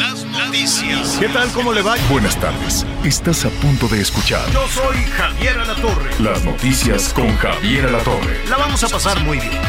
[0.00, 1.18] Las noticias.
[1.20, 1.52] ¿Qué tal?
[1.52, 1.94] ¿Cómo le va?
[2.10, 2.86] Buenas tardes.
[3.04, 6.10] Estás a punto de escuchar Yo soy Javier Alatorre.
[6.20, 8.48] las noticias con Javier Alatorre.
[8.48, 9.60] La vamos a pasar muy bien.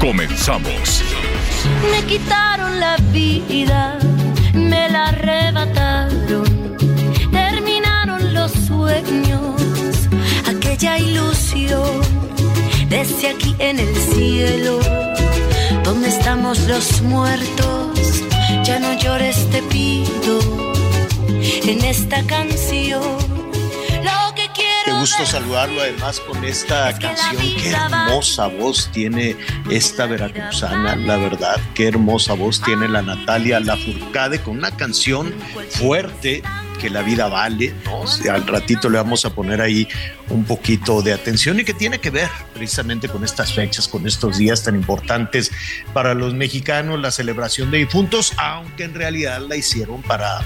[0.00, 1.02] Comenzamos.
[1.90, 3.98] Me quitaron la vida,
[4.54, 6.76] me la arrebataron,
[7.30, 9.60] terminaron los sueños,
[10.48, 12.00] aquella ilusión,
[12.88, 14.78] desde aquí en el cielo,
[15.84, 18.22] donde estamos los muertos,
[18.64, 20.72] ya no llores te pido,
[21.66, 27.14] en esta canción, lo que quiero Qué gusto saludarlo además con esta Es que la
[27.14, 27.42] canción.
[27.60, 29.36] Qué hermosa voz tiene
[29.70, 31.60] esta veracruzana, la verdad.
[31.74, 35.34] Qué hermosa voz tiene la Natalia Lafourcade con una canción
[35.70, 36.42] fuerte
[36.84, 38.04] que la vida vale, ¿no?
[38.30, 39.88] Al ratito le vamos a poner ahí
[40.28, 44.36] un poquito de atención y que tiene que ver precisamente con estas fechas, con estos
[44.36, 45.50] días tan importantes
[45.94, 50.42] para los mexicanos, la celebración de difuntos, aunque en realidad la hicieron para,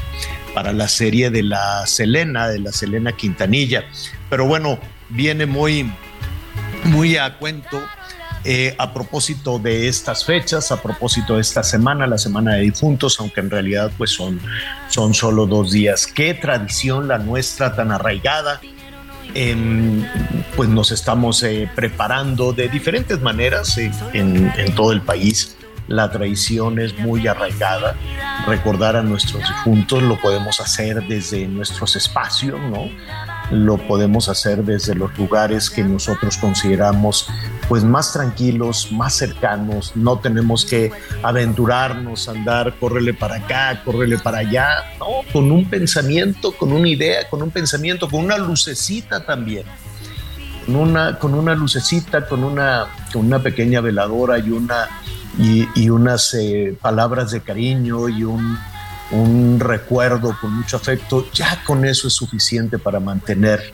[0.55, 3.85] para la serie de la Selena, de la Selena Quintanilla.
[4.31, 4.79] Pero bueno,
[5.09, 5.93] viene muy,
[6.85, 7.83] muy a cuento
[8.45, 13.19] eh, a propósito de estas fechas, a propósito de esta semana, la semana de difuntos,
[13.21, 14.41] aunque en realidad pues son,
[14.89, 16.07] son solo dos días.
[16.07, 18.61] Qué tradición la nuestra tan arraigada.
[20.57, 25.57] Pues nos estamos eh, preparando de diferentes maneras eh, en, en todo el país.
[25.87, 27.95] La tradición es muy arraigada.
[28.47, 32.91] Recordar a nuestros difuntos lo podemos hacer desde nuestros espacios, ¿no?
[33.51, 37.29] Lo podemos hacer desde los lugares que nosotros consideramos
[37.69, 39.93] pues más tranquilos, más cercanos.
[39.95, 40.91] No tenemos que
[41.23, 44.69] aventurarnos, andar, córrele para acá, córrele para allá,
[44.99, 45.07] ¿no?
[45.33, 49.65] Con un pensamiento, con una idea, con un pensamiento, con una lucecita también
[50.69, 54.87] con una, con una lucecita, con una, con una pequeña veladora y, una,
[55.39, 62.09] y, unas eh, palabras de cariño y un recuerdo con mucho afecto, ya con eso
[62.09, 63.73] es suficiente para mantener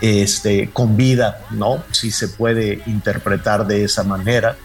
[0.00, 1.82] este, con vida, ¿no?
[1.92, 4.56] Si se puede interpretar de esa manera,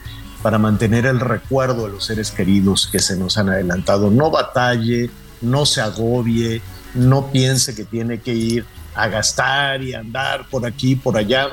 [0.42, 4.09] para mantener el recuerdo de los seres queridos que se nos han adelantado.
[4.09, 5.09] No batalle,
[5.42, 6.62] no se agobie,
[6.96, 8.66] no piense que tiene que ir
[8.96, 11.50] a gastar y andar por aquí, por allá.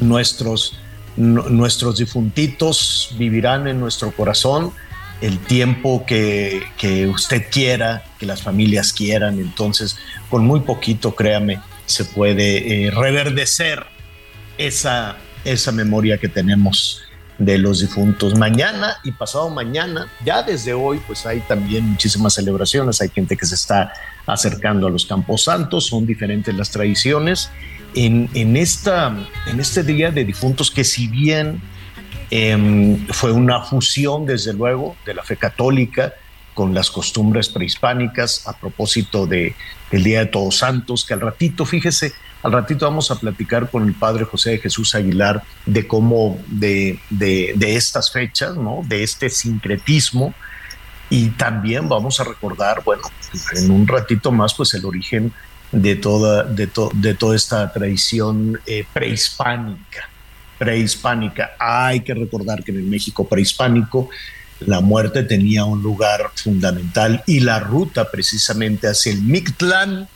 [0.00, 0.78] Nuestros,
[1.16, 4.72] nu- nuestros difuntitos vivirán en nuestro corazón
[5.20, 9.38] el tiempo que, que usted quiera, que las familias quieran.
[9.38, 9.96] Entonces,
[10.30, 13.84] con muy poquito, créame, se puede eh, reverdecer
[14.58, 17.02] esa, esa memoria que tenemos
[17.38, 18.36] de los difuntos.
[18.38, 23.00] Mañana y pasado mañana, ya desde hoy, pues hay también muchísimas celebraciones.
[23.00, 23.92] Hay gente que se está
[24.26, 27.50] acercando a los Campos Santos, son diferentes las tradiciones.
[27.94, 29.14] En, en, esta,
[29.46, 31.60] en este día de difuntos, que si bien
[32.30, 36.14] em, fue una fusión, desde luego, de la fe católica
[36.54, 39.54] con las costumbres prehispánicas a propósito de,
[39.90, 43.86] del Día de Todos Santos, que al ratito, fíjese, al ratito vamos a platicar con
[43.86, 48.82] el padre José de Jesús Aguilar de cómo, de, de, estas fechas, ¿no?
[48.86, 50.34] de este sincretismo,
[51.10, 53.02] y también vamos a recordar, bueno,
[53.54, 55.32] en un ratito más, pues el origen
[55.70, 60.08] de toda, de to, de toda esta tradición eh, prehispánica.
[60.58, 61.52] Prehispánica.
[61.58, 64.08] Hay que recordar que en el México prehispánico
[64.60, 70.08] la muerte tenía un lugar fundamental y la ruta precisamente hacia el Mictlán,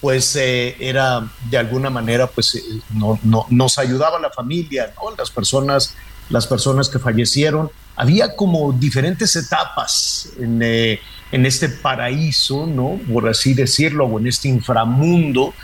[0.00, 2.62] pues eh, era de alguna manera, pues eh,
[2.94, 5.14] no, no, nos ayudaba la familia, ¿no?
[5.16, 5.94] las personas,
[6.28, 7.70] las personas que fallecieron.
[7.94, 12.98] Había como diferentes etapas en, eh, en este paraíso, ¿no?
[13.12, 15.54] por así decirlo, o en este inframundo.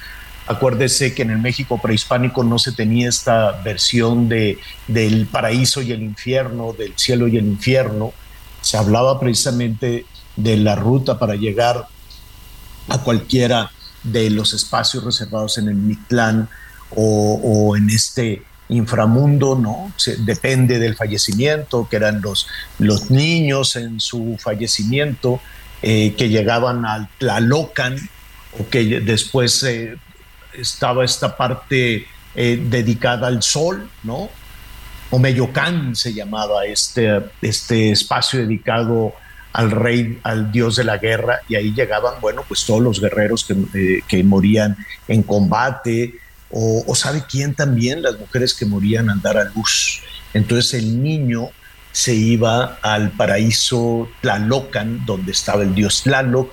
[0.48, 5.92] Acuérdese que en el México prehispánico no se tenía esta versión de, del paraíso y
[5.92, 8.14] el infierno, del cielo y el infierno.
[8.62, 10.06] Se hablaba precisamente
[10.36, 11.86] de la ruta para llegar
[12.88, 13.70] a cualquiera
[14.02, 16.48] de los espacios reservados en el Mictlán
[16.96, 19.92] o, en este inframundo, ¿no?
[20.20, 22.46] Depende del fallecimiento, que eran los,
[22.78, 25.40] los niños en su fallecimiento
[25.82, 27.96] eh, que llegaban al Tlalocan
[28.58, 29.96] o que después eh,
[30.60, 34.28] estaba esta parte eh, dedicada al sol, ¿no?
[35.10, 39.14] Omeyocán se llamaba este, este espacio dedicado
[39.52, 43.44] al rey, al dios de la guerra, y ahí llegaban, bueno, pues todos los guerreros
[43.44, 44.76] que, eh, que morían
[45.08, 46.14] en combate,
[46.50, 50.02] o, o, sabe quién también, las mujeres que morían al dar a luz.
[50.32, 51.50] Entonces el niño
[51.92, 56.52] se iba al paraíso Tlalocan, donde estaba el dios Tlaloc,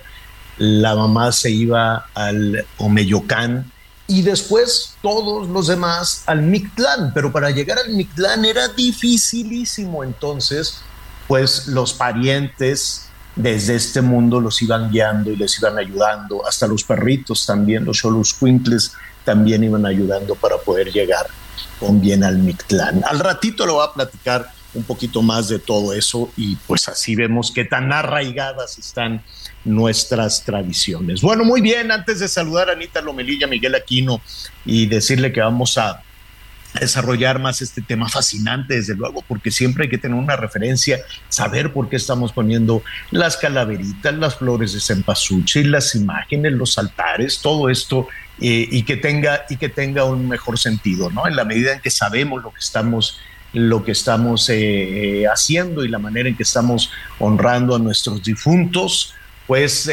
[0.58, 3.72] la mamá se iba al Omeyocán,
[4.08, 10.82] y después todos los demás al Mictlán, pero para llegar al Mictlán era dificilísimo, entonces
[11.28, 16.84] pues los parientes desde este mundo los iban guiando y les iban ayudando, hasta los
[16.84, 18.94] perritos también, los Quintles
[19.24, 21.28] también iban ayudando para poder llegar
[21.80, 23.04] con bien al Mictlán.
[23.06, 27.16] Al ratito lo va a platicar un poquito más de todo eso y pues así
[27.16, 29.24] vemos qué tan arraigadas están
[29.66, 31.22] nuestras tradiciones.
[31.22, 34.22] Bueno, muy bien, antes de saludar a Anita Lomelilla, Miguel Aquino
[34.66, 36.02] y decirle que vamos a
[36.80, 41.72] desarrollar más este tema fascinante, desde luego, porque siempre hay que tener una referencia, saber
[41.72, 47.70] por qué estamos poniendo las calaveritas, las flores de cempasúchil, las imágenes, los altares, todo
[47.70, 48.08] esto,
[48.42, 51.28] eh, y que tenga y que tenga un mejor sentido, ¿no?
[51.28, 53.20] En la medida en que sabemos lo que estamos
[53.54, 58.22] lo que estamos eh, eh, haciendo y la manera en que estamos honrando a nuestros
[58.22, 59.14] difuntos,
[59.48, 59.90] pues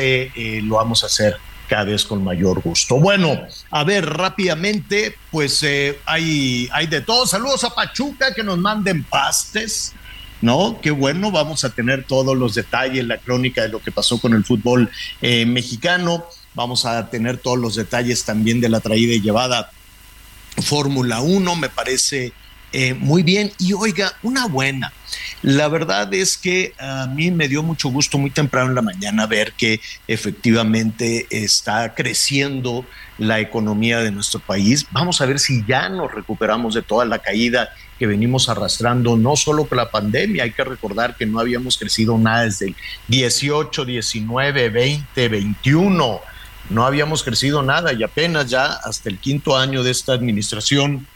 [0.63, 1.37] lo vamos a hacer
[1.73, 2.97] cada vez con mayor gusto.
[2.97, 7.27] Bueno, a ver, rápidamente, pues eh, hay, hay de todo.
[7.27, 9.95] Saludos a Pachuca que nos manden pastes.
[10.43, 10.79] ¿no?
[10.83, 14.35] Qué bueno, vamos a tener todos los detalles, la crónica de lo que pasó con
[14.35, 14.91] el fútbol
[15.23, 19.71] eh, mexicano, vamos a tener todos los detalles también de la traída y llevada
[20.63, 22.35] Fórmula 1, me parece
[22.73, 23.53] eh, muy bien.
[23.59, 24.93] Y oiga, una buena.
[25.43, 29.27] La verdad es que a mí me dio mucho gusto muy temprano en la mañana
[29.27, 32.87] ver que efectivamente está creciendo
[33.19, 34.87] la economía de nuestro país.
[34.91, 39.37] Vamos a ver si ya nos recuperamos de toda la caída que venimos arrastrando, no
[39.37, 42.77] solo con la pandemia, hay que recordar que no habíamos crecido nada desde el
[43.09, 46.21] 18, 19, 20, 21,
[46.71, 51.07] no habíamos crecido nada y apenas ya hasta el quinto año de esta administración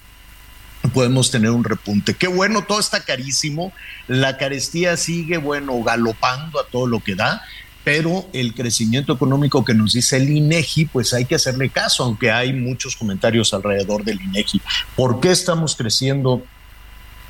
[0.89, 2.15] podemos tener un repunte.
[2.15, 3.73] Qué bueno, todo está carísimo,
[4.09, 7.43] la carestía sigue, bueno, galopando a todo lo que da,
[7.85, 12.33] pero el crecimiento económico que nos dice el INEGI, pues hay que hacerle caso, aunque
[12.33, 14.61] hay muchos comentarios alrededor del INEGI.
[14.97, 16.43] ¿Por qué estamos creciendo?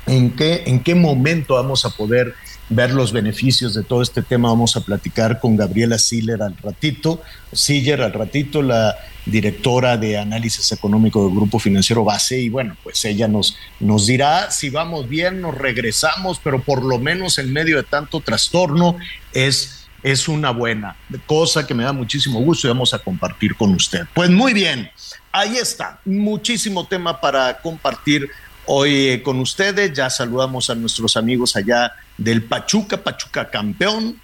[0.07, 2.33] ¿En qué, en qué momento vamos a poder
[2.69, 4.49] ver los beneficios de todo este tema?
[4.49, 7.21] Vamos a platicar con Gabriela Siller al ratito,
[7.51, 8.95] Siller al ratito, la
[9.29, 14.51] directora de análisis económico del Grupo Financiero Base, y bueno, pues ella nos, nos dirá
[14.51, 18.97] si vamos bien, nos regresamos, pero por lo menos en medio de tanto trastorno
[19.33, 20.95] es, es una buena
[21.25, 24.05] cosa que me da muchísimo gusto y vamos a compartir con usted.
[24.13, 24.89] Pues muy bien,
[25.31, 28.29] ahí está, muchísimo tema para compartir
[28.65, 29.93] hoy eh, con ustedes.
[29.93, 34.19] Ya saludamos a nuestros amigos allá del Pachuca, Pachuca campeón,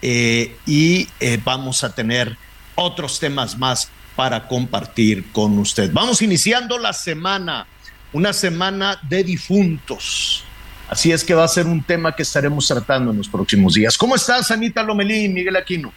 [0.00, 2.36] eh, y eh, vamos a tener
[2.74, 5.90] otros temas más para compartir con usted.
[5.92, 7.66] Vamos iniciando la semana,
[8.12, 10.44] una semana de difuntos.
[10.88, 13.96] Así es que va a ser un tema que estaremos tratando en los próximos días.
[13.96, 15.92] ¿Cómo estás, Anita Lomelí y Miguel Aquino?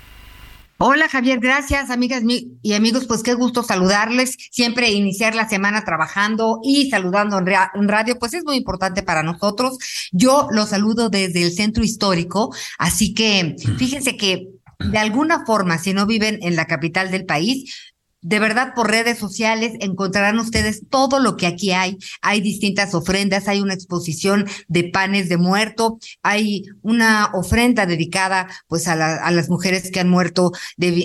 [0.77, 2.21] Hola Javier, gracias amigas
[2.61, 8.19] y amigos, pues qué gusto saludarles, siempre iniciar la semana trabajando y saludando en, radio,
[8.19, 9.77] pues es muy importante para nosotros.
[10.11, 15.93] Yo los saludo desde el centro histórico, así que fíjense que de alguna forma, si
[15.93, 17.93] no viven en la capital del país,
[18.27, 21.99] de verdad, por redes sociales encontrarán ustedes todo lo que aquí hay.
[22.23, 28.87] Hay distintas ofrendas, hay una exposición de panes de muerto, hay una ofrenda dedicada pues
[28.87, 30.53] a, las mujeres que han muerto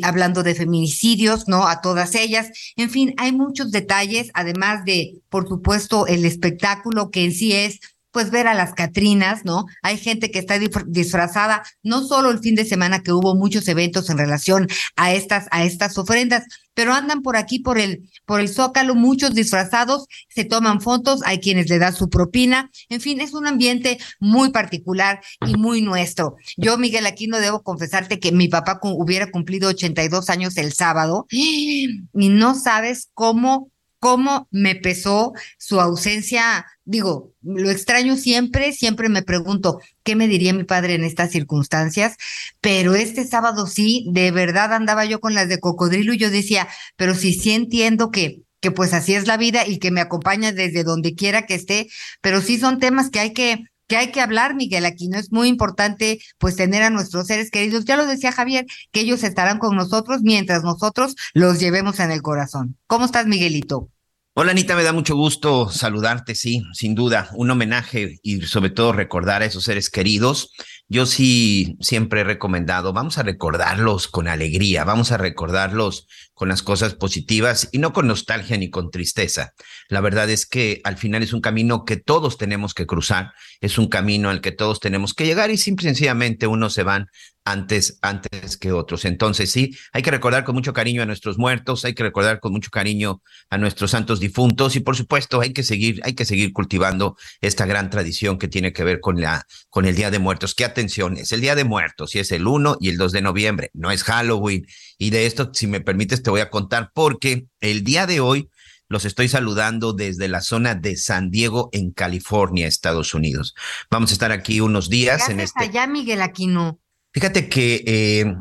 [0.02, 1.68] hablando de feminicidios, ¿no?
[1.68, 2.48] A todas ellas.
[2.76, 7.80] En fin, hay muchos detalles, además de, por supuesto, el espectáculo que en sí es
[8.12, 9.66] pues ver a las Catrinas, ¿no?
[9.82, 14.10] Hay gente que está disfrazada, no solo el fin de semana que hubo muchos eventos
[14.10, 16.44] en relación a estas, a estas ofrendas,
[16.80, 21.38] pero andan por aquí por el, por el Zócalo, muchos disfrazados, se toman fotos, hay
[21.38, 26.36] quienes le dan su propina, en fin, es un ambiente muy particular y muy nuestro.
[26.56, 32.06] Yo, Miguel Aquino, debo confesarte que mi papá hubiera cumplido 82 años el sábado y
[32.14, 33.70] no sabes cómo
[34.00, 36.66] cómo me pesó su ausencia.
[36.84, 42.16] Digo, lo extraño siempre, siempre me pregunto, ¿qué me diría mi padre en estas circunstancias?
[42.60, 46.68] Pero este sábado sí, de verdad andaba yo con las de cocodrilo y yo decía,
[46.96, 50.52] pero sí, sí entiendo que que pues así es la vida y que me acompaña
[50.52, 51.88] desde donde quiera que esté,
[52.20, 55.32] pero sí son temas que hay que que hay que hablar, Miguel, aquí no es
[55.32, 57.84] muy importante pues tener a nuestros seres queridos.
[57.86, 62.22] Ya lo decía Javier, que ellos estarán con nosotros mientras nosotros los llevemos en el
[62.22, 62.78] corazón.
[62.86, 63.90] ¿Cómo estás, Miguelito?
[64.32, 68.92] Hola Anita, me da mucho gusto saludarte, sí, sin duda, un homenaje y sobre todo
[68.92, 70.54] recordar a esos seres queridos.
[70.88, 76.06] yo sí siempre he recomendado, vamos a recordarlos con alegría, vamos a recordarlos
[76.40, 79.52] con las cosas positivas y no con nostalgia ni con tristeza.
[79.90, 83.76] La verdad es que al final es un camino que todos tenemos que cruzar, es
[83.76, 87.08] un camino al que todos tenemos que llegar y simple, sencillamente unos se van
[87.44, 89.04] antes, antes que otros.
[89.04, 92.52] Entonces sí, hay que recordar con mucho cariño a nuestros muertos, hay que recordar con
[92.52, 93.20] mucho cariño
[93.50, 97.66] a nuestros santos difuntos y por supuesto hay que seguir, hay que seguir cultivando esta
[97.66, 100.54] gran tradición que tiene que ver con la, con el Día de Muertos.
[100.54, 101.32] ¿Qué atención es?
[101.32, 104.04] El Día de Muertos y es el 1 y el 2 de noviembre, no es
[104.04, 104.66] Halloween.
[105.00, 108.50] Y de esto, si me permites, te voy a contar porque el día de hoy
[108.86, 113.54] los estoy saludando desde la zona de San Diego, en California, Estados Unidos.
[113.90, 115.64] Vamos a estar aquí unos días ¿Qué en este.
[115.64, 116.80] allá, Miguel Aquino?
[117.14, 118.34] Fíjate que eh,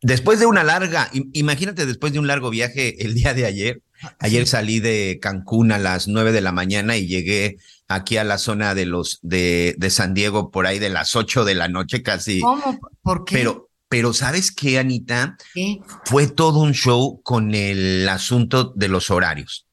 [0.00, 3.82] después de una larga, imagínate después de un largo viaje el día de ayer,
[4.18, 8.38] ayer salí de Cancún a las nueve de la mañana y llegué aquí a la
[8.38, 12.02] zona de los de, de San Diego por ahí de las ocho de la noche
[12.02, 12.40] casi.
[12.40, 12.80] ¿Cómo?
[13.02, 13.34] ¿Por qué?
[13.34, 15.36] Pero, pero ¿sabes qué, Anita?
[15.52, 15.80] ¿Qué?
[16.06, 19.66] Fue todo un show con el asunto de los horarios.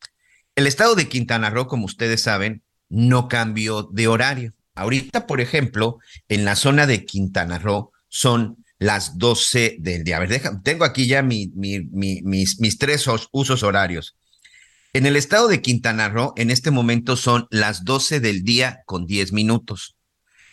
[0.55, 4.53] El estado de Quintana Roo, como ustedes saben, no cambió de horario.
[4.75, 10.17] Ahorita, por ejemplo, en la zona de Quintana Roo son las 12 del día.
[10.17, 14.17] A ver, deja, tengo aquí ya mi, mi, mi, mis, mis tres os- usos horarios.
[14.91, 19.05] En el estado de Quintana Roo, en este momento son las 12 del día con
[19.05, 19.95] 10 minutos.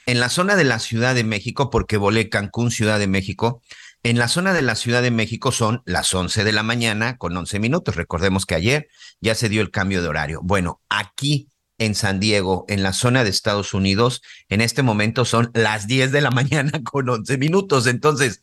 [0.06, 3.60] En la zona de la Ciudad de México, porque volé Cancún, Ciudad de México,
[4.04, 7.36] en la zona de la Ciudad de México son las 11 de la mañana con
[7.36, 7.96] 11 minutos.
[7.96, 8.88] Recordemos que ayer
[9.20, 10.40] ya se dio el cambio de horario.
[10.44, 11.48] Bueno, aquí
[11.78, 16.12] en San Diego, en la zona de Estados Unidos, en este momento son las 10
[16.12, 17.88] de la mañana con 11 minutos.
[17.88, 18.40] Entonces,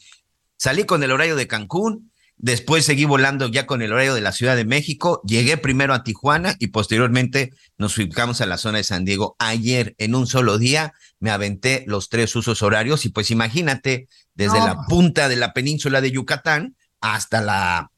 [0.58, 4.32] salí con el horario de Cancún, después seguí volando ya con el horario de la
[4.32, 8.84] Ciudad de México, llegué primero a Tijuana y posteriormente nos ubicamos a la zona de
[8.84, 9.36] San Diego.
[9.40, 14.60] Ayer, en un solo día, me aventé los tres usos horarios y pues imagínate, desde
[14.60, 14.68] No.
[14.68, 17.92] la punta de la península de Yucatán hasta la,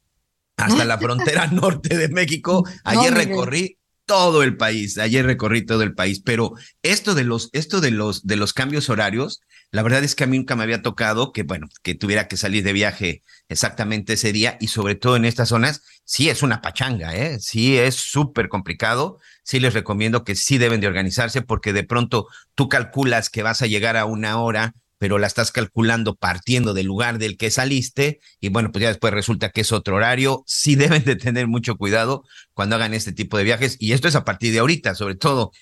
[0.56, 5.94] hasta la frontera norte de México, ayer recorrí todo el país, ayer recorrí todo el
[5.94, 9.40] país, pero esto de los, esto de los, de los cambios horarios,
[9.72, 12.36] la verdad es que a mí nunca me había tocado que, bueno, que tuviera que
[12.36, 16.62] salir de viaje exactamente ese día y sobre todo en estas zonas, sí es una
[16.62, 17.38] pachanga, ¿eh?
[17.40, 19.18] Sí es súper complicado.
[19.42, 23.60] Sí les recomiendo que sí deben de organizarse porque de pronto tú calculas que vas
[23.60, 28.20] a llegar a una hora, pero la estás calculando partiendo del lugar del que saliste
[28.40, 30.42] y bueno, pues ya después resulta que es otro horario.
[30.46, 32.24] Sí deben de tener mucho cuidado
[32.54, 35.52] cuando hagan este tipo de viajes y esto es a partir de ahorita, sobre todo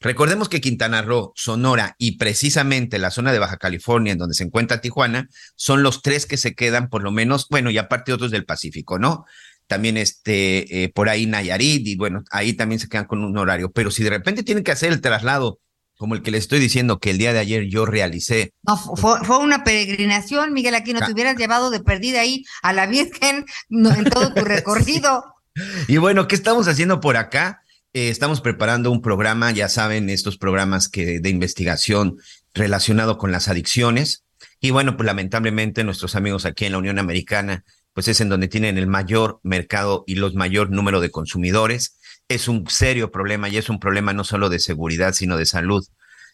[0.00, 4.44] Recordemos que Quintana Roo, Sonora y precisamente la zona de Baja California, en donde se
[4.44, 8.30] encuentra Tijuana, son los tres que se quedan, por lo menos, bueno, y aparte otros
[8.30, 9.24] del Pacífico, ¿no?
[9.66, 13.72] También este, eh, por ahí Nayarit, y bueno, ahí también se quedan con un horario.
[13.72, 15.60] Pero si de repente tienen que hacer el traslado,
[15.96, 18.96] como el que les estoy diciendo que el día de ayer yo realicé, No, fu-
[18.96, 21.00] fue, fue una peregrinación, Miguel Aquino.
[21.00, 25.24] Te hubieras llevado de perdida ahí a la Virgen no, en todo tu recorrido.
[25.88, 27.62] Y bueno, ¿qué estamos haciendo por acá?
[27.94, 32.18] Eh, estamos preparando un programa, ya saben, estos programas que de investigación
[32.52, 34.24] relacionado con las adicciones.
[34.60, 38.48] Y bueno, pues lamentablemente nuestros amigos aquí en la Unión Americana, pues es en donde
[38.48, 41.96] tienen el mayor mercado y los mayor número de consumidores.
[42.28, 45.86] Es un serio problema y es un problema no solo de seguridad, sino de salud.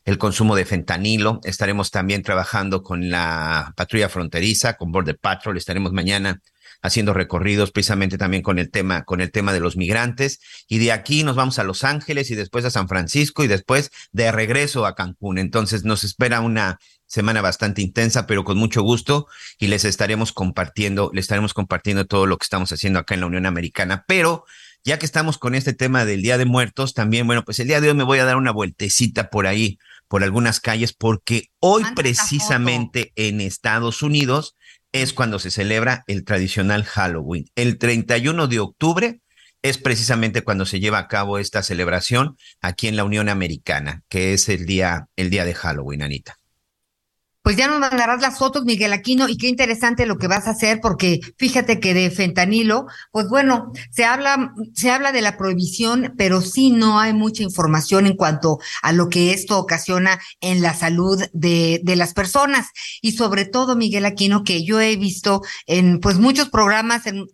[0.04, 1.40] El consumo de fentanilo.
[1.44, 5.58] Estaremos también trabajando con la patrulla fronteriza, con Border Patrol.
[5.58, 6.40] Estaremos mañana
[6.80, 10.40] haciendo recorridos precisamente también con el tema, con el tema de los migrantes.
[10.66, 13.90] Y de aquí nos vamos a Los Ángeles y después a San Francisco y después
[14.12, 15.38] de regreso a Cancún.
[15.38, 19.26] Entonces nos espera una semana bastante intensa, pero con mucho gusto
[19.58, 23.26] y les estaremos compartiendo, les estaremos compartiendo todo lo que estamos haciendo acá en la
[23.26, 24.04] Unión Americana.
[24.08, 24.46] Pero
[24.84, 27.80] ya que estamos con este tema del Día de Muertos, también, bueno, pues el día
[27.80, 31.84] de hoy me voy a dar una vueltecita por ahí, por algunas calles, porque hoy
[31.94, 34.56] precisamente en Estados Unidos
[34.92, 37.46] es cuando se celebra el tradicional Halloween.
[37.54, 39.20] El 31 de octubre
[39.62, 44.34] es precisamente cuando se lleva a cabo esta celebración aquí en la Unión Americana, que
[44.34, 46.36] es el día, el día de Halloween, Anita.
[47.42, 50.50] Pues ya nos mandarás las fotos, Miguel Aquino, y qué interesante lo que vas a
[50.52, 56.14] hacer, porque fíjate que de fentanilo, pues bueno, se habla, se habla de la prohibición,
[56.16, 60.72] pero sí no hay mucha información en cuanto a lo que esto ocasiona en la
[60.74, 62.68] salud de, de las personas.
[63.00, 67.26] Y sobre todo, Miguel Aquino, que yo he visto en pues muchos programas, en,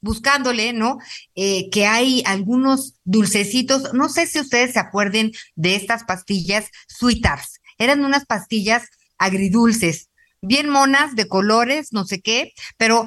[0.00, 0.98] buscándole, ¿no?
[1.34, 7.60] Eh, que hay algunos dulcecitos, no sé si ustedes se acuerden de estas pastillas Sweetars.
[7.78, 10.10] Eran unas pastillas agridulces,
[10.42, 13.06] bien monas, de colores, no sé qué, pero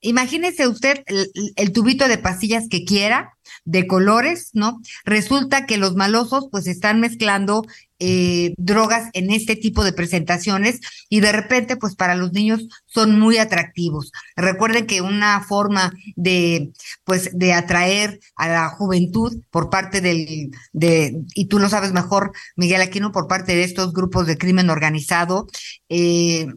[0.00, 3.31] imagínese usted el, el, tubito de pastillas que quiera,
[3.64, 4.80] de colores, ¿no?
[5.04, 7.62] Resulta que los malosos pues están mezclando
[8.04, 13.20] eh, drogas en este tipo de presentaciones y de repente pues para los niños son
[13.20, 14.10] muy atractivos.
[14.34, 16.72] Recuerden que una forma de
[17.04, 22.32] pues de atraer a la juventud por parte del de y tú lo sabes mejor
[22.56, 25.46] Miguel Aquino por parte de estos grupos de crimen organizado
[25.88, 26.48] eh,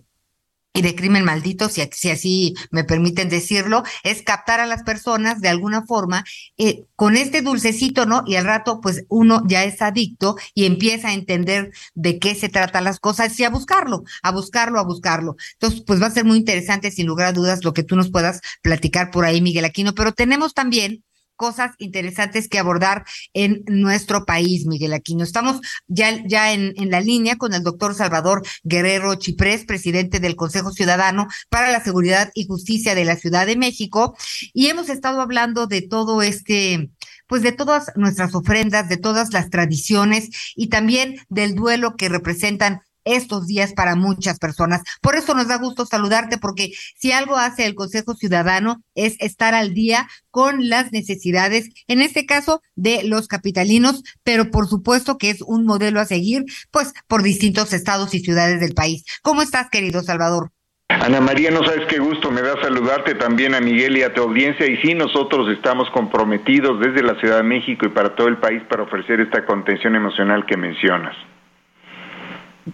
[0.75, 5.39] y de crimen maldito, si, si, así me permiten decirlo, es captar a las personas
[5.39, 6.25] de alguna forma
[6.57, 8.23] eh, con este dulcecito, ¿no?
[8.27, 12.49] Y al rato, pues uno ya es adicto y empieza a entender de qué se
[12.49, 15.37] tratan las cosas y a buscarlo, a buscarlo, a buscarlo.
[15.53, 18.11] Entonces, pues va a ser muy interesante, sin lugar a dudas, lo que tú nos
[18.11, 21.05] puedas platicar por ahí, Miguel Aquino, pero tenemos también
[21.35, 25.23] cosas interesantes que abordar en nuestro país, Miguel Aquino.
[25.23, 30.35] Estamos ya, ya en, en la línea con el doctor Salvador Guerrero Chiprés, presidente del
[30.35, 34.15] Consejo Ciudadano para la Seguridad y Justicia de la Ciudad de México,
[34.53, 36.89] y hemos estado hablando de todo este
[37.27, 42.81] pues de todas nuestras ofrendas, de todas las tradiciones y también del duelo que representan
[43.05, 44.81] estos días para muchas personas.
[45.01, 49.53] Por eso nos da gusto saludarte, porque si algo hace el Consejo Ciudadano es estar
[49.53, 55.29] al día con las necesidades, en este caso de los capitalinos, pero por supuesto que
[55.29, 59.05] es un modelo a seguir, pues por distintos estados y ciudades del país.
[59.21, 60.51] ¿Cómo estás, querido Salvador?
[60.87, 64.21] Ana María, no sabes qué gusto me da saludarte también a Miguel y a tu
[64.21, 64.67] audiencia.
[64.67, 68.61] Y sí, nosotros estamos comprometidos desde la Ciudad de México y para todo el país
[68.69, 71.15] para ofrecer esta contención emocional que mencionas.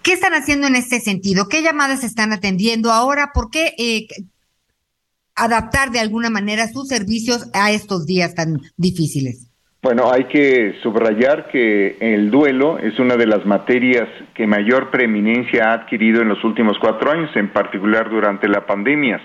[0.04, 1.48] ¿Qué están haciendo en este sentido?
[1.50, 3.32] ¿Qué llamadas están atendiendo ahora?
[3.34, 4.08] ¿Por qué eh,
[5.36, 9.52] adaptar de alguna manera sus servicios a estos días tan difíciles?
[9.84, 15.70] Bueno, hay que subrayar que el duelo es una de las materias que mayor preeminencia
[15.70, 19.20] ha adquirido en los últimos cuatro años, en particular durante la pandemia.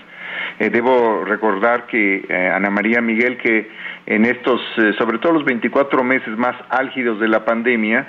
[0.59, 3.69] Eh, debo recordar que eh, Ana María Miguel, que
[4.07, 8.07] en estos, eh, sobre todo los 24 meses más álgidos de la pandemia,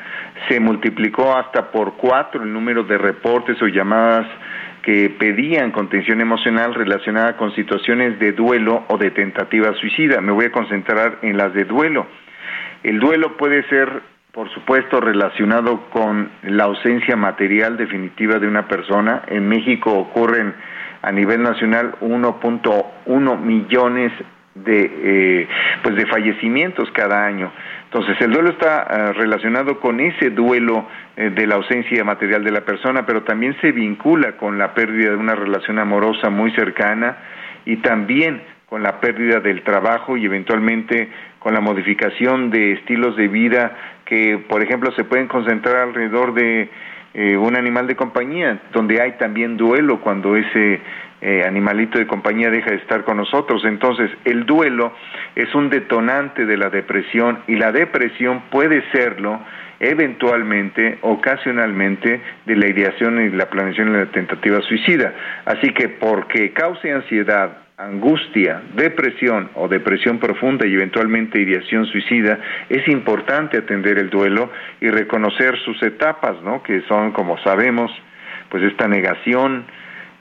[0.49, 4.25] se multiplicó hasta por cuatro el número de reportes o llamadas
[4.83, 10.21] que pedían contención emocional relacionada con situaciones de duelo o de tentativa suicida.
[10.21, 12.07] Me voy a concentrar en las de duelo.
[12.85, 13.91] El duelo puede ser,
[14.31, 19.23] por supuesto, relacionado con la ausencia material definitiva de una persona.
[19.27, 20.55] En México ocurren
[21.03, 24.13] a nivel nacional 1.1 millones
[24.65, 25.49] de eh,
[25.83, 27.53] pues de fallecimientos cada año.
[27.85, 32.53] Entonces el duelo está eh, relacionado con ese duelo eh, de la ausencia material de
[32.53, 37.17] la persona, pero también se vincula con la pérdida de una relación amorosa muy cercana
[37.65, 43.29] y también con la pérdida del trabajo y eventualmente con la modificación de estilos de
[43.29, 43.73] vida
[44.05, 46.69] que, por ejemplo, se pueden concentrar alrededor de
[47.15, 50.81] un animal de compañía, donde hay también duelo cuando ese
[51.21, 53.65] eh, animalito de compañía deja de estar con nosotros.
[53.65, 54.93] Entonces, el duelo
[55.35, 59.41] es un detonante de la depresión y la depresión puede serlo
[59.81, 65.13] eventualmente, ocasionalmente, de la ideación y la planeación de la tentativa suicida.
[65.45, 72.87] Así que porque cause ansiedad, angustia, depresión o depresión profunda y eventualmente ideación suicida, es
[72.89, 74.51] importante atender el duelo
[74.81, 76.63] y reconocer sus etapas, ¿no?
[76.63, 77.93] Que son, como sabemos,
[78.49, 79.65] pues esta negación,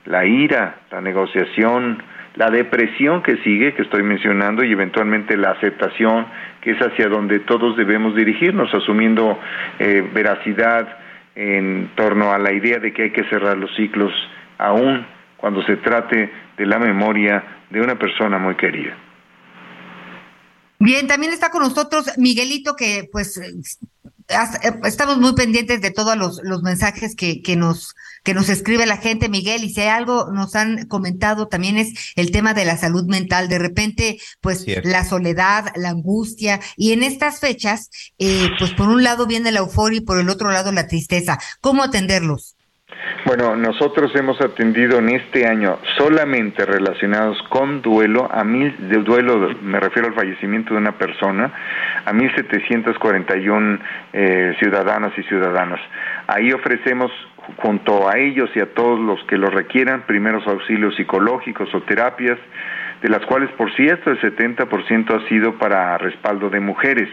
[0.08, 2.02] la ira, la negociación,
[2.34, 6.26] la depresión que sigue, que estoy mencionando, y eventualmente la aceptación,
[6.62, 9.38] que es hacia donde todos debemos dirigirnos, asumiendo
[9.78, 10.98] eh, veracidad
[11.34, 14.12] en torno a la idea de que hay que cerrar los ciclos,
[14.56, 18.96] aún cuando se trate de la memoria de una persona muy querida.
[20.80, 23.52] Bien, también está con nosotros Miguelito, que pues eh,
[24.84, 27.94] estamos muy pendientes de todos los, los mensajes que, que, nos,
[28.28, 32.12] que nos escribe la gente, Miguel, y si hay algo nos han comentado también es
[32.14, 33.48] el tema de la salud mental.
[33.48, 37.88] De repente, pues la soledad, la angustia, y en estas fechas,
[38.18, 41.38] eh, pues por un lado viene la euforia y por el otro lado la tristeza.
[41.62, 42.54] ¿Cómo atenderlos?
[43.24, 49.54] Bueno, nosotros hemos atendido en este año solamente relacionados con duelo, a mil, de duelo
[49.62, 51.50] me refiero al fallecimiento de una persona,
[52.04, 53.80] a 1.741
[54.12, 55.80] eh, ciudadanas y ciudadanos.
[56.26, 57.10] Ahí ofrecemos
[57.56, 62.38] junto a ellos y a todos los que lo requieran primeros auxilios psicológicos o terapias,
[63.02, 67.08] de las cuales por cierto el 70% ha sido para respaldo de mujeres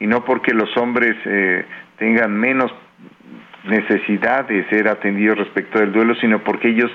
[0.00, 1.64] y no porque los hombres eh,
[1.98, 2.72] tengan menos
[3.64, 6.90] necesidad de ser atendidos respecto del duelo, sino porque ellos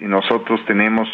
[0.00, 1.08] y nosotros tenemos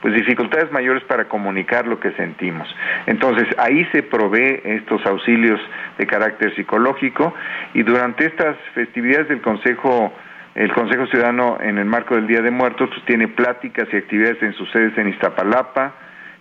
[0.00, 2.68] pues dificultades mayores para comunicar lo que sentimos.
[3.06, 5.60] Entonces, ahí se provee estos auxilios
[5.98, 7.32] de carácter psicológico
[7.72, 10.12] y durante estas festividades del Consejo
[10.54, 14.52] el Consejo Ciudadano en el marco del Día de Muertos tiene pláticas y actividades en
[14.54, 15.94] sus sedes en Iztapalapa,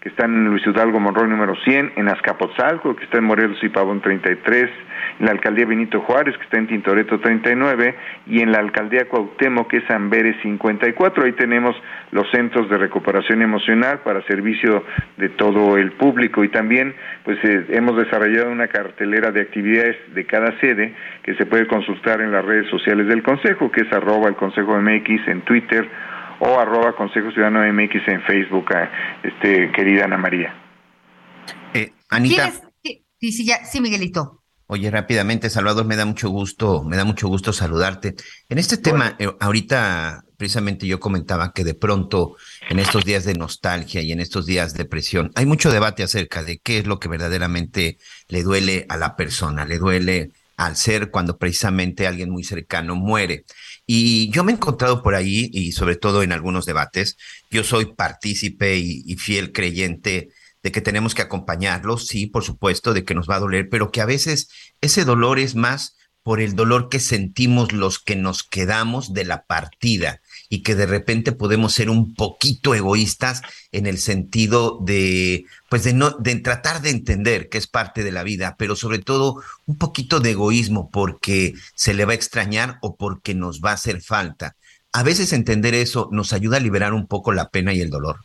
[0.04, 3.70] que está en Luis Hidalgo Monroy número 100, en Azcapotzalco, que está en Morelos y
[3.70, 4.70] Pavón 33,
[5.20, 7.96] en la alcaldía Benito Juárez, que está en Tintoreto 39,
[8.28, 11.24] y en la alcaldía Cuauhtémoc, que es Amberes 54.
[11.24, 11.74] Ahí tenemos
[12.12, 14.84] los centros de recuperación emocional para servicio
[15.16, 20.26] de todo el público y también pues eh, hemos desarrollado una cartelera de actividades de
[20.26, 24.28] cada sede que se puede consultar en las redes sociales del Consejo, que es arroba
[24.28, 25.88] el Consejo MX en Twitter
[26.46, 28.66] o arroba Consejo Ciudadano MX en Facebook,
[29.24, 30.54] este, querida Ana María.
[31.74, 32.52] Eh, Anita.
[32.84, 34.44] Sí, sí, sí, Miguelito.
[34.68, 38.16] Oye, rápidamente, Salvador, me da mucho gusto, me da mucho gusto saludarte.
[38.50, 42.36] En este tema, eh, ahorita precisamente yo comentaba que de pronto
[42.70, 46.44] en estos días de nostalgia y en estos días de presión, hay mucho debate acerca
[46.44, 51.12] de qué es lo que verdaderamente le duele a la persona, le duele al ser
[51.12, 53.46] cuando precisamente alguien muy cercano muere.
[53.86, 57.18] Y yo me he encontrado por ahí, y sobre todo en algunos debates,
[57.50, 60.30] yo soy partícipe y, fiel creyente
[60.62, 63.92] de que tenemos que acompañarlos, sí, por supuesto, de que nos va a doler, pero
[63.92, 64.50] que a veces
[64.82, 69.46] ese dolor es más por el dolor que sentimos los que nos quedamos de la
[69.46, 75.84] partida y que de repente podemos ser un poquito egoístas en el sentido de, pues
[75.84, 79.42] de no, de tratar de entender que es parte de la vida, pero sobre todo
[79.66, 83.74] un poquito de egoísmo porque se le va a extrañar o porque nos va a
[83.74, 84.56] hacer falta.
[84.94, 88.18] A veces entender eso nos ayuda a liberar un poco la pena y el dolor.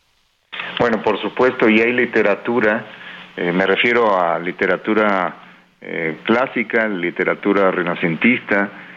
[0.79, 2.85] Bueno, por supuesto, y hay literatura,
[3.35, 5.49] eh, me refiero a literatura
[5.81, 8.88] eh, clásica, literatura renacentista,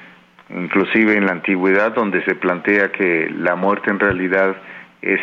[0.50, 4.56] inclusive en la antigüedad, donde se plantea que la muerte en realidad
[5.00, 5.20] es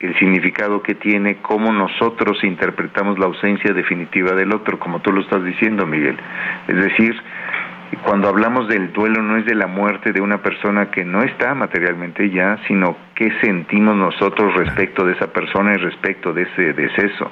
[0.00, 5.20] el significado que tiene, cómo nosotros interpretamos la ausencia definitiva del otro, como tú lo
[5.20, 6.16] estás diciendo, Miguel.
[6.68, 7.14] Es decir,
[8.04, 11.54] cuando hablamos del duelo no es de la muerte de una persona que no está
[11.54, 17.30] materialmente ya, sino qué sentimos nosotros respecto de esa persona y respecto de ese deceso.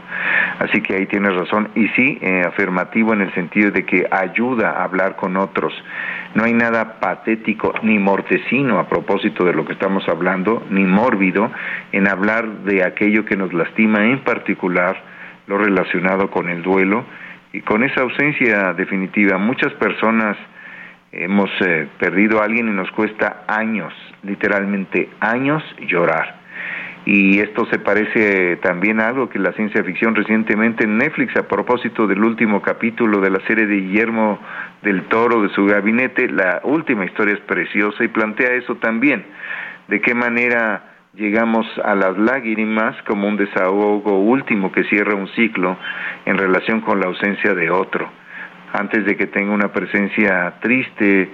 [0.59, 1.71] Así que ahí tienes razón.
[1.75, 5.73] Y sí, eh, afirmativo en el sentido de que ayuda a hablar con otros.
[6.35, 11.51] No hay nada patético ni mortecino a propósito de lo que estamos hablando, ni mórbido
[11.93, 14.97] en hablar de aquello que nos lastima, en particular
[15.47, 17.05] lo relacionado con el duelo
[17.53, 19.39] y con esa ausencia definitiva.
[19.39, 20.37] Muchas personas
[21.13, 26.39] hemos eh, perdido a alguien y nos cuesta años, literalmente años, llorar.
[27.07, 31.49] Y esto se parece también a algo que la ciencia ficción recientemente en Netflix, a
[31.49, 34.39] propósito del último capítulo de la serie de Guillermo
[34.83, 39.25] del Toro de su gabinete, la última historia es preciosa y plantea eso también,
[39.89, 40.83] de qué manera
[41.15, 45.77] llegamos a las lágrimas como un desahogo último que cierra un ciclo
[46.25, 48.09] en relación con la ausencia de otro,
[48.73, 51.31] antes de que tenga una presencia triste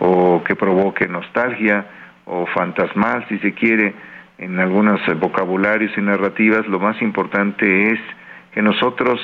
[0.00, 1.86] o que provoque nostalgia
[2.24, 3.94] o fantasmal, si se quiere,
[4.38, 8.00] en algunos vocabularios y narrativas, lo más importante es
[8.52, 9.20] que nosotros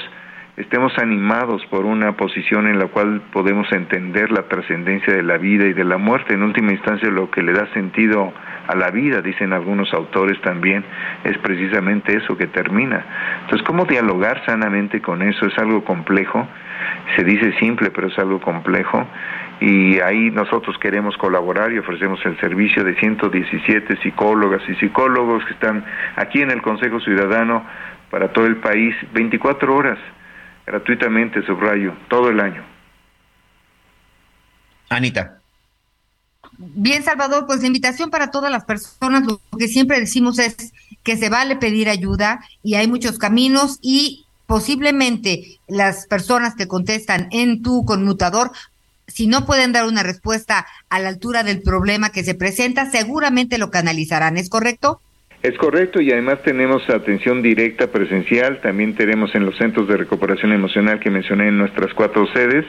[0.57, 5.67] estemos animados por una posición en la cual podemos entender la trascendencia de la vida
[5.67, 6.35] y de la muerte.
[6.35, 8.33] En última instancia, lo que le da sentido
[8.69, 10.85] a la vida, dicen algunos autores también,
[11.25, 13.05] es precisamente eso que termina.
[13.43, 15.47] Entonces, ¿cómo dialogar sanamente con eso?
[15.47, 16.47] Es algo complejo,
[17.17, 19.07] se dice simple, pero es algo complejo.
[19.61, 25.53] Y ahí nosotros queremos colaborar y ofrecemos el servicio de 117 psicólogas y psicólogos que
[25.53, 25.85] están
[26.17, 27.65] aquí en el Consejo Ciudadano
[28.11, 29.99] para todo el país, 24 horas
[30.67, 32.65] gratuitamente, subrayo, todo el año.
[34.89, 35.41] Anita.
[36.59, 40.73] Bien, Salvador, pues la invitación para todas las personas, lo que siempre decimos es
[41.03, 47.29] que se vale pedir ayuda y hay muchos caminos y posiblemente las personas que contestan
[47.31, 48.53] en tu conmutador,
[49.07, 53.59] si no pueden dar una respuesta a la altura del problema que se presenta, seguramente
[53.59, 55.01] lo canalizarán, ¿es correcto?
[55.45, 60.55] Es correcto y además tenemos atención directa presencial, también tenemos en los centros de recuperación
[60.55, 62.65] emocional que mencioné en nuestras cuatro sedes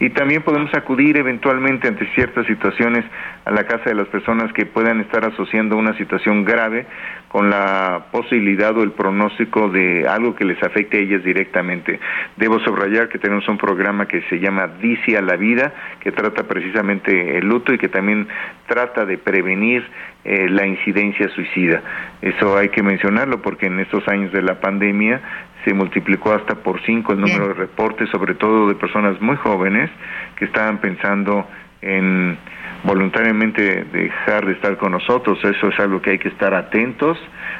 [0.00, 3.06] y también podemos acudir eventualmente ante ciertas situaciones
[3.46, 6.84] a la casa de las personas que puedan estar asociando una situación grave
[7.30, 12.00] con la posibilidad o el pronóstico de algo que les afecte a ellas directamente.
[12.36, 16.48] Debo subrayar que tenemos un programa que se llama Dice a la Vida, que trata
[16.48, 18.26] precisamente el luto y que también
[18.66, 19.86] trata de prevenir
[20.24, 21.80] eh, la incidencia suicida.
[22.20, 25.20] Eso hay que mencionarlo porque en estos años de la pandemia
[25.64, 29.88] se multiplicó hasta por cinco el número de reportes, sobre todo de personas muy jóvenes
[30.34, 31.46] que estaban pensando
[31.80, 32.36] en
[32.84, 35.38] voluntariamente dejar de estar con nosotros.
[35.44, 37.18] Eso es algo que hay que estar atentos,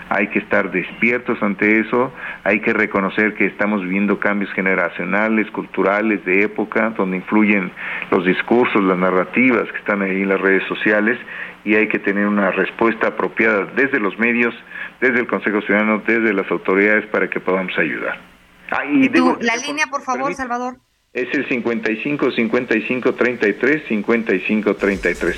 [0.09, 2.13] hay que estar despiertos ante eso,
[2.45, 7.71] hay que reconocer que estamos viviendo cambios generacionales, culturales, de época, donde influyen
[8.11, 11.19] los discursos, las narrativas que están ahí en las redes sociales
[11.65, 14.55] y hay que tener una respuesta apropiada desde los medios,
[15.01, 18.19] desde el Consejo Ciudadano, desde las autoridades para que podamos ayudar.
[18.71, 20.77] Ah, y la línea, por favor, Salvador.
[21.13, 25.37] Es el 55 55 33 55 33.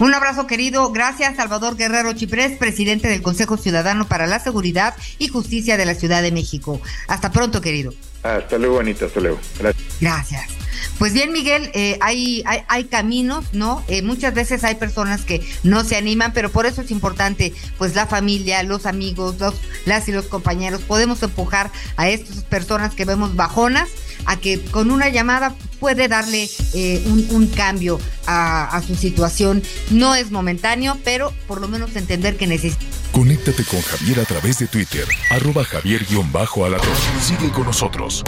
[0.00, 0.92] Un abrazo querido.
[0.92, 5.94] Gracias, Salvador Guerrero Chiprés, presidente del Consejo Ciudadano para la Seguridad y Justicia de la
[5.94, 6.80] Ciudad de México.
[7.08, 7.94] Hasta pronto, querido.
[8.22, 9.06] Hasta luego, Anita.
[9.06, 9.38] Hasta luego.
[9.58, 9.98] Gracias.
[9.98, 10.59] Gracias.
[10.98, 13.84] Pues bien, Miguel, eh, hay, hay, hay, caminos, ¿no?
[13.88, 17.94] Eh, muchas veces hay personas que no se animan, pero por eso es importante, pues
[17.94, 19.54] la familia, los amigos, los,
[19.86, 23.88] las y los compañeros, podemos empujar a estas personas que vemos bajonas
[24.26, 29.62] a que con una llamada puede darle eh, un, cambio a, su situación.
[29.90, 32.84] No es momentáneo, pero por lo menos entender que necesita.
[33.10, 36.88] Conéctate con Javier a través de Twitter, arroba javier-alatón.
[37.20, 38.22] Sigue con nosotros.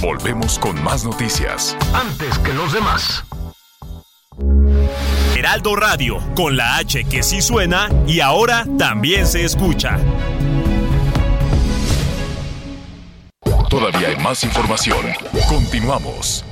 [0.00, 1.76] Volvemos con más noticias.
[1.92, 3.22] Antes que los demás.
[5.36, 9.98] Heraldo Radio, con la H que sí suena y ahora también se escucha.
[13.68, 15.04] Todavía hay más información.
[15.48, 16.44] Continuamos.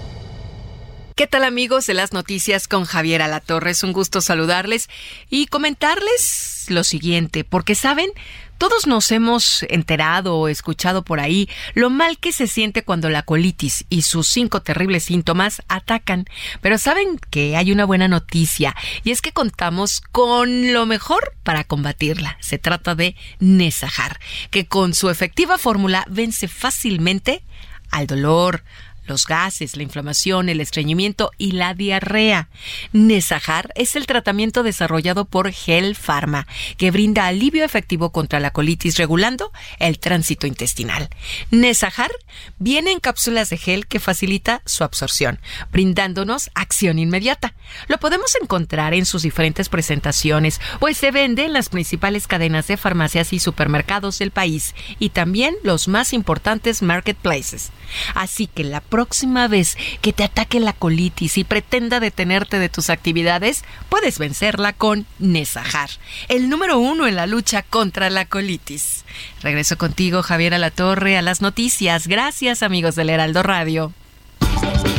[1.15, 3.73] ¿Qué tal amigos de las noticias con Javier Alatorre?
[3.73, 4.89] Es un gusto saludarles
[5.29, 8.09] y comentarles lo siguiente, porque saben,
[8.57, 13.25] todos nos hemos enterado o escuchado por ahí lo mal que se siente cuando la
[13.25, 16.25] colitis y sus cinco terribles síntomas atacan.
[16.63, 21.65] Pero saben que hay una buena noticia y es que contamos con lo mejor para
[21.65, 22.39] combatirla.
[22.41, 24.19] Se trata de Nesajar,
[24.51, 27.45] que con su efectiva fórmula vence fácilmente
[27.91, 28.65] al dolor,
[29.05, 32.49] los gases, la inflamación, el estreñimiento y la diarrea.
[32.93, 38.97] Nesajar es el tratamiento desarrollado por Gel Pharma, que brinda alivio efectivo contra la colitis
[38.99, 41.09] regulando el tránsito intestinal.
[41.51, 42.11] Nesajar
[42.59, 47.55] viene en cápsulas de gel que facilita su absorción, brindándonos acción inmediata.
[47.89, 52.77] Lo podemos encontrar en sus diferentes presentaciones, pues se vende en las principales cadenas de
[52.77, 57.71] farmacias y supermercados del país y también los más importantes marketplaces.
[58.15, 62.91] Así que la próxima vez que te ataque la colitis y pretenda detenerte de tus
[62.91, 65.89] actividades, puedes vencerla con Nesajar,
[66.29, 69.07] el número uno en la lucha contra la colitis.
[69.41, 72.07] Regreso contigo, Javier Alatorre, a las noticias.
[72.07, 73.95] Gracias, amigos del Heraldo Radio.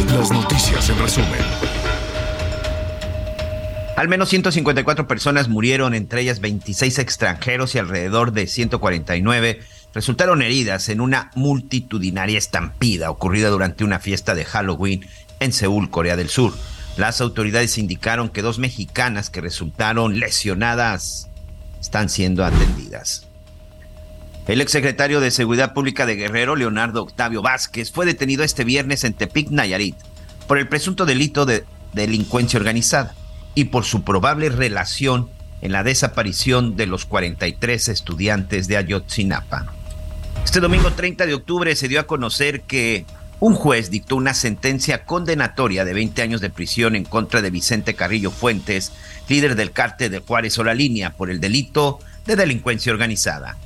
[0.08, 1.74] Las noticias en resumen.
[3.96, 9.62] Al menos 154 personas murieron, entre ellas 26 extranjeros y alrededor de 149
[9.94, 15.06] resultaron heridas en una multitudinaria estampida ocurrida durante una fiesta de Halloween
[15.40, 16.54] en Seúl, Corea del Sur.
[16.98, 21.30] Las autoridades indicaron que dos mexicanas que resultaron lesionadas
[21.80, 23.28] están siendo atendidas.
[24.48, 29.14] El exsecretario de Seguridad Pública de Guerrero, Leonardo Octavio Vázquez, fue detenido este viernes en
[29.14, 29.96] Tepic, Nayarit,
[30.48, 33.16] por el presunto delito de delincuencia organizada
[33.56, 35.30] y por su probable relación
[35.62, 39.74] en la desaparición de los 43 estudiantes de Ayotzinapa.
[40.44, 43.06] Este domingo 30 de octubre se dio a conocer que
[43.40, 47.96] un juez dictó una sentencia condenatoria de 20 años de prisión en contra de Vicente
[47.96, 48.92] Carrillo Fuentes,
[49.28, 53.58] líder del cártel de Juárez o la línea, por el delito de delincuencia organizada.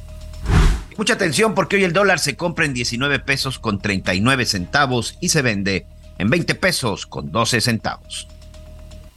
[0.98, 5.30] Mucha atención porque hoy el dólar se compra en 19 pesos con 39 centavos y
[5.30, 5.86] se vende
[6.18, 8.28] en 20 pesos con 12 centavos.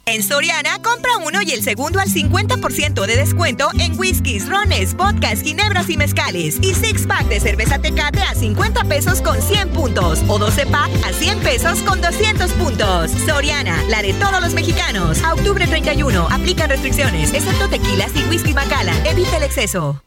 [0.05, 5.41] En Soriana, compra uno y el segundo al 50% de descuento en whiskies, rones, vodkas,
[5.41, 6.57] ginebras y mezcales.
[6.61, 10.19] Y six pack de cerveza tecate a 50 pesos con 100 puntos.
[10.27, 13.11] O 12 pack a 100 pesos con 200 puntos.
[13.25, 15.23] Soriana, la de todos los mexicanos.
[15.23, 18.93] A octubre 31, aplican restricciones, excepto tequilas y whisky bacala.
[19.05, 20.01] Evita el exceso.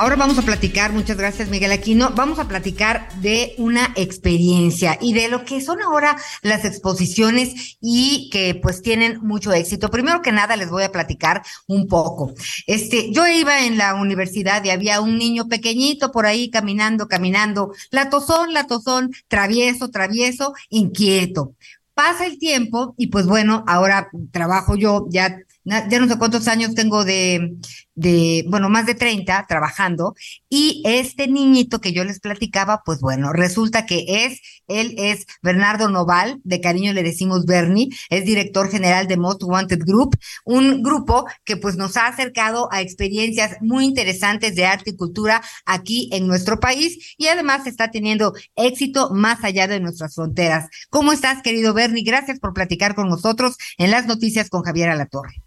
[0.00, 5.12] Ahora vamos a platicar, muchas gracias Miguel Aquino, vamos a platicar de una experiencia y
[5.12, 9.90] de lo que son ahora las exposiciones y que pues tienen mucho éxito.
[9.90, 12.32] Primero que nada les voy a platicar un poco.
[12.68, 17.72] Este, yo iba en la universidad y había un niño pequeñito por ahí caminando, caminando,
[17.90, 21.54] la tozón, la tozón, travieso, travieso, inquieto.
[21.94, 26.74] Pasa el tiempo y pues bueno, ahora trabajo yo ya ya no sé cuántos años
[26.74, 27.56] tengo de,
[27.98, 30.14] de, bueno, más de 30 trabajando,
[30.48, 35.88] y este niñito que yo les platicaba, pues bueno, resulta que es, él es Bernardo
[35.88, 41.26] Noval, de cariño le decimos Bernie, es director general de Most Wanted Group, un grupo
[41.44, 46.26] que pues nos ha acercado a experiencias muy interesantes de arte y cultura aquí en
[46.26, 50.68] nuestro país y además está teniendo éxito más allá de nuestras fronteras.
[50.90, 52.04] ¿Cómo estás, querido Bernie?
[52.04, 55.42] Gracias por platicar con nosotros en las noticias con Javier Alatorre.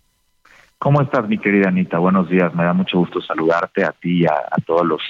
[0.82, 2.00] ¿Cómo estás, mi querida Anita?
[2.00, 2.56] Buenos días.
[2.56, 4.34] Me da mucho gusto saludarte a ti y a,
[4.66, 5.02] todos los,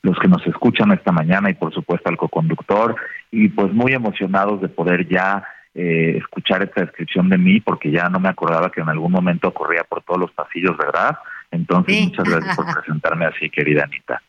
[0.00, 2.96] los que nos escuchan esta mañana y, por supuesto, al coconductor.
[3.30, 8.08] Y pues muy emocionados de poder ya eh, escuchar esta descripción de mí, porque ya
[8.08, 11.18] no me acordaba que en algún momento corría por todos los pasillos, ¿verdad?
[11.50, 14.22] Entonces, muchas gracias por presentarme así, querida Anita.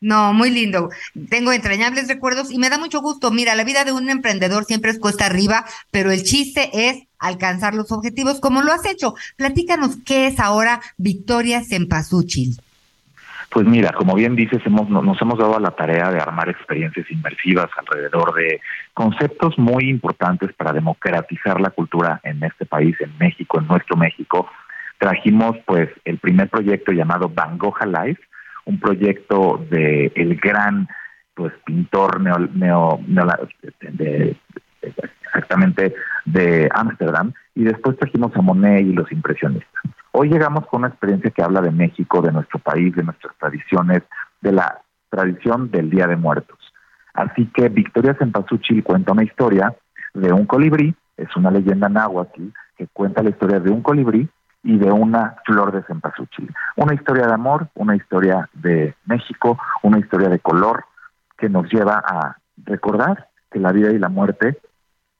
[0.00, 0.90] No, muy lindo.
[1.30, 3.30] Tengo entrañables recuerdos y me da mucho gusto.
[3.30, 7.74] Mira, la vida de un emprendedor siempre es cuesta arriba, pero el chiste es alcanzar
[7.74, 9.14] los objetivos como lo has hecho.
[9.36, 12.56] Platícanos qué es ahora Victoria Cempasúchil.
[13.50, 17.10] Pues mira, como bien dices, hemos, nos hemos dado a la tarea de armar experiencias
[17.10, 18.60] inmersivas alrededor de
[18.92, 24.50] conceptos muy importantes para democratizar la cultura en este país, en México, en nuestro México.
[24.98, 28.20] Trajimos pues el primer proyecto llamado Bangoja Life,
[28.66, 30.86] un proyecto de el gran
[31.34, 33.00] pues pintor neo, neo,
[33.80, 34.36] de,
[34.82, 39.82] exactamente de Ámsterdam y después trajimos a Monet y los impresionistas.
[40.12, 44.02] Hoy llegamos con una experiencia que habla de México, de nuestro país, de nuestras tradiciones,
[44.40, 46.58] de la tradición del Día de Muertos.
[47.12, 49.74] Así que Victoria Cempasúchil cuenta una historia
[50.14, 54.28] de un colibrí, es una leyenda náhuatl que cuenta la historia de un colibrí
[54.66, 56.52] y de una flor de cempasúchil.
[56.74, 60.84] Una historia de amor, una historia de México, una historia de color
[61.38, 64.58] que nos lleva a recordar que la vida y la muerte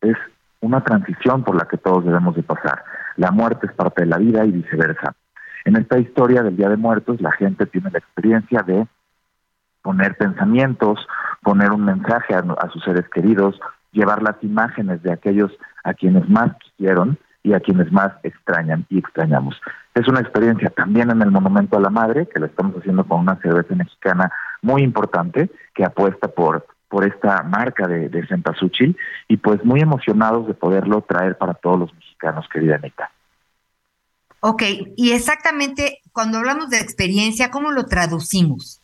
[0.00, 0.16] es
[0.60, 2.82] una transición por la que todos debemos de pasar.
[3.16, 5.14] La muerte es parte de la vida y viceversa.
[5.64, 8.88] En esta historia del Día de Muertos, la gente tiene la experiencia de
[9.80, 11.06] poner pensamientos,
[11.42, 13.60] poner un mensaje a, a sus seres queridos,
[13.92, 15.52] llevar las imágenes de aquellos
[15.84, 19.60] a quienes más quisieron y a quienes más extrañan y extrañamos.
[19.94, 23.20] Es una experiencia también en el Monumento a la Madre, que lo estamos haciendo con
[23.20, 24.32] una cerveza mexicana
[24.62, 28.26] muy importante, que apuesta por, por esta marca de, de
[29.28, 33.12] y pues muy emocionados de poderlo traer para todos los mexicanos, querida Anita.
[34.40, 34.62] Ok,
[34.96, 38.80] y exactamente cuando hablamos de experiencia, ¿cómo lo traducimos?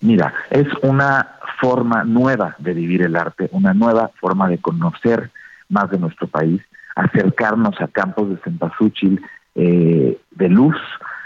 [0.00, 5.30] Mira, es una forma nueva de vivir el arte, una nueva forma de conocer
[5.68, 6.62] más de nuestro país
[6.98, 9.22] acercarnos a campos de cempasúchil
[9.54, 10.76] eh, de luz,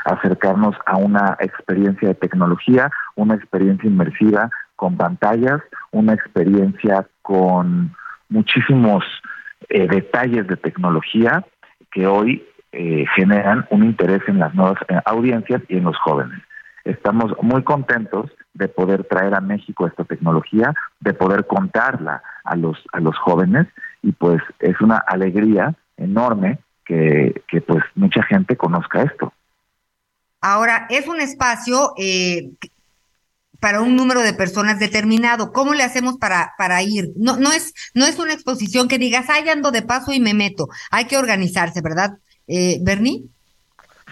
[0.04, 7.94] acercarnos a una experiencia de tecnología, una experiencia inmersiva con pantallas, una experiencia con
[8.28, 9.02] muchísimos
[9.70, 11.44] eh, detalles de tecnología
[11.90, 16.38] que hoy eh, generan un interés en las nuevas audiencias y en los jóvenes.
[16.84, 22.76] Estamos muy contentos de poder traer a México esta tecnología, de poder contarla a los
[22.92, 23.68] a los jóvenes
[24.02, 29.32] y pues es una alegría enorme que, que pues mucha gente conozca esto.
[30.40, 32.50] Ahora, es un espacio eh,
[33.60, 35.52] para un número de personas determinado.
[35.52, 37.10] ¿Cómo le hacemos para, para ir?
[37.16, 40.34] No, no, es, no es una exposición que digas, ay, ando de paso y me
[40.34, 40.66] meto.
[40.90, 43.22] Hay que organizarse, ¿verdad, eh, Bernie?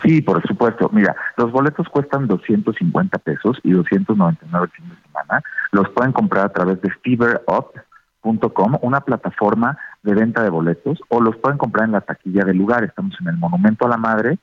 [0.05, 0.89] Sí, por supuesto.
[0.93, 5.43] Mira, los boletos cuestan 250 pesos y 299 el fin de semana.
[5.73, 7.73] Los pueden comprar a través de Fever Up
[8.21, 12.59] Com, una plataforma de venta de boletos, o los pueden comprar en la taquilla del
[12.59, 12.85] lugar.
[12.85, 14.39] Estamos en el Monumento a la Madre,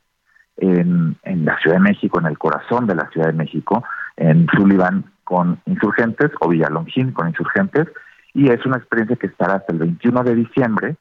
[0.57, 3.83] en, en la Ciudad de México, en el corazón de la Ciudad de México,
[4.15, 7.87] en Sullivan con insurgentes o Villalongín con insurgentes,
[8.33, 10.95] y es una experiencia que estará hasta el 21 de diciembre,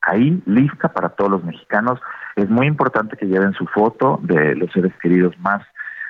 [0.00, 2.00] ahí lista para todos los mexicanos.
[2.36, 5.62] Es muy importante que lleven su foto de los seres queridos más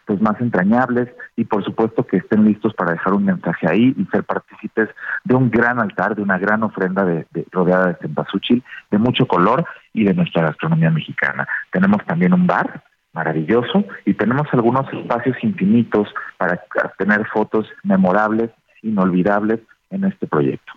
[0.06, 4.04] pues más entrañables y por supuesto que estén listos para dejar un mensaje ahí y
[4.06, 4.88] ser partícipes
[5.24, 9.66] de un gran altar, de una gran ofrenda de, rodeada de cempasúchil, de mucho color
[9.92, 11.48] y de nuestra gastronomía mexicana.
[11.72, 16.62] Tenemos también un bar maravilloso y tenemos algunos espacios infinitos para
[16.98, 18.50] tener fotos memorables,
[18.82, 20.72] inolvidables en este proyecto.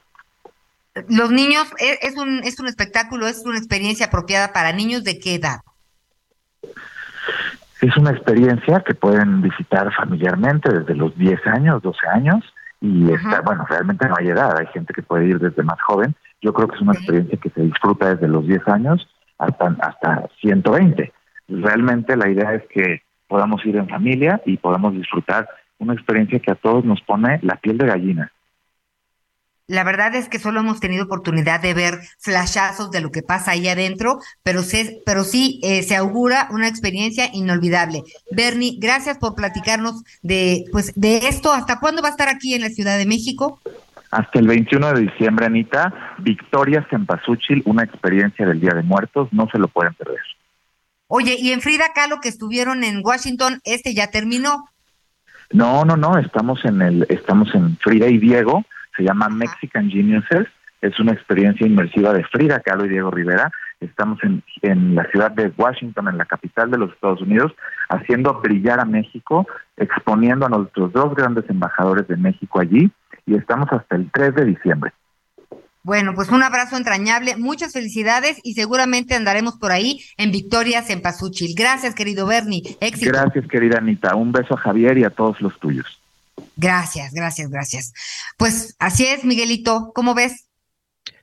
[1.10, 5.20] Los niños, e, es un, es un espectáculo, es una experiencia apropiada para niños de
[5.20, 5.60] qué edad?
[7.82, 12.44] Es una experiencia que pueden visitar familiarmente desde los 10 años, 12 años,
[12.82, 16.16] y está, bueno, realmente no hay edad, hay gente que puede ir desde más joven.
[16.42, 20.28] Yo creo que es una experiencia que se disfruta desde los 10 años hasta, hasta
[20.42, 21.12] 120.
[21.48, 25.48] Realmente la idea es que podamos ir en familia y podamos disfrutar
[25.80, 28.32] una experiencia que a todos nos pone la piel de gallina.
[29.68, 33.52] La verdad es que solo hemos tenido oportunidad de ver flashazos de lo que pasa
[33.52, 34.62] ahí adentro, pero,
[35.06, 38.04] pero sí eh, se augura una experiencia inolvidable.
[38.32, 41.52] Bernie, gracias por platicarnos de, pues, de esto.
[41.52, 43.60] ¿Hasta cuándo va a estar aquí en la Ciudad de México?
[44.10, 49.50] Hasta el 21 de diciembre, Anita, Victoria Cempasúchil, una experiencia del Día de Muertos, no
[49.50, 50.22] se lo pueden perder.
[51.08, 54.70] Oye, y en Frida Kahlo que estuvieron en Washington, este ya terminó.
[55.52, 58.64] No, no, no, estamos en el, estamos en Frida y Diego,
[58.98, 60.48] se llama Mexican Geniuses,
[60.82, 63.52] es una experiencia inmersiva de Frida Kahlo y Diego Rivera.
[63.80, 67.54] Estamos en, en la ciudad de Washington, en la capital de los Estados Unidos,
[67.90, 72.92] haciendo brillar a México, exponiendo a nuestros dos grandes embajadores de México allí,
[73.26, 74.92] y estamos hasta el 3 de diciembre.
[75.84, 81.02] Bueno, pues un abrazo entrañable, muchas felicidades y seguramente andaremos por ahí en Victorias en
[81.02, 81.54] Pazúchil.
[81.56, 82.62] Gracias, querido Bernie.
[82.82, 83.12] Éxito.
[83.12, 84.14] Gracias, querida Anita.
[84.16, 85.97] Un beso a Javier y a todos los tuyos.
[86.56, 87.94] Gracias, gracias, gracias.
[88.38, 89.92] Pues así es, Miguelito.
[89.94, 90.48] ¿Cómo ves?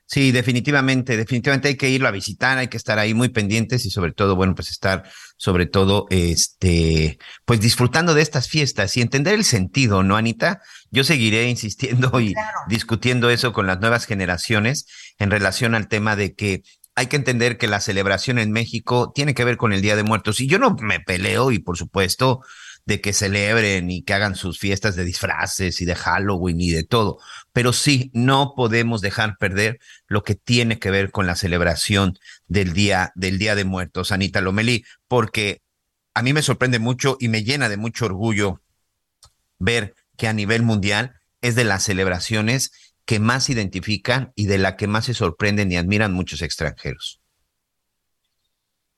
[0.07, 3.89] Sí, definitivamente, definitivamente hay que irlo a visitar, hay que estar ahí muy pendientes y
[3.89, 5.03] sobre todo, bueno, pues estar
[5.35, 10.61] sobre todo, este, pues disfrutando de estas fiestas y entender el sentido, ¿no, Anita?
[10.91, 12.35] Yo seguiré insistiendo y
[12.67, 14.85] discutiendo eso con las nuevas generaciones
[15.17, 16.61] en relación al tema de que
[16.93, 20.03] hay que entender que la celebración en México tiene que ver con el Día de
[20.03, 22.41] Muertos y yo no me peleo y por supuesto
[22.85, 26.83] de que celebren y que hagan sus fiestas de disfraces y de Halloween y de
[26.83, 27.17] todo.
[27.51, 32.17] Pero sí, no podemos dejar perder lo que tiene que ver con la celebración
[32.47, 35.61] del Día, del Día de Muertos, Anita Lomeli, porque
[36.13, 38.61] a mí me sorprende mucho y me llena de mucho orgullo
[39.57, 42.71] ver que a nivel mundial es de las celebraciones
[43.05, 47.19] que más identifican y de la que más se sorprenden y admiran muchos extranjeros.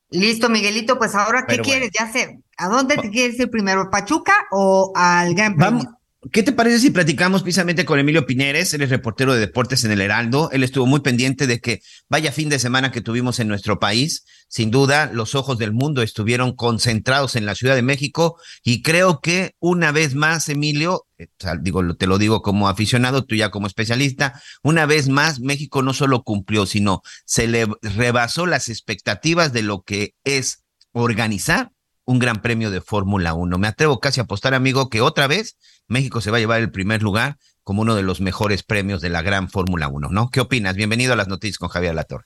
[0.09, 1.91] Listo, Miguelito, pues ahora, ¿qué quieres?
[1.97, 3.89] Ya sé, ¿a dónde te quieres ir primero?
[3.89, 5.96] ¿Pachuca o al Gran Premio?
[6.31, 8.73] ¿Qué te parece si platicamos precisamente con Emilio Pineres?
[8.73, 10.49] Él es reportero de deportes en el Heraldo.
[10.51, 14.25] Él estuvo muy pendiente de que vaya fin de semana que tuvimos en nuestro país.
[14.47, 19.19] Sin duda, los ojos del mundo estuvieron concentrados en la Ciudad de México y creo
[19.21, 21.27] que una vez más, Emilio, eh,
[21.61, 25.93] digo, te lo digo como aficionado, tú ya como especialista, una vez más México no
[25.93, 30.63] solo cumplió, sino se le rebasó las expectativas de lo que es
[30.93, 31.71] organizar
[32.07, 33.57] un gran premio de Fórmula 1.
[33.57, 36.71] Me atrevo casi a apostar, amigo, que otra vez México se va a llevar el
[36.71, 40.29] primer lugar como uno de los mejores premios de la gran Fórmula 1, ¿no?
[40.31, 40.77] ¿Qué opinas?
[40.77, 42.25] Bienvenido a las noticias con Javier Latorre.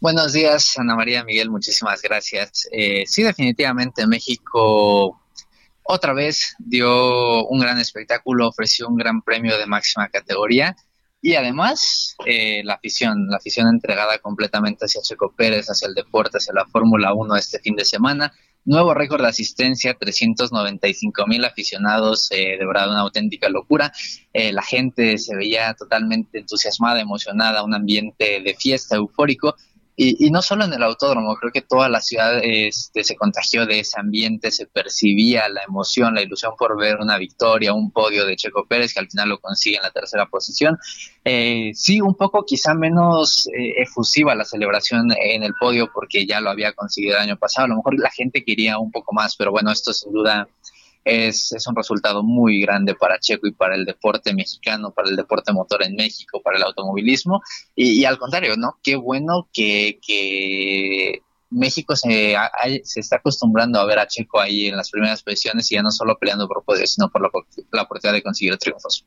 [0.00, 2.68] Buenos días, Ana María Miguel, muchísimas gracias.
[2.72, 5.20] Eh, sí, definitivamente México
[5.84, 10.74] otra vez dio un gran espectáculo, ofreció un gran premio de máxima categoría
[11.22, 16.38] y además eh, la afición, la afición entregada completamente hacia Checo Pérez, hacia el deporte,
[16.38, 18.32] hacia la Fórmula 1 este fin de semana.
[18.64, 23.90] Nuevo récord de asistencia, 395 mil aficionados, eh, de verdad una auténtica locura.
[24.34, 29.56] Eh, la gente se veía totalmente entusiasmada, emocionada, un ambiente de fiesta eufórico
[30.02, 33.80] y, no solo en el autódromo, creo que toda la ciudad este, se contagió de
[33.80, 38.34] ese ambiente, se percibía la emoción, la ilusión por ver una victoria, un podio de
[38.34, 40.78] Checo Pérez, que al final lo consigue en la tercera posición.
[41.22, 46.40] Eh, sí, un poco quizá menos eh, efusiva la celebración en el podio porque ya
[46.40, 47.66] lo había conseguido el año pasado.
[47.66, 50.48] A lo mejor la gente quería un poco más, pero bueno, esto sin duda
[51.04, 55.16] es, es, un resultado muy grande para Checo y para el deporte mexicano, para el
[55.16, 57.40] deporte motor en México, para el automovilismo.
[57.74, 58.78] Y, al contrario, ¿no?
[58.82, 62.36] Qué bueno que, que México se,
[62.84, 65.90] se está acostumbrando a ver a Checo ahí en las primeras posiciones y ya no
[65.90, 67.30] solo peleando por poder, sino por la,
[67.72, 69.04] la oportunidad de conseguir triunfos.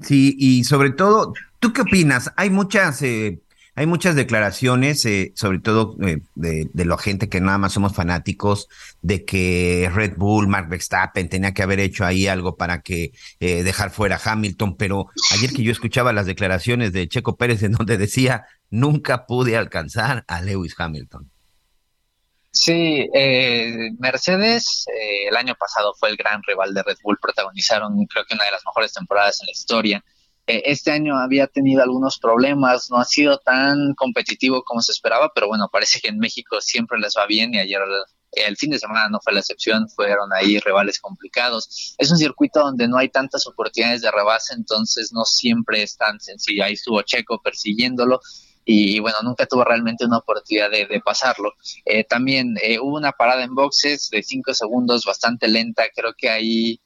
[0.00, 2.32] Sí, y sobre todo, ¿tú qué opinas?
[2.36, 3.40] Hay muchas eh,
[3.76, 7.92] hay muchas declaraciones, eh, sobre todo eh, de, de la gente que nada más somos
[7.92, 8.68] fanáticos,
[9.02, 13.64] de que Red Bull, Mark Verstappen tenía que haber hecho ahí algo para que eh,
[13.64, 17.72] dejar fuera a Hamilton, pero ayer que yo escuchaba las declaraciones de Checo Pérez en
[17.72, 21.30] donde decía, nunca pude alcanzar a Lewis Hamilton.
[22.52, 23.08] Sí,
[23.98, 24.84] Mercedes
[25.28, 28.52] el año pasado fue el gran rival de Red Bull, protagonizaron creo que una de
[28.52, 30.13] las mejores temporadas en la historia eh,
[30.46, 35.48] este año había tenido algunos problemas, no ha sido tan competitivo como se esperaba, pero
[35.48, 37.80] bueno, parece que en México siempre les va bien y ayer
[38.32, 41.94] el fin de semana no fue la excepción, fueron ahí rivales complicados.
[41.98, 46.20] Es un circuito donde no hay tantas oportunidades de rebase, entonces no siempre es tan
[46.20, 46.64] sencillo.
[46.64, 48.20] Ahí estuvo Checo persiguiéndolo
[48.64, 51.52] y, bueno, nunca tuvo realmente una oportunidad de, pasarlo.
[51.84, 56.30] Eh, también eh, hubo una parada en boxes de cinco segundos bastante lenta, creo que
[56.30, 56.80] ahí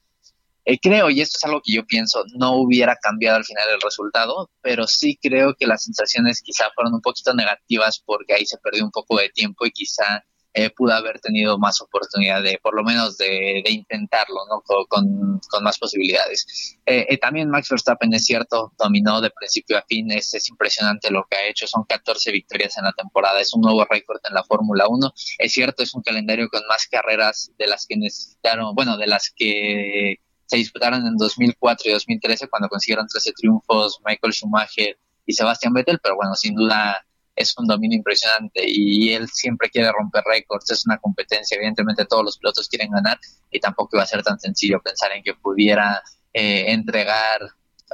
[0.69, 3.81] eh, creo, y esto es algo que yo pienso, no hubiera cambiado al final el
[3.81, 8.57] resultado, pero sí creo que las sensaciones quizá fueron un poquito negativas porque ahí se
[8.57, 12.75] perdió un poco de tiempo y quizá eh, pudo haber tenido más oportunidad de, por
[12.75, 14.61] lo menos, de, intentarlo, ¿no?
[14.87, 16.77] Con, más posibilidades.
[16.85, 21.11] Eh, eh, también Max Verstappen, es cierto, dominó de principio a fin, es, es impresionante
[21.11, 24.33] lo que ha hecho, son 14 victorias en la temporada, es un nuevo récord en
[24.33, 28.73] la Fórmula 1, es cierto, es un calendario con más carreras de las que necesitaron,
[28.73, 30.17] bueno, de las que
[30.49, 34.97] se disputaron en 2004 y 2013 cuando consiguieron 13 triunfos Michael Schumacher
[35.27, 39.91] y Sebastian Vettel, pero bueno, sin duda es un dominio impresionante y él siempre quiere
[39.91, 43.19] romper récords, es una competencia, evidentemente todos los pilotos quieren ganar
[43.51, 46.01] y tampoco iba a ser tan sencillo pensar en que pudiera
[46.33, 47.41] eh, entregar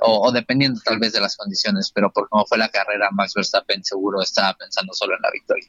[0.02, 3.84] o, dependiendo tal vez de las condiciones, pero por cómo fue la carrera, Max Verstappen
[3.84, 5.68] seguro estaba pensando solo en la victoria.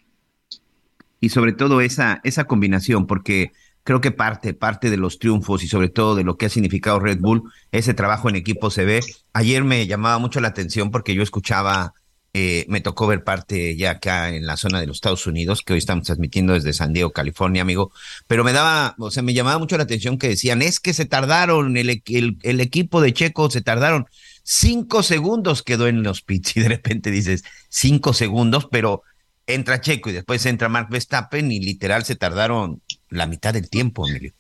[1.20, 3.52] Y sobre todo esa, esa combinación, porque
[3.86, 6.98] creo que parte, parte de los triunfos y sobre todo de lo que ha significado
[6.98, 9.00] Red Bull, ese trabajo en equipo se ve.
[9.32, 11.94] Ayer me llamaba mucho la atención porque yo escuchaba
[12.38, 15.72] eh, me tocó ver parte ya acá en la zona de los Estados Unidos, que
[15.72, 17.92] hoy estamos transmitiendo desde San Diego, California, amigo.
[18.26, 21.06] Pero me daba, o sea, me llamaba mucho la atención que decían, es que se
[21.06, 22.02] tardaron, el,
[22.42, 24.06] el, equipo de Checo se tardaron.
[24.42, 29.02] Cinco segundos quedó en los pits y de repente dices, cinco segundos, pero
[29.46, 34.08] entra Checo y después entra Mark Verstappen y literal se tardaron la mitad del tiempo,
[34.08, 34.32] Emilio.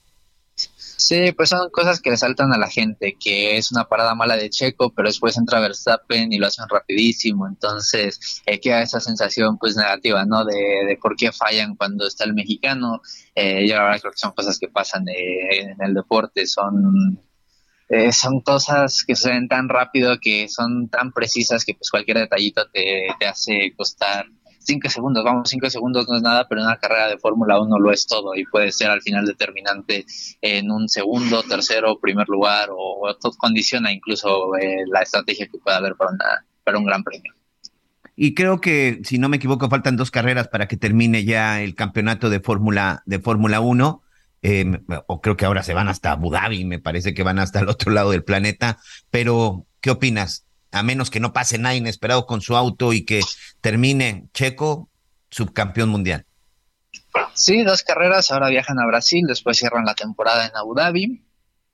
[0.54, 4.36] Sí, pues son cosas que le saltan a la gente, que es una parada mala
[4.36, 9.58] de Checo, pero después entra Verstappen y lo hacen rapidísimo, entonces eh, queda esa sensación
[9.58, 10.46] pues negativa, ¿no?
[10.46, 10.54] De,
[10.86, 13.02] de por qué fallan cuando está el mexicano,
[13.34, 17.20] eh, yo la verdad creo que son cosas que pasan en el deporte, son
[17.88, 22.18] eh, son cosas que se ven tan rápido, que son tan precisas que pues cualquier
[22.18, 24.26] detallito te, te hace costar
[24.66, 27.78] cinco segundos, vamos, cinco segundos no es nada, pero en una carrera de Fórmula 1
[27.78, 30.04] lo es todo y puede ser al final determinante
[30.40, 35.76] en un segundo, tercero, primer lugar o, todo condiciona incluso eh, la estrategia que pueda
[35.76, 36.12] haber para,
[36.64, 37.32] para un gran premio.
[38.16, 41.74] Y creo que, si no me equivoco, faltan dos carreras para que termine ya el
[41.74, 44.02] campeonato de Fórmula de Fórmula 1.
[44.42, 47.60] Em, o creo que ahora se van hasta Abu Dhabi, me parece que van hasta
[47.60, 48.78] el otro lado del planeta.
[49.10, 50.46] Pero, ¿qué opinas?
[50.72, 53.20] a menos que no pase nada inesperado con su auto y que
[53.60, 54.88] termine Checo
[55.30, 56.24] subcampeón mundial.
[57.34, 61.22] Sí, dos carreras, ahora viajan a Brasil, después cierran la temporada en Abu Dhabi.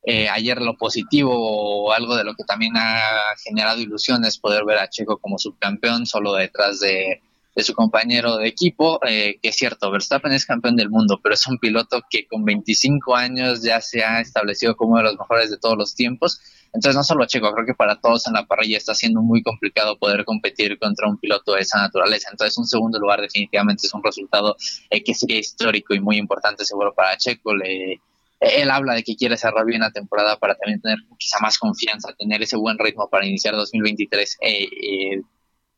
[0.05, 3.01] Eh, ayer lo positivo o algo de lo que también ha
[3.45, 7.21] generado ilusiones poder ver a Checo como subcampeón solo detrás de,
[7.57, 11.47] su compañero de equipo, eh, que es cierto, Verstappen es campeón del mundo, pero es
[11.47, 15.51] un piloto que con 25 años ya se ha establecido como uno de los mejores
[15.51, 16.41] de todos los tiempos
[16.73, 19.99] entonces, no solo Checo, creo que para todos en la parrilla está siendo muy complicado
[19.99, 22.31] poder competir contra un piloto de esa naturaleza.
[22.31, 24.57] Entonces, un segundo lugar definitivamente es un resultado
[24.89, 27.55] eh, que sería histórico y muy importante seguro para Checo.
[27.55, 28.01] Le,
[28.41, 32.13] él habla de que quiere cerrar bien la temporada para también tener quizá más confianza,
[32.19, 35.23] tener ese buen ritmo para iniciar 2023, eh, eh,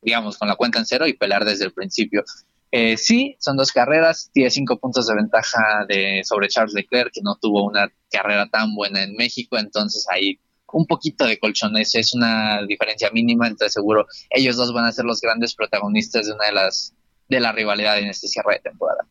[0.01, 2.23] digamos, con la cuenta en cero y pelear desde el principio.
[2.71, 7.21] Eh, sí, son dos carreras, tiene cinco puntos de ventaja de, sobre Charles Leclerc, que
[7.21, 10.39] no tuvo una carrera tan buena en México, entonces ahí
[10.73, 15.05] un poquito de colchones, es una diferencia mínima, entonces seguro ellos dos van a ser
[15.05, 16.93] los grandes protagonistas de una de las
[17.29, 19.05] de la rivalidad en este cierre de temporada.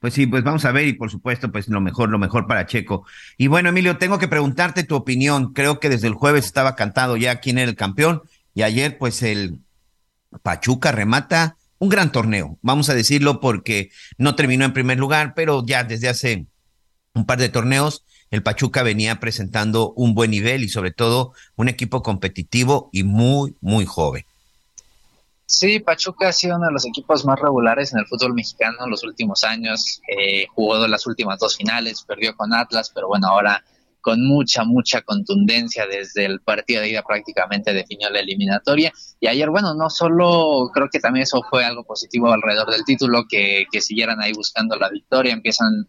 [0.00, 2.66] Pues sí, pues vamos a ver y por supuesto, pues lo mejor, lo mejor para
[2.66, 3.06] Checo.
[3.38, 5.54] Y bueno, Emilio, tengo que preguntarte tu opinión.
[5.54, 8.22] Creo que desde el jueves estaba cantado ya quién era el campeón
[8.54, 9.60] y ayer pues el
[10.42, 15.64] Pachuca remata un gran torneo, vamos a decirlo porque no terminó en primer lugar, pero
[15.66, 16.46] ya desde hace
[17.14, 21.68] un par de torneos el Pachuca venía presentando un buen nivel y sobre todo un
[21.68, 24.24] equipo competitivo y muy, muy joven.
[25.46, 28.90] Sí, Pachuca ha sido uno de los equipos más regulares en el fútbol mexicano en
[28.90, 30.00] los últimos años.
[30.08, 33.62] Eh, jugó las últimas dos finales, perdió con Atlas, pero bueno, ahora
[34.00, 38.92] con mucha, mucha contundencia desde el partido de ida prácticamente definió la eliminatoria.
[39.20, 43.24] Y ayer, bueno, no solo creo que también eso fue algo positivo alrededor del título,
[43.28, 45.88] que, que siguieran ahí buscando la victoria, empiezan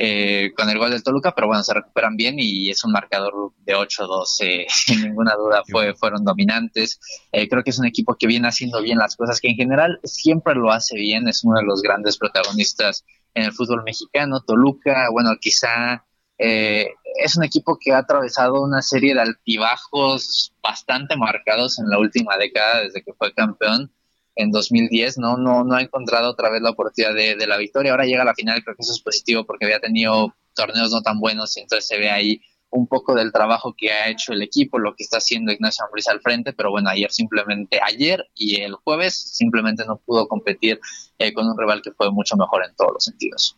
[0.00, 3.52] eh, con el gol del Toluca, pero bueno, se recuperan bien y es un marcador
[3.64, 7.00] de 8-2, eh, sin ninguna duda fue, fueron dominantes.
[7.32, 9.98] Eh, creo que es un equipo que viene haciendo bien las cosas, que en general
[10.04, 14.40] siempre lo hace bien, es uno de los grandes protagonistas en el fútbol mexicano.
[14.46, 16.04] Toluca, bueno, quizá
[16.38, 22.36] es un equipo que ha atravesado una serie de altibajos bastante marcados en la última
[22.36, 23.90] década desde que fue campeón
[24.38, 27.90] en 2010, no, no, no ha encontrado otra vez la oportunidad de, la victoria.
[27.90, 31.02] Ahora llega a la final, creo que eso es positivo porque había tenido torneos no
[31.02, 34.42] tan buenos y entonces se ve ahí un poco del trabajo que ha hecho el
[34.42, 38.60] equipo, lo que está haciendo Ignacio Ambriz al frente, pero bueno, ayer simplemente, ayer y
[38.60, 40.78] el jueves simplemente no pudo competir
[41.18, 43.56] eh, con un rival que fue mucho mejor en todos los sentidos.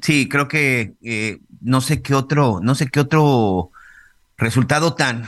[0.00, 3.72] Sí, creo que eh, no sé qué otro, no sé qué otro
[4.38, 5.24] resultado tan,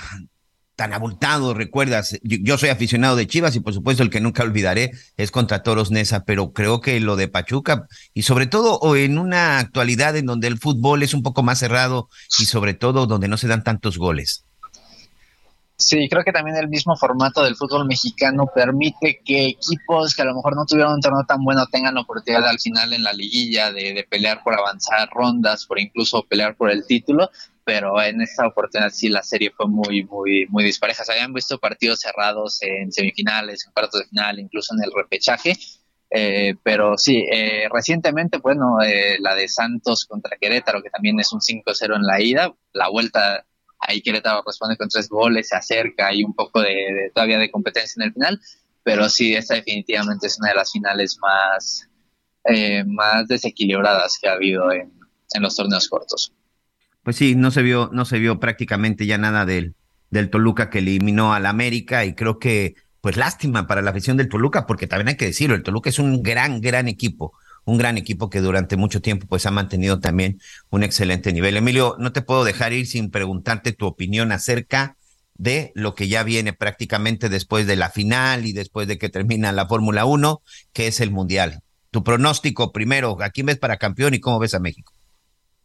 [0.81, 4.93] tan abultado, recuerdas, yo, soy aficionado de Chivas y por supuesto el que nunca olvidaré
[5.19, 9.59] es contra Toros Nesa, pero creo que lo de Pachuca y sobre todo en una
[9.59, 12.09] actualidad en donde el fútbol es un poco más cerrado
[12.39, 14.47] y sobre todo donde no se dan tantos goles.
[15.77, 20.27] Sí, creo que también el mismo formato del fútbol mexicano permite que equipos que a
[20.27, 23.13] lo mejor no tuvieron un torneo tan bueno tengan la oportunidad al final en la
[23.13, 27.31] liguilla de, de pelear por avanzar rondas, por incluso pelear por el título,
[27.71, 31.05] pero en esta oportunidad sí la serie fue muy, muy, muy dispareja.
[31.05, 35.57] Se habían visto partidos cerrados en semifinales, en cuartos de final, incluso en el repechaje,
[36.11, 41.33] eh, pero sí, eh, recientemente, bueno, eh, la de Santos contra Querétaro, que también es
[41.33, 43.47] un 5-0 en la ida, la vuelta
[43.79, 48.03] ahí Querétaro responde con tres goles, se acerca, hay un poco de, todavía de competencia
[48.03, 48.41] en el final,
[48.83, 51.89] pero sí, esta definitivamente es una de las finales más,
[52.47, 54.93] eh, más desequilibradas que ha habido en,
[55.35, 56.33] en, los torneos cortos.
[57.03, 59.75] Pues sí, no se vio, no se vio prácticamente ya nada del,
[60.11, 64.29] del Toluca que eliminó al América y creo que, pues lástima para la afición del
[64.29, 67.33] Toluca, porque también hay que decirlo, el Toluca es un gran, gran equipo
[67.65, 70.41] un gran equipo que durante mucho tiempo pues ha mantenido también
[70.71, 71.57] un excelente nivel.
[71.57, 74.97] Emilio, no te puedo dejar ir sin preguntarte tu opinión acerca
[75.35, 79.53] de lo que ya viene prácticamente después de la final y después de que termina
[79.53, 80.43] la Fórmula 1,
[80.73, 81.63] que es el Mundial.
[81.91, 84.93] Tu pronóstico primero, ¿a quién ves para campeón y cómo ves a México?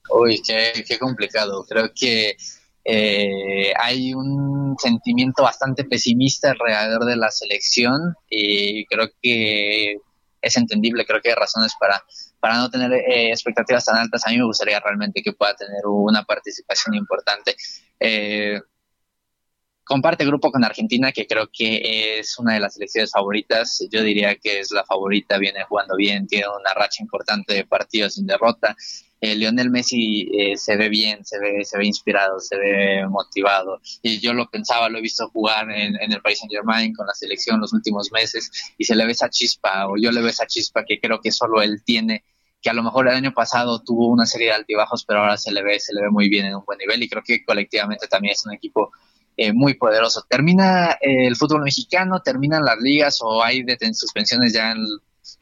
[0.09, 1.65] Uy, qué, complicado.
[1.67, 2.37] Creo que
[2.83, 9.97] eh, hay un sentimiento bastante pesimista alrededor de la selección y creo que
[10.41, 12.03] es entendible, creo que hay razones para,
[12.39, 14.25] para no tener eh, expectativas tan altas.
[14.25, 17.55] A mí me gustaría realmente que pueda tener una participación importante.
[17.99, 18.61] Eh,
[19.85, 23.85] comparte grupo con Argentina, que creo que es una de las selecciones favoritas.
[23.91, 28.15] Yo diría que es la favorita, viene jugando bien, tiene una racha importante de partidos
[28.15, 28.75] sin derrota.
[29.25, 33.79] Eh, Lionel Messi eh, se ve bien, se ve, se ve inspirado, se ve motivado.
[34.03, 37.13] Y yo lo pensaba, lo he visto jugar en, el Paris Saint Germain con la
[37.15, 40.45] selección los últimos meses y se le ve esa chispa, o yo le veo esa
[40.45, 42.23] chispa que creo que solo él tiene
[42.61, 45.51] que a lo mejor el año pasado tuvo una serie de altibajos, pero ahora se
[45.51, 48.07] le ve, se le ve muy bien en un buen nivel y creo que colectivamente
[48.07, 48.91] también es un equipo
[49.37, 50.23] eh, muy poderoso.
[50.29, 54.85] Termina el fútbol mexicano, terminan las ligas o hay suspensiones ya en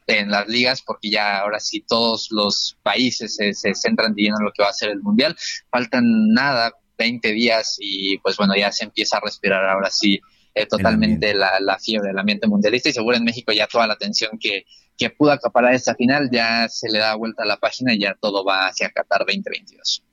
[0.06, 4.52] en las ligas, porque ya ahora sí todos los países se, se centran en lo
[4.52, 5.36] que va a ser el Mundial.
[5.70, 10.20] Faltan nada, 20 días y pues bueno, ya se empieza a respirar ahora sí
[10.54, 13.94] eh, totalmente la, la, fiebre del ambiente mundialista y seguro en México ya toda la
[13.94, 14.64] atención que,
[14.96, 18.16] que pudo acaparar esta final ya se le da vuelta a la página y ya
[18.20, 20.04] todo va hacia Qatar 2022.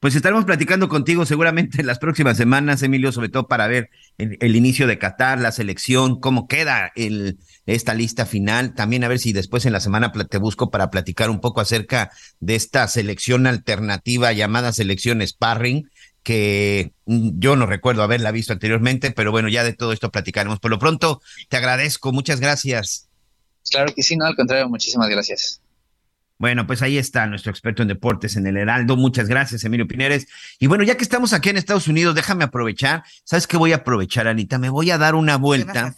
[0.00, 4.54] Pues estaremos platicando contigo seguramente en las próximas semanas, Emilio, sobre todo para ver el,
[4.54, 8.74] inicio de Qatar, la selección, cómo queda el, esta lista final.
[8.74, 12.12] También a ver si después en la semana te busco para platicar un poco acerca
[12.38, 15.90] de esta selección alternativa llamada selección Sparring,
[16.22, 20.60] que mm, yo no recuerdo haberla visto anteriormente, pero bueno, ya de todo esto platicaremos.
[20.60, 23.08] Por lo pronto, te agradezco, muchas gracias.
[23.68, 25.60] Claro que sí, no, al contrario, muchísimas gracias.
[26.38, 28.96] Bueno, pues ahí está nuestro experto en deportes en el Heraldo.
[28.96, 30.28] Muchas gracias, Emilio Pineres.
[30.60, 33.02] Y bueno, ya que estamos aquí en Estados Unidos, déjame aprovechar.
[33.24, 34.58] ¿Sabes qué voy a aprovechar, Anita?
[34.58, 35.94] Me voy a dar una vuelta.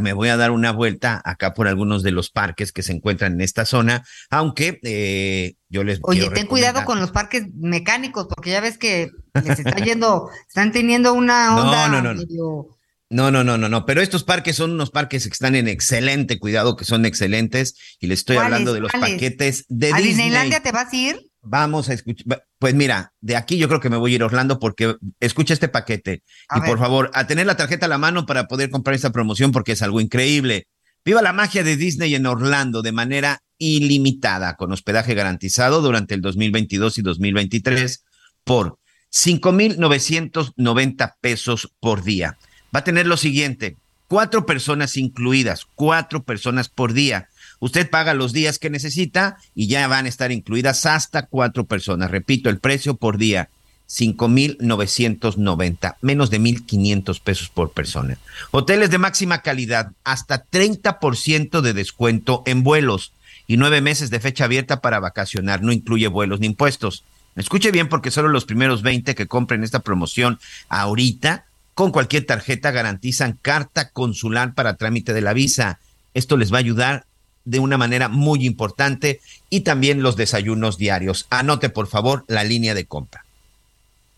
[0.00, 3.32] me voy a dar una vuelta acá por algunos de los parques que se encuentran
[3.32, 8.50] en esta zona, aunque eh, yo les Oye, ten cuidado con los parques mecánicos, porque
[8.50, 9.10] ya ves que
[9.42, 12.79] les está yendo, están teniendo una onda no, no, no,
[13.12, 16.38] no, no, no, no, no, pero estos parques son unos parques que están en excelente
[16.38, 20.14] cuidado, que son excelentes, y les estoy hablando de los paquetes de ¿A Disney.
[20.14, 21.20] Disneylandia te vas a ir?
[21.42, 24.26] Vamos a escuchar, pues mira, de aquí yo creo que me voy a ir a
[24.26, 26.22] Orlando porque escucha este paquete
[26.54, 29.50] y por favor, a tener la tarjeta a la mano para poder comprar esta promoción
[29.50, 30.68] porque es algo increíble.
[31.04, 36.20] Viva la magia de Disney en Orlando de manera ilimitada, con hospedaje garantizado durante el
[36.20, 38.04] 2022 y 2023
[38.44, 42.38] por 5,990 pesos por día
[42.74, 43.76] va a tener lo siguiente,
[44.08, 47.28] cuatro personas incluidas, cuatro personas por día.
[47.60, 52.10] Usted paga los días que necesita y ya van a estar incluidas hasta cuatro personas.
[52.10, 53.50] Repito, el precio por día,
[53.86, 58.18] cinco mil noventa, menos de mil quinientos pesos por persona.
[58.50, 63.12] Hoteles de máxima calidad, hasta 30% de descuento en vuelos
[63.46, 67.04] y nueve meses de fecha abierta para vacacionar, no incluye vuelos ni impuestos.
[67.36, 71.44] Escuche bien porque solo los primeros 20 que compren esta promoción ahorita
[71.80, 75.80] con cualquier tarjeta garantizan carta consular para trámite de la visa.
[76.12, 77.06] Esto les va a ayudar
[77.46, 81.26] de una manera muy importante y también los desayunos diarios.
[81.30, 83.24] Anote por favor la línea de compra.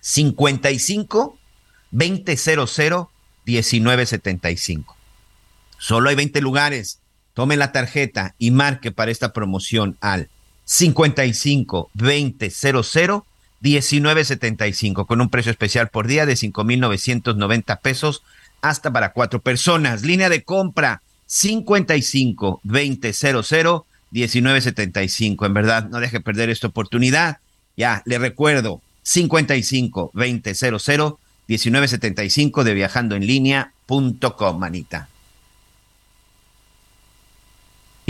[0.00, 1.38] 55
[1.92, 2.24] 2000
[3.46, 4.96] 1975.
[5.78, 6.98] Solo hay 20 lugares.
[7.32, 10.30] Tome la tarjeta y marque para esta promoción al
[10.64, 13.22] 55 2000
[13.62, 18.22] 19.75 con un precio especial por día de 5.990 pesos
[18.60, 20.02] hasta para cuatro personas.
[20.02, 25.46] Línea de compra 55 2000 1975.
[25.46, 27.38] En verdad, no deje perder esta oportunidad.
[27.76, 35.08] Ya, le recuerdo 55 2000 1975 de viajando en línea.com, manita.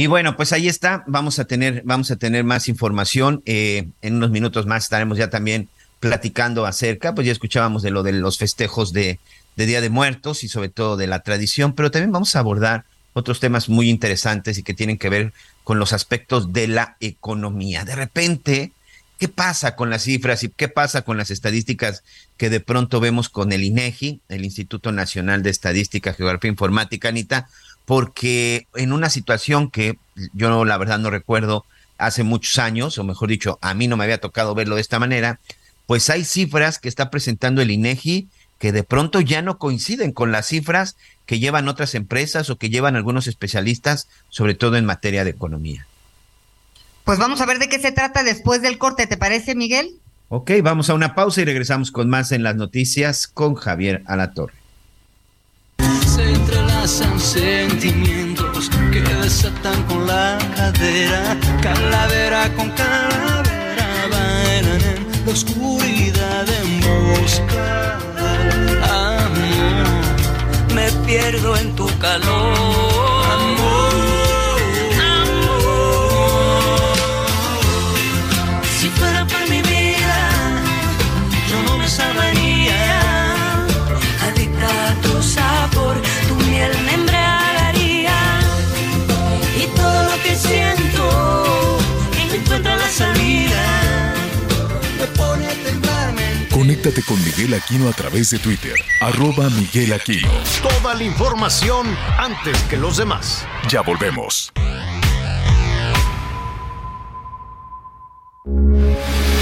[0.02, 1.04] Y bueno, pues ahí está.
[1.06, 3.40] Vamos a tener, vamos a tener más información.
[3.46, 5.68] Eh, en unos minutos más estaremos ya también
[6.00, 9.20] platicando acerca, pues ya escuchábamos de lo de los festejos de,
[9.54, 12.84] de Día de Muertos y sobre todo de la tradición, pero también vamos a abordar
[13.12, 15.32] otros temas muy interesantes y que tienen que ver
[15.62, 17.84] con los aspectos de la economía.
[17.84, 18.72] De repente,
[19.20, 22.02] ¿qué pasa con las cifras y qué pasa con las estadísticas
[22.36, 27.10] que de pronto vemos con el INEGI, el Instituto Nacional de Estadística, Geografía e Informática,
[27.10, 27.48] Anita?
[27.92, 29.98] Porque en una situación que
[30.32, 31.66] yo la verdad no recuerdo
[31.98, 34.98] hace muchos años, o mejor dicho, a mí no me había tocado verlo de esta
[34.98, 35.40] manera,
[35.86, 38.28] pues hay cifras que está presentando el INEGI
[38.58, 42.70] que de pronto ya no coinciden con las cifras que llevan otras empresas o que
[42.70, 45.86] llevan algunos especialistas, sobre todo en materia de economía.
[47.04, 49.90] Pues vamos a ver de qué se trata después del corte, ¿te parece, Miguel?
[50.30, 54.61] Ok, vamos a una pausa y regresamos con más en las noticias con Javier Alatorre.
[56.14, 66.46] Se entrelazan sentimientos que desatan con la cadera, calavera con calavera, bailan en la oscuridad
[66.60, 67.96] en busca
[68.84, 72.91] amor, me pierdo en tu calor.
[96.72, 100.30] Conéctate con Miguel Aquino a través de Twitter, arroba Miguel Aquino.
[100.62, 103.46] Toda la información antes que los demás.
[103.68, 104.50] Ya volvemos.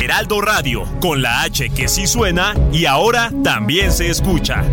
[0.03, 4.65] Heraldo Radio, con la H que sí suena y ahora también se escucha.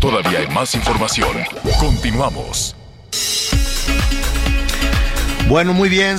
[0.00, 1.36] Todavía hay más información.
[1.78, 2.74] Continuamos.
[5.48, 6.18] Bueno, muy bien.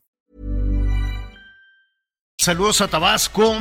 [2.41, 3.55] Saludos a Tabasco,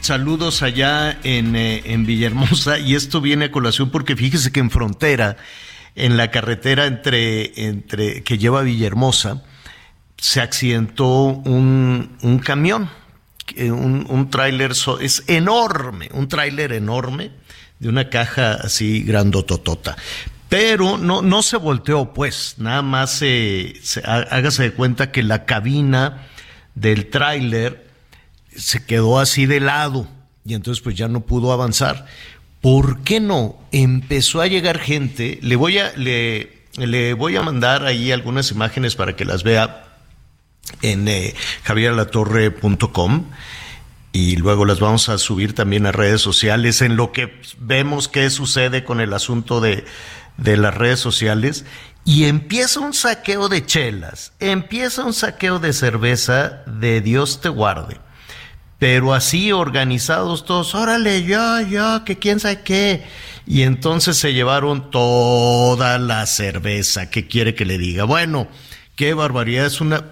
[0.00, 4.70] saludos allá en, eh, en Villahermosa y esto viene a colación porque fíjese que en
[4.70, 5.38] frontera,
[5.96, 9.42] en la carretera entre, entre que lleva Villahermosa,
[10.18, 12.88] se accidentó un, un camión,
[13.58, 17.32] un, un tráiler, es enorme, un tráiler enorme
[17.80, 19.96] de una caja así grandototota.
[20.48, 25.24] Pero no, no se volteó, pues, nada más se, se- há- hágase de cuenta que
[25.24, 26.28] la cabina
[26.76, 27.85] del tráiler
[28.56, 30.08] se quedó así de lado
[30.44, 32.06] y entonces pues ya no pudo avanzar.
[32.60, 33.56] ¿Por qué no?
[33.72, 38.96] Empezó a llegar gente, le voy a, le, le voy a mandar ahí algunas imágenes
[38.96, 39.84] para que las vea
[40.82, 41.34] en eh,
[41.64, 43.26] javieralatorre.com
[44.12, 48.30] y luego las vamos a subir también a redes sociales en lo que vemos qué
[48.30, 49.84] sucede con el asunto de,
[50.38, 51.64] de las redes sociales
[52.04, 57.98] y empieza un saqueo de chelas, empieza un saqueo de cerveza de Dios te guarde.
[58.78, 63.04] Pero así organizados todos, órale, ya, ya, que quién sabe qué.
[63.46, 67.08] Y entonces se llevaron toda la cerveza.
[67.08, 68.04] ¿Qué quiere que le diga?
[68.04, 68.48] Bueno,
[68.94, 69.66] qué barbaridad.
[69.66, 70.04] Es una.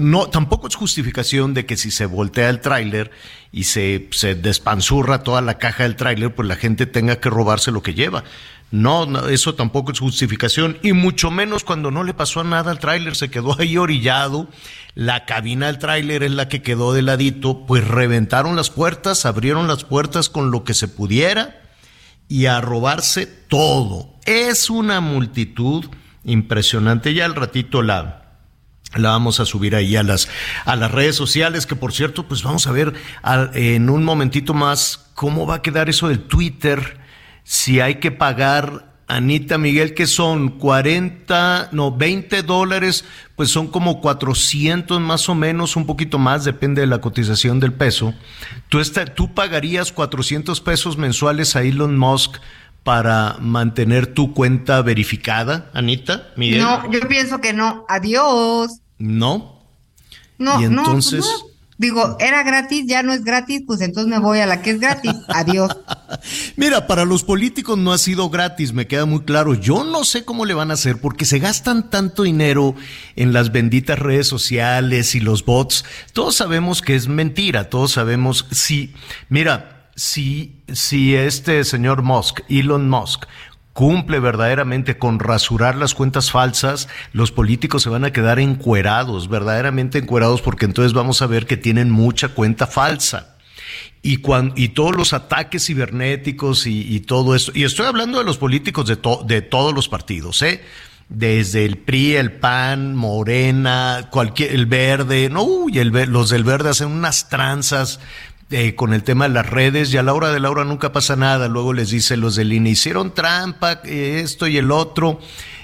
[0.00, 3.10] No, tampoco es justificación de que si se voltea el tráiler
[3.52, 7.70] y se, se despanzurra toda la caja del tráiler, pues la gente tenga que robarse
[7.70, 8.24] lo que lleva.
[8.72, 12.78] No, no, eso tampoco es justificación, y mucho menos cuando no le pasó nada al
[12.78, 14.48] tráiler, se quedó ahí orillado,
[14.94, 19.68] la cabina del tráiler es la que quedó de ladito, pues reventaron las puertas, abrieron
[19.68, 21.60] las puertas con lo que se pudiera
[22.28, 24.14] y a robarse todo.
[24.24, 25.84] Es una multitud
[26.24, 28.38] impresionante, ya al ratito la,
[28.96, 30.30] la vamos a subir ahí a las,
[30.64, 32.94] a las redes sociales, que por cierto, pues vamos a ver
[33.52, 37.01] en un momentito más cómo va a quedar eso del Twitter,
[37.44, 43.04] si hay que pagar Anita Miguel, que son 40, no, 20 dólares,
[43.36, 47.74] pues son como 400 más o menos, un poquito más, depende de la cotización del
[47.74, 48.14] peso.
[48.70, 48.80] ¿Tú,
[49.14, 52.36] tú pagarías 400 pesos mensuales a Elon Musk
[52.84, 56.62] para mantener tu cuenta verificada, Anita Miguel?
[56.62, 57.84] No, yo pienso que no.
[57.88, 58.80] Adiós.
[58.98, 59.62] ¿No?
[60.38, 61.44] No, y pues entonces...
[61.82, 64.78] Digo, era gratis, ya no es gratis, pues entonces me voy a la que es
[64.78, 65.10] gratis.
[65.28, 65.76] Adiós.
[66.54, 69.54] Mira, para los políticos no ha sido gratis, me queda muy claro.
[69.54, 72.76] Yo no sé cómo le van a hacer porque se gastan tanto dinero
[73.16, 75.84] en las benditas redes sociales y los bots.
[76.12, 78.94] Todos sabemos que es mentira, todos sabemos si,
[79.28, 83.24] mira, si, si este señor Musk, Elon Musk,
[83.72, 89.98] cumple verdaderamente con rasurar las cuentas falsas, los políticos se van a quedar encuerados, verdaderamente
[89.98, 93.36] encuerados, porque entonces vamos a ver que tienen mucha cuenta falsa.
[94.02, 98.36] Y, cuando, y todos los ataques cibernéticos y, todo esto, y estoy hablando de los
[98.36, 100.60] políticos de, de todos los partidos, ¿eh?
[101.08, 106.70] desde el PRI, el PAN, Morena, cualquier, el Verde, no, uy, el, los del Verde
[106.70, 108.00] hacen unas tranzas
[108.52, 110.92] eh, con el tema de las redes y a la hora de la hora nunca
[110.92, 111.48] pasa nada.
[111.48, 115.20] Luego les dice los del INE, hicieron trampa, eh, esto y el otro,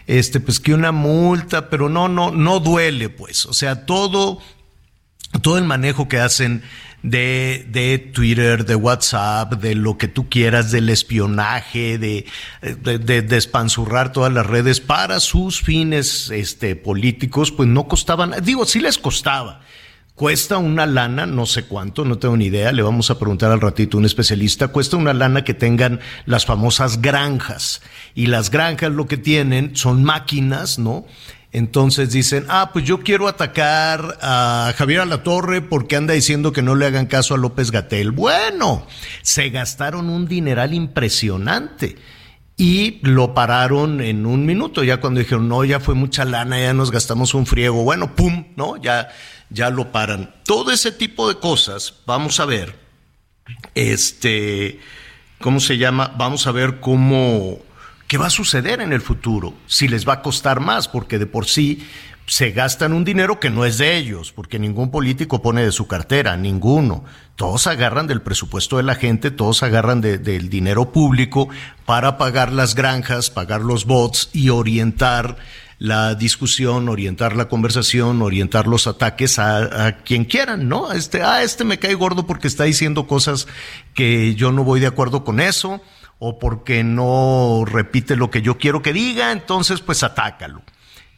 [0.07, 3.47] este, pues que una multa, pero no, no, no duele, pues.
[3.47, 4.41] O sea, todo,
[5.43, 6.63] todo el manejo que hacen
[7.03, 12.27] de, de Twitter, de WhatsApp, de lo que tú quieras, del espionaje, de,
[12.63, 13.43] de, de,
[14.13, 19.61] todas las redes para sus fines este, políticos, pues no costaban, digo, sí les costaba
[20.19, 23.61] Cuesta una lana, no sé cuánto, no tengo ni idea, le vamos a preguntar al
[23.61, 27.83] ratito a un especialista, cuesta una lana que tengan las famosas granjas.
[28.17, 31.07] Y las granjas lo que tienen son máquinas, ¿no?
[31.53, 36.75] Entonces dicen, ah, pues yo quiero atacar a Javier Alatorre porque anda diciendo que no
[36.75, 38.11] le hagan caso a López Gatel.
[38.11, 38.89] Bueno,
[39.23, 41.95] se gastaron un dineral impresionante
[42.57, 46.75] y lo pararon en un minuto, ya cuando dijeron, no, ya fue mucha lana, ya
[46.75, 48.77] nos gastamos un friego, bueno, pum, ¿no?
[48.79, 49.11] Ya
[49.51, 50.35] ya lo paran.
[50.45, 52.79] Todo ese tipo de cosas, vamos a ver,
[53.75, 54.81] este,
[55.41, 56.15] ¿cómo se llama?
[56.17, 57.59] Vamos a ver cómo,
[58.07, 61.27] qué va a suceder en el futuro, si les va a costar más, porque de
[61.27, 61.87] por sí
[62.29, 65.87] se gastan un dinero que no es de ellos, porque ningún político pone de su
[65.87, 67.05] cartera, ninguno.
[67.37, 71.49] Todos agarran del presupuesto de la gente, todos agarran del dinero público
[71.87, 75.39] para pagar las granjas, pagar los bots y orientar
[75.79, 80.93] la discusión, orientar la conversación, orientar los ataques a, quien quieran, ¿no?
[80.93, 83.47] Este, ah, este me cae gordo porque está diciendo cosas
[83.95, 85.81] que yo no voy de acuerdo con eso,
[86.19, 90.63] o porque no repite lo que yo quiero que diga, entonces pues atácalo.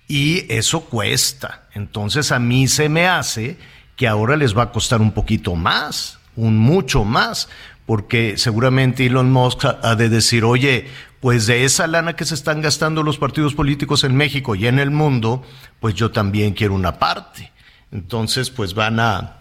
[0.07, 1.69] Y eso cuesta.
[1.73, 3.57] Entonces a mí se me hace
[3.97, 7.49] que ahora les va a costar un poquito más, un mucho más,
[7.87, 10.87] porque seguramente Elon Musk ha de decir, oye,
[11.21, 14.79] pues de esa lana que se están gastando los partidos políticos en México y en
[14.79, 15.45] el mundo,
[15.79, 17.53] pues yo también quiero una parte.
[17.93, 19.37] Entonces, pues van a,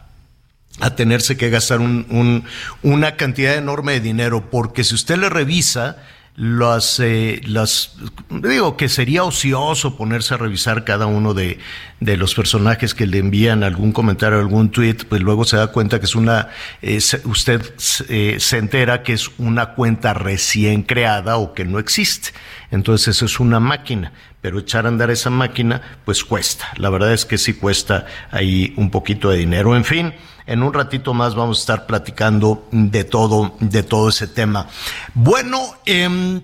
[0.82, 2.44] a tenerse que gastar un,
[2.84, 5.98] una cantidad enorme de dinero, porque si usted le revisa,
[6.40, 7.98] las, eh, las,
[8.30, 11.60] digo que sería ocioso ponerse a revisar cada uno de,
[12.00, 16.00] de, los personajes que le envían algún comentario, algún tweet, pues luego se da cuenta
[16.00, 16.48] que es una,
[16.82, 17.62] eh, usted
[18.08, 22.30] eh, se entera que es una cuenta recién creada o que no existe.
[22.72, 26.70] Entonces eso es una máquina, pero echar a andar esa máquina, pues cuesta.
[26.78, 29.76] La verdad es que sí cuesta ahí un poquito de dinero.
[29.76, 30.14] En fin,
[30.50, 34.68] en un ratito más vamos a estar platicando de todo, de todo ese tema.
[35.14, 36.42] Bueno, em,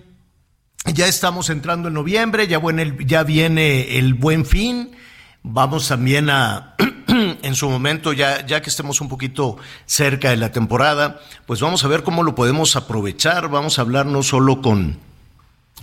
[0.94, 2.62] ya estamos entrando en noviembre, ya,
[3.00, 4.92] ya viene el buen fin.
[5.42, 6.76] Vamos también a,
[7.42, 11.84] en su momento, ya, ya que estemos un poquito cerca de la temporada, pues vamos
[11.84, 13.50] a ver cómo lo podemos aprovechar.
[13.50, 15.00] Vamos a hablar no solo con,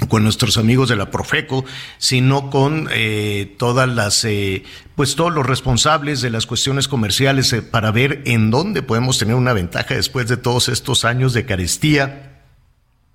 [0.08, 1.64] con nuestros amigos de la Profeco,
[1.98, 4.64] sino con eh, todas las, eh,
[4.96, 9.34] pues todos los responsables de las cuestiones comerciales eh, para ver en dónde podemos tener
[9.34, 12.28] una ventaja después de todos estos años de carestía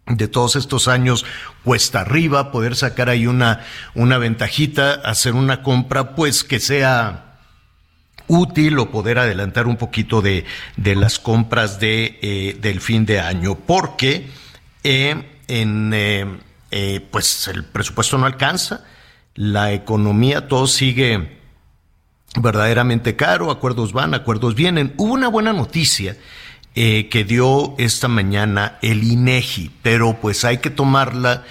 [0.06, 1.26] de todos estos años
[1.66, 7.42] cuesta arriba, poder sacar ahí una, una ventajita, hacer una compra pues que sea
[8.28, 10.46] útil o poder adelantar un poquito de,
[10.78, 14.28] de las compras de, del fin de año, porque
[14.84, 15.26] en
[16.72, 18.84] eh, pues el presupuesto no alcanza,
[19.36, 21.38] la economía, todo sigue
[22.36, 24.94] verdaderamente caro, acuerdos van, acuerdos vienen.
[24.98, 26.18] Hubo una buena noticia
[26.76, 31.44] eh, que dio esta mañana el INEGI, pero pues hay que tomarla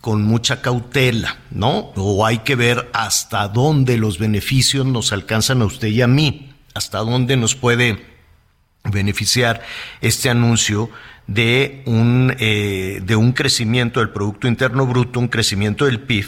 [0.00, 1.92] con mucha cautela, ¿no?
[1.94, 6.52] O hay que ver hasta dónde los beneficios nos alcanzan a usted y a mí,
[6.74, 8.04] hasta dónde nos puede
[8.84, 9.62] beneficiar
[10.00, 10.90] este anuncio
[11.32, 16.26] de un, eh, de un crecimiento del Producto Interno Bruto, un crecimiento del PIB,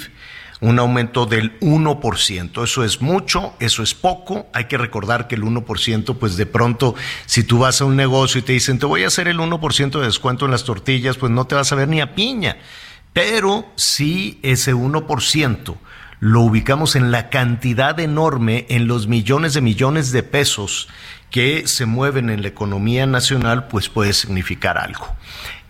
[0.60, 2.64] un aumento del 1%.
[2.64, 4.46] Eso es mucho, eso es poco.
[4.54, 6.94] Hay que recordar que el 1%, pues de pronto,
[7.26, 9.98] si tú vas a un negocio y te dicen, te voy a hacer el 1%
[9.98, 12.56] de descuento en las tortillas, pues no te vas a ver ni a piña.
[13.12, 15.76] Pero si ese 1%
[16.20, 20.88] lo ubicamos en la cantidad enorme, en los millones de millones de pesos
[21.34, 25.16] que se mueven en la economía nacional, pues puede significar algo.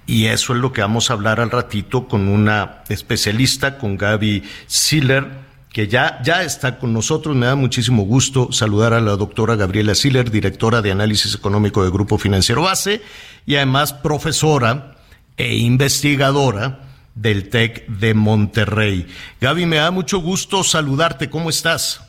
[0.04, 4.42] Y eso es lo que vamos a hablar al ratito con una especialista, con Gaby
[4.66, 5.26] Siller,
[5.70, 7.34] que ya, ya está con nosotros.
[7.34, 11.90] Me da muchísimo gusto saludar a la doctora Gabriela Siller, directora de análisis económico de
[11.90, 13.00] Grupo Financiero Base
[13.46, 14.98] y además profesora
[15.38, 16.80] e investigadora
[17.14, 19.06] del TEC de Monterrey.
[19.40, 21.30] Gaby, me da mucho gusto saludarte.
[21.30, 22.02] ¿Cómo estás?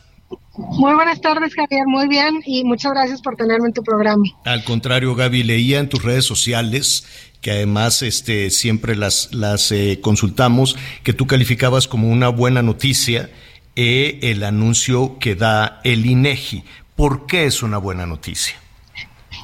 [0.57, 1.85] Muy buenas tardes, Javier.
[1.85, 4.23] Muy bien y muchas gracias por tenerme en tu programa.
[4.45, 7.05] Al contrario, Gaby, leía en tus redes sociales
[7.41, 13.29] que además este, siempre las, las eh, consultamos, que tú calificabas como una buena noticia
[13.75, 16.63] eh, el anuncio que da el INEGI.
[16.95, 18.55] ¿Por qué es una buena noticia?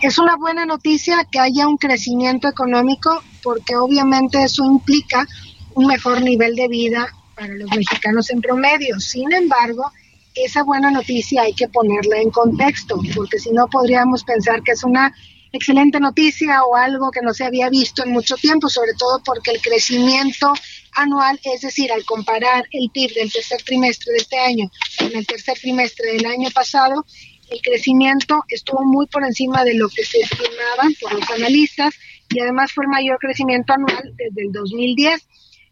[0.02, 5.28] Es una buena noticia que haya un crecimiento económico porque obviamente eso implica
[5.76, 9.00] un mejor nivel de vida para los mexicanos en promedio.
[9.00, 9.92] Sin embargo,
[10.36, 14.84] esa buena noticia hay que ponerla en contexto, porque si no podríamos pensar que es
[14.84, 15.14] una
[15.52, 19.52] excelente noticia o algo que no se había visto en mucho tiempo, sobre todo porque
[19.52, 20.54] el crecimiento
[20.94, 25.26] anual, es decir, al comparar el PIB del tercer trimestre de este año con el
[25.26, 27.06] tercer trimestre del año pasado,
[27.50, 31.94] el crecimiento estuvo muy por encima de lo que se estimaba por los analistas
[32.30, 35.28] y además fue el mayor crecimiento anual desde el 2010.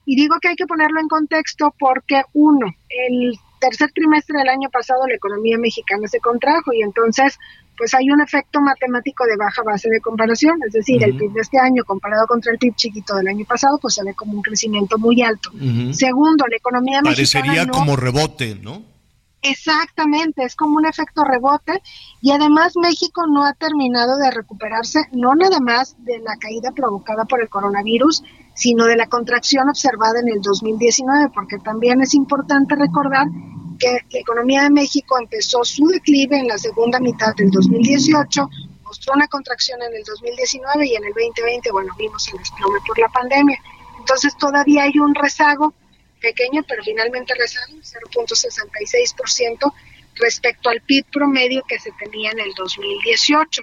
[0.06, 4.70] Y digo que hay que ponerlo en contexto porque, uno, el tercer trimestre del año
[4.70, 7.38] pasado la economía mexicana se contrajo y entonces
[7.78, 11.40] pues hay un efecto matemático de baja base de comparación, es decir, el PIB de
[11.40, 14.42] este año comparado contra el PIB chiquito del año pasado, pues se ve como un
[14.42, 15.50] crecimiento muy alto.
[15.94, 17.46] Segundo, la economía mexicana...
[17.46, 18.84] Parecería como rebote, ¿no?
[19.42, 21.82] Exactamente, es como un efecto rebote
[22.22, 27.24] y además México no ha terminado de recuperarse, no nada más de la caída provocada
[27.24, 28.24] por el coronavirus,
[28.60, 33.26] sino de la contracción observada en el 2019, porque también es importante recordar
[33.80, 38.50] que la economía de México empezó su declive en la segunda mitad del 2018,
[38.84, 43.00] mostró una contracción en el 2019 y en el 2020, bueno, vimos el desplome por
[43.00, 43.58] la pandemia.
[43.98, 45.74] Entonces todavía hay un rezago
[46.20, 49.74] pequeño, pero finalmente rezago, 0.66%
[50.16, 53.62] respecto al PIB promedio que se tenía en el 2018.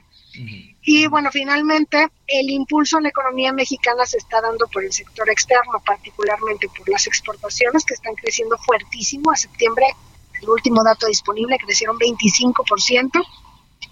[0.82, 5.28] Y bueno, finalmente el impulso en la economía mexicana se está dando por el sector
[5.30, 9.30] externo, particularmente por las exportaciones que están creciendo fuertísimo.
[9.30, 9.86] A septiembre,
[10.40, 13.24] el último dato disponible, crecieron 25%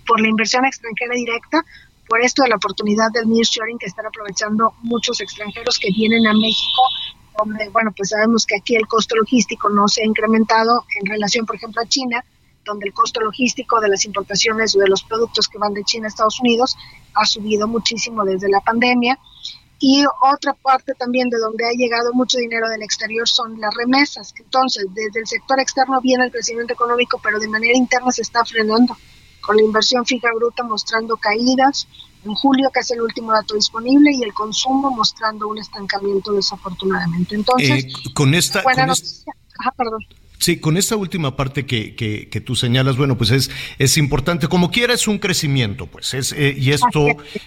[0.07, 1.65] por la inversión extranjera directa,
[2.07, 6.35] por esto de la oportunidad del nearshoring que están aprovechando muchos extranjeros que vienen a
[6.35, 6.83] México
[7.39, 11.47] donde, bueno, pues sabemos que aquí el costo logístico no se ha incrementado en relación,
[11.47, 12.25] por ejemplo, a China,
[12.65, 16.07] donde el costo logístico de las importaciones o de los productos que van de China
[16.07, 16.77] a Estados Unidos
[17.15, 19.19] ha subido muchísimo desde la pandemia.
[19.81, 24.33] Y otra parte también de donde ha llegado mucho dinero del exterior son las remesas.
[24.39, 28.45] Entonces, desde el sector externo viene el crecimiento económico, pero de manera interna se está
[28.45, 28.97] frenando,
[29.43, 31.87] con la inversión fija bruta mostrando caídas
[32.25, 37.35] en julio, que es el último dato disponible, y el consumo mostrando un estancamiento desafortunadamente.
[37.35, 38.63] Entonces, eh, con esta...
[39.77, 40.01] perdón.
[40.45, 44.71] Sí, con esta última parte que, que, tú señalas, bueno, pues es, es importante, como
[44.71, 47.07] quiera es un crecimiento, pues es, eh, y esto,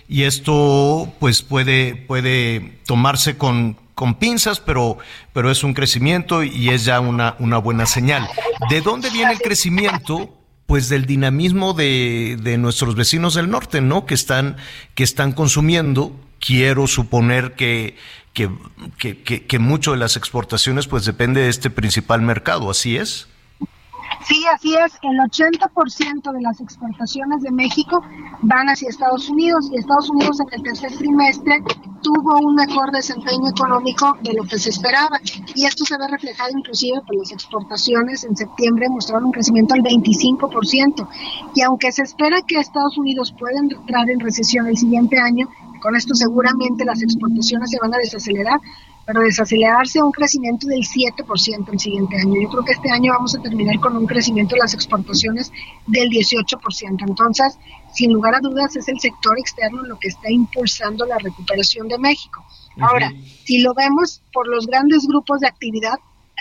[0.09, 4.97] y esto pues puede, puede tomarse con, con pinzas, pero,
[5.31, 8.27] pero es un crecimiento y es ya una, una buena señal.
[8.71, 10.33] ¿De dónde viene el crecimiento?
[10.65, 14.07] Pues del dinamismo de, de nuestros vecinos del norte, ¿no?
[14.07, 14.57] Que están,
[14.95, 16.19] que están consumiendo.
[16.39, 17.95] Quiero suponer que,
[18.37, 23.27] que, que, que, mucho de las exportaciones pues depende de este principal mercado, ¿así es?
[24.27, 24.93] Sí, así es.
[25.01, 27.99] El 80% de las exportaciones de México
[28.43, 31.63] van hacia Estados Unidos y Estados Unidos en el tercer trimestre
[32.01, 35.19] tuvo un mejor desempeño económico de lo que se esperaba.
[35.55, 38.23] Y esto se ve reflejado inclusive por las exportaciones.
[38.23, 41.07] En septiembre mostraron un crecimiento del 25%.
[41.55, 45.47] Y aunque se espera que Estados Unidos pueda entrar en recesión el siguiente año,
[45.79, 48.59] con esto seguramente las exportaciones se van a desacelerar,
[49.05, 52.41] pero desacelerarse a un crecimiento del 7% el siguiente año.
[52.41, 55.51] Yo creo que este año vamos a terminar con un crecimiento de las exportaciones
[55.87, 57.05] del 18%.
[57.07, 57.57] Entonces,
[57.93, 61.97] sin lugar a dudas, es el sector externo lo que está impulsando la recuperación de
[61.97, 62.43] México.
[62.79, 63.11] Ahora,
[63.45, 65.95] si lo vemos por los grandes grupos de actividad,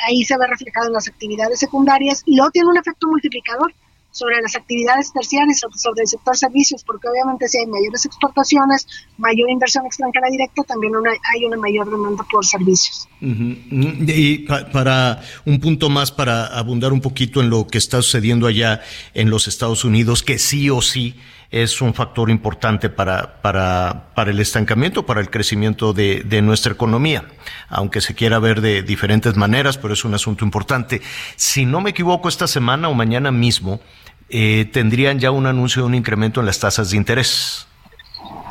[0.06, 3.72] ahí se ve reflejado en las actividades secundarias y luego tiene un efecto multiplicador
[4.16, 8.86] sobre las actividades terciarias, sobre el sector servicios, porque obviamente si hay mayores exportaciones,
[9.18, 10.94] mayor inversión extranjera directa, también
[11.34, 13.06] hay una mayor demanda por servicios.
[13.20, 18.80] Y para un punto más, para abundar un poquito en lo que está sucediendo allá
[19.12, 21.14] en los Estados Unidos, que sí o sí
[21.50, 26.72] es un factor importante para, para, para el estancamiento, para el crecimiento de, de, nuestra
[26.72, 27.24] economía,
[27.68, 31.02] aunque se quiera ver de diferentes maneras, pero es un asunto importante.
[31.36, 33.80] Si no me equivoco, esta semana o mañana mismo
[34.28, 37.66] eh, tendrían ya un anuncio de un incremento en las tasas de interés.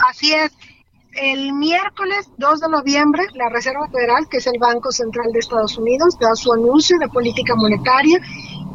[0.09, 0.51] Así es.
[1.13, 5.77] El miércoles 2 de noviembre, la Reserva Federal, que es el Banco Central de Estados
[5.77, 8.19] Unidos, da su anuncio de política monetaria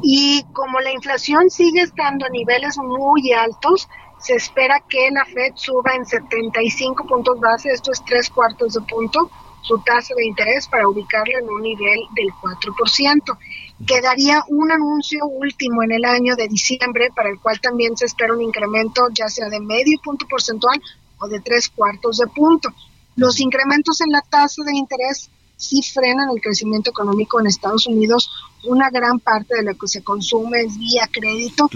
[0.03, 3.89] y como la inflación sigue estando a niveles muy altos,
[4.19, 8.81] se espera que la Fed suba en 75 puntos base, esto es tres cuartos de
[8.83, 9.31] punto,
[9.63, 13.39] su tasa de interés para ubicarla en un nivel del 4%.
[13.87, 18.35] Quedaría un anuncio último en el año de diciembre para el cual también se espera
[18.35, 20.81] un incremento ya sea de medio punto porcentual
[21.19, 22.71] o de tres cuartos de punto.
[23.17, 28.31] Los incrementos en la tasa de interés sí frenan el crecimiento económico en Estados Unidos.
[28.65, 31.69] Una gran parte de lo que se consume es vía crédito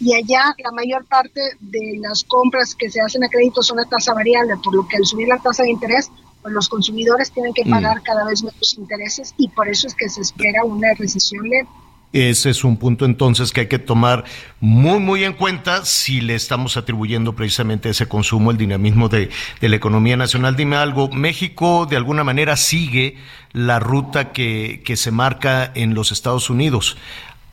[0.00, 3.84] y allá la mayor parte de las compras que se hacen a crédito son a
[3.84, 6.10] tasa variable, por lo que al subir la tasa de interés,
[6.44, 7.70] los consumidores tienen que mm.
[7.70, 11.68] pagar cada vez menos intereses y por eso es que se espera una recesión leve.
[12.12, 14.24] Ese es un punto entonces que hay que tomar
[14.60, 19.30] muy, muy en cuenta si le estamos atribuyendo precisamente ese consumo, el dinamismo de,
[19.62, 20.54] de, la economía nacional.
[20.54, 23.16] Dime algo, México de alguna manera sigue
[23.52, 26.98] la ruta que, que se marca en los Estados Unidos.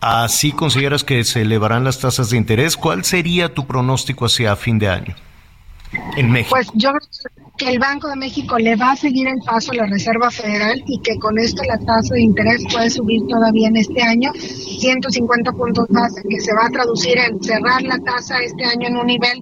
[0.02, 2.76] ¿Así consideras que se elevarán las tasas de interés?
[2.76, 5.16] ¿Cuál sería tu pronóstico hacia fin de año
[6.18, 6.56] en México?
[6.56, 9.76] Pues yo creo que el Banco de México le va a seguir el paso a
[9.76, 13.78] la Reserva Federal y que con esto la tasa de interés puede subir todavía en
[13.78, 18.66] este año 150 puntos base, que se va a traducir en cerrar la tasa este
[18.66, 19.42] año en un nivel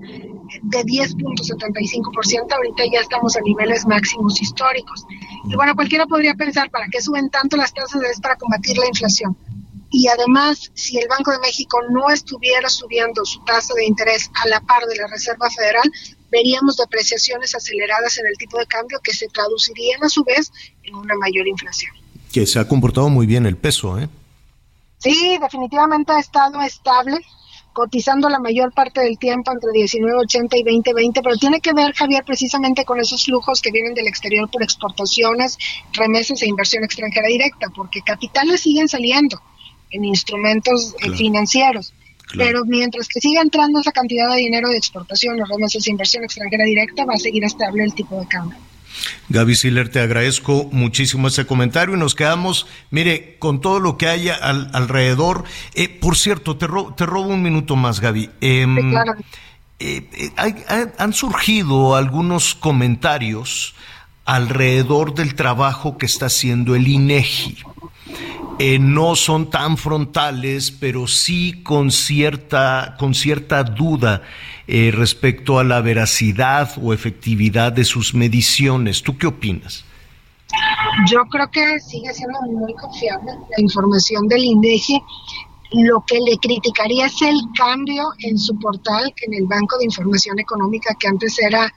[0.64, 5.06] de 10.75%, ahorita ya estamos a niveles máximos históricos.
[5.46, 8.02] Y bueno, cualquiera podría pensar, ¿para qué suben tanto las tasas?
[8.04, 9.38] Es para combatir la inflación.
[9.90, 14.48] Y además, si el Banco de México no estuviera subiendo su tasa de interés a
[14.48, 15.90] la par de la Reserva Federal,
[16.32, 20.52] veríamos depreciaciones aceleradas en el tipo de cambio que se traducirían a su vez
[20.84, 21.94] en una mayor inflación.
[22.32, 24.10] Que se ha comportado muy bien el peso, ¿eh?
[24.98, 27.18] Sí, definitivamente ha estado estable,
[27.72, 32.24] cotizando la mayor parte del tiempo entre 19.80 y 20.20, pero tiene que ver, Javier,
[32.26, 35.58] precisamente con esos flujos que vienen del exterior por exportaciones,
[35.94, 39.40] remesas e inversión extranjera directa, porque capitales siguen saliendo
[39.92, 41.94] en instrumentos eh, financieros.
[42.36, 46.24] Pero mientras que siga entrando esa cantidad de dinero de exportación, los remesas de inversión
[46.24, 48.58] extranjera directa, va a seguir estable el tipo de cambio.
[49.30, 54.08] Gaby Siller, te agradezco muchísimo ese comentario y nos quedamos, mire, con todo lo que
[54.08, 55.44] haya alrededor.
[55.76, 58.30] Eh, por cierto, te, te robo un minuto más, Gaby.
[58.42, 59.16] Em, claro.
[59.80, 63.76] Eh, eh, han surgido algunos comentarios
[64.26, 67.58] alrededor del trabajo que está haciendo el INEGI.
[68.60, 74.24] Eh, no son tan frontales, pero sí con cierta, con cierta duda
[74.68, 79.04] eh, respecto a la veracidad o efectividad de sus mediciones.
[79.04, 79.86] ¿Tú qué opinas?
[81.10, 85.02] Yo creo que sigue siendo muy confiable la información del INDEGI.
[85.74, 90.40] Lo que le criticaría es el cambio en su portal, en el Banco de Información
[90.40, 91.72] Económica, que antes era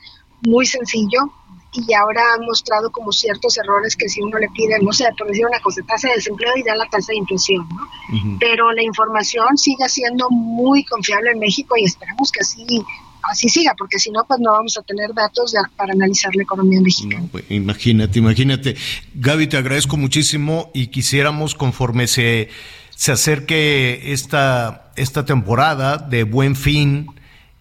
[0.46, 1.30] muy sencillo,
[1.72, 5.28] y ahora han mostrado como ciertos errores que si uno le pide, no sé, por
[5.28, 8.38] decir una cosa, tasa de desempleo y da la tasa de inflación, ¿no?
[8.40, 12.84] Pero la información sigue siendo muy confiable en México y esperamos que así
[13.22, 16.80] así siga, porque si no, pues no vamos a tener datos para analizar la economía
[16.80, 17.26] mexicana.
[17.30, 18.76] pues, imagínate, imagínate.
[19.14, 22.48] Gaby, te agradezco muchísimo y quisiéramos, conforme se,
[22.90, 27.08] se acerque esta, esta temporada de buen fin,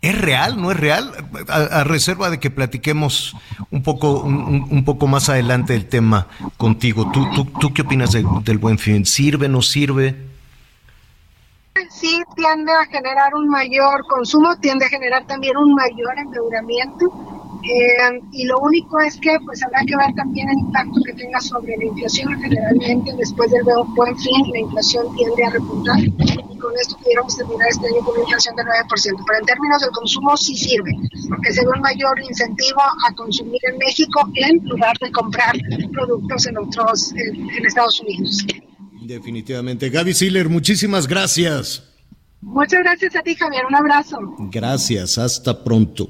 [0.02, 0.62] ¿Es real?
[0.62, 1.12] ¿No es real?
[1.50, 3.36] A, reserva de que platiquemos
[3.70, 7.12] un poco, un, poco más adelante del tema contigo.
[7.12, 9.06] ¿Tú, tú, tú qué opinas del buen fin?
[9.06, 10.16] ¿Sirve, no sirve?
[11.90, 18.22] Sí, tiende a generar un mayor consumo, tiende a generar también un mayor endeudamiento eh,
[18.32, 21.76] y lo único es que pues habrá que ver también el impacto que tenga sobre
[21.78, 22.40] la inflación.
[22.42, 23.64] Generalmente después del
[23.96, 28.14] buen fin la inflación tiende a repuntar y con esto pudiéramos terminar este año con
[28.14, 29.24] una inflación de 9%.
[29.28, 30.92] Pero en términos del consumo sí sirve,
[31.28, 35.56] porque se ve un mayor incentivo a consumir en México en lugar de comprar
[35.92, 38.46] productos en otros, en, Estados Unidos.
[39.02, 39.90] Definitivamente.
[39.90, 41.89] Gaby Siller, muchísimas gracias.
[42.42, 43.66] Muchas gracias a ti, Javier.
[43.66, 44.18] Un abrazo.
[44.52, 46.08] Gracias, hasta pronto.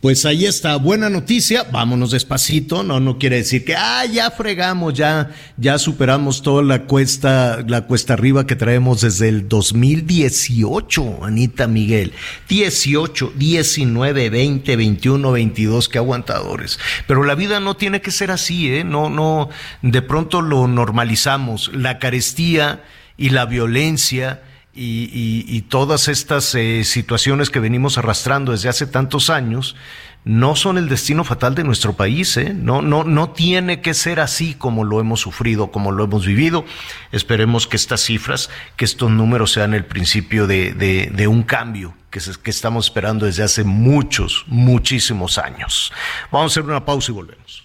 [0.00, 4.94] Pues ahí está, buena noticia, vámonos despacito, no, no quiere decir que, ah, ya fregamos,
[4.94, 11.66] ya, ya superamos toda la cuesta, la cuesta arriba que traemos desde el 2018, Anita
[11.66, 12.12] Miguel,
[12.48, 16.78] 18, 19, 20, 21, 22, qué aguantadores.
[17.08, 18.84] Pero la vida no tiene que ser así, ¿eh?
[18.84, 19.48] No, no,
[19.82, 22.84] de pronto lo normalizamos, la carestía
[23.16, 24.42] y la violencia,
[24.80, 29.76] y, todas estas eh, situaciones que venimos arrastrando desde hace tantos años
[30.24, 32.36] no son el destino fatal de nuestro país.
[32.36, 32.54] ¿eh?
[32.54, 36.64] No, no, no tiene que ser así como lo hemos sufrido, como lo hemos vivido.
[37.12, 42.50] Esperemos que estas cifras, que estos números sean el principio de, un cambio que, que
[42.50, 45.92] estamos esperando desde hace muchos, muchísimos años.
[46.30, 47.64] Vamos a hacer una pausa y volvemos.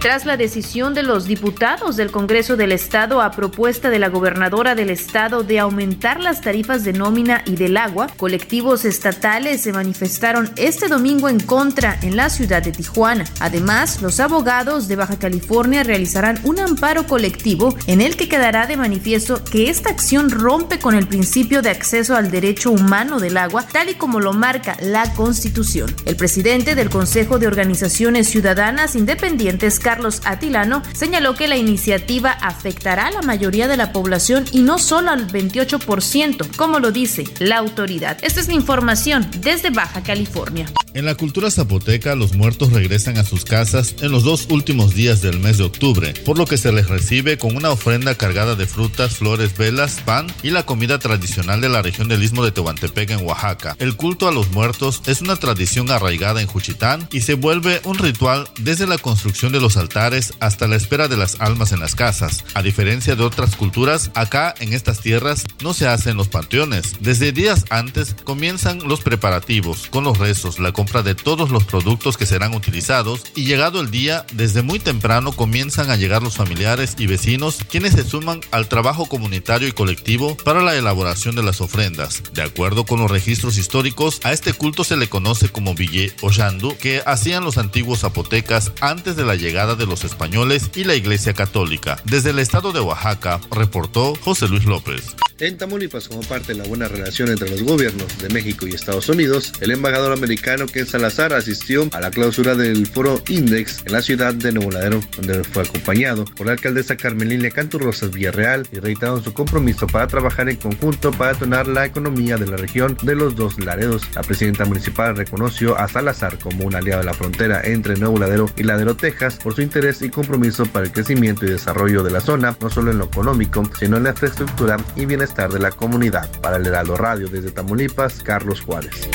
[0.00, 4.76] Tras la decisión de los diputados del Congreso del Estado a propuesta de la gobernadora
[4.76, 10.52] del Estado de aumentar las tarifas de nómina y del agua, colectivos estatales se manifestaron
[10.54, 13.24] este domingo en contra en la ciudad de Tijuana.
[13.40, 18.76] Además, los abogados de Baja California realizarán un amparo colectivo en el que quedará de
[18.76, 23.66] manifiesto que esta acción rompe con el principio de acceso al derecho humano del agua,
[23.66, 25.92] tal y como lo marca la Constitución.
[26.04, 33.06] El presidente del Consejo de Organizaciones Ciudadanas Independientes, Carlos Atilano, señaló que la iniciativa afectará
[33.06, 37.56] a la mayoría de la población y no solo al 28%, como lo dice la
[37.56, 38.18] autoridad.
[38.20, 40.66] Esta es la información desde Baja California.
[40.92, 45.22] En la cultura zapoteca, los muertos regresan a sus casas en los dos últimos días
[45.22, 48.66] del mes de octubre, por lo que se les recibe con una ofrenda cargada de
[48.66, 53.10] frutas, flores, velas, pan y la comida tradicional de la región del Istmo de Tehuantepec
[53.10, 53.74] en Oaxaca.
[53.78, 57.96] El culto a los muertos es una tradición arraigada en Juchitán y se vuelve un
[57.96, 61.94] ritual desde la construcción de los altares hasta la espera de las almas en las
[61.94, 62.44] casas.
[62.54, 66.96] A diferencia de otras culturas, acá en estas tierras no se hacen los panteones.
[67.00, 72.16] Desde días antes comienzan los preparativos, con los rezos, la compra de todos los productos
[72.16, 76.96] que serán utilizados y llegado el día, desde muy temprano comienzan a llegar los familiares
[76.98, 81.60] y vecinos quienes se suman al trabajo comunitario y colectivo para la elaboración de las
[81.60, 82.22] ofrendas.
[82.32, 86.30] De acuerdo con los registros históricos, a este culto se le conoce como Ville o
[86.30, 90.94] Yandu, que hacían los antiguos zapotecas antes de la llegada de los españoles y la
[90.94, 91.96] Iglesia Católica.
[92.04, 95.16] Desde el estado de Oaxaca, reportó José Luis López.
[95.40, 99.08] En Tamaulipas, como parte de la buena relación entre los gobiernos de México y Estados
[99.08, 104.02] Unidos, el embajador americano Ken Salazar asistió a la clausura del foro Index en la
[104.02, 109.22] ciudad de Nuevo Ladero, donde fue acompañado por la alcaldesa Carmelina Canturrosas Villarreal y reiteraron
[109.22, 113.36] su compromiso para trabajar en conjunto para detonar la economía de la región de los
[113.36, 114.08] dos Laredos.
[114.16, 118.50] La presidenta municipal reconoció a Salazar como un aliado de la frontera entre Nuevo Ladero
[118.56, 122.20] y Ladero, Texas, por su interés y compromiso para el crecimiento y desarrollo de la
[122.20, 126.30] zona, no solo en lo económico, sino en la infraestructura y bienestar de la comunidad.
[126.40, 129.08] Para el Heraldo Radio desde Tamaulipas, Carlos Juárez.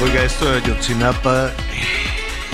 [0.00, 1.50] Oiga, esto de Ayotzinapa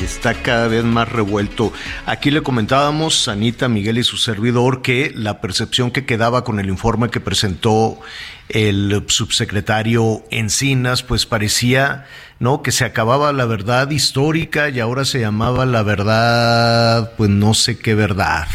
[0.02, 1.70] está cada vez más revuelto.
[2.06, 6.70] Aquí le comentábamos, Anita, Miguel y su servidor, que la percepción que quedaba con el
[6.70, 8.00] informe que presentó
[8.48, 12.06] el subsecretario Encinas, pues parecía
[12.44, 12.62] ¿no?
[12.62, 17.78] Que se acababa la verdad histórica y ahora se llamaba la verdad, pues no sé
[17.78, 18.46] qué verdad,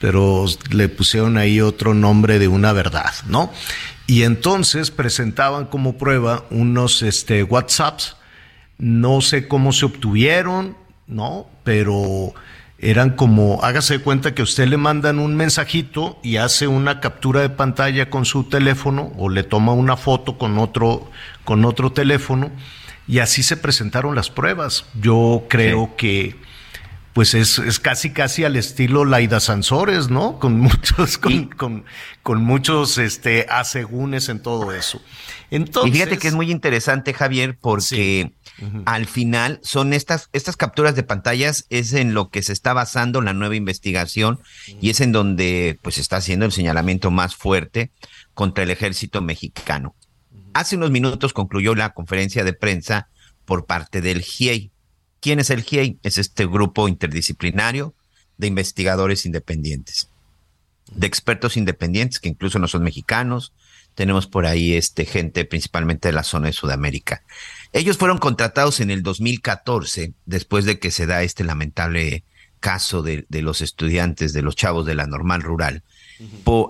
[0.00, 3.52] pero le pusieron ahí otro nombre de una verdad, ¿no?
[4.08, 8.16] Y entonces presentaban como prueba unos este, WhatsApps,
[8.76, 11.46] no sé cómo se obtuvieron, ¿no?
[11.62, 12.34] Pero
[12.80, 17.50] eran como, hágase cuenta que usted le mandan un mensajito y hace una captura de
[17.50, 21.08] pantalla con su teléfono o le toma una foto con otro,
[21.44, 22.50] con otro teléfono
[23.08, 24.84] y así se presentaron las pruebas.
[25.00, 26.36] Yo creo que
[27.14, 30.38] pues es, es, casi casi al estilo Laida Sansores, ¿no?
[30.38, 31.84] Con muchos, con, con,
[32.22, 35.02] con, muchos este asegúnes en todo eso.
[35.50, 38.34] Entonces, y fíjate que es muy interesante, Javier, porque
[38.84, 43.20] al final son estas, estas capturas de pantallas, es en lo que se está basando
[43.20, 44.38] la nueva investigación
[44.80, 47.90] y es en donde pues está haciendo el señalamiento más fuerte
[48.34, 49.96] contra el ejército mexicano.
[50.58, 53.08] Hace unos minutos concluyó la conferencia de prensa
[53.44, 54.72] por parte del GIEI.
[55.20, 56.00] ¿Quién es el GIEI?
[56.02, 57.94] Es este grupo interdisciplinario
[58.38, 60.10] de investigadores independientes,
[60.90, 63.52] de expertos independientes que incluso no son mexicanos.
[63.94, 67.22] Tenemos por ahí este gente principalmente de la zona de Sudamérica.
[67.72, 72.24] Ellos fueron contratados en el 2014 después de que se da este lamentable
[72.58, 75.84] caso de, de los estudiantes, de los chavos de la normal rural,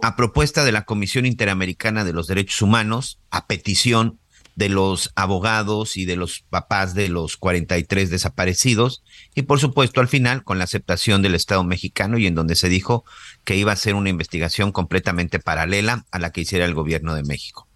[0.03, 4.19] a propuesta de la Comisión Interamericana de los Derechos Humanos, a petición
[4.59, 9.05] de los abogados y de los papás de los 43 desaparecidos
[9.37, 12.69] y por supuesto al final con la aceptación del Estado mexicano y en donde se
[12.69, 13.05] dijo
[13.45, 17.23] que iba a ser una investigación completamente paralela a la que hiciera el gobierno de
[17.23, 17.69] México.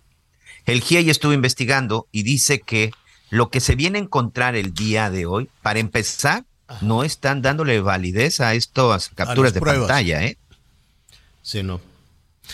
[0.67, 2.91] El GIEI estuvo investigando y dice que
[3.31, 6.45] lo que se viene a encontrar el día de hoy, para empezar,
[6.81, 10.37] no están dándole validez a estas capturas de pantalla, ¿eh?
[11.43, 11.81] Sí, no.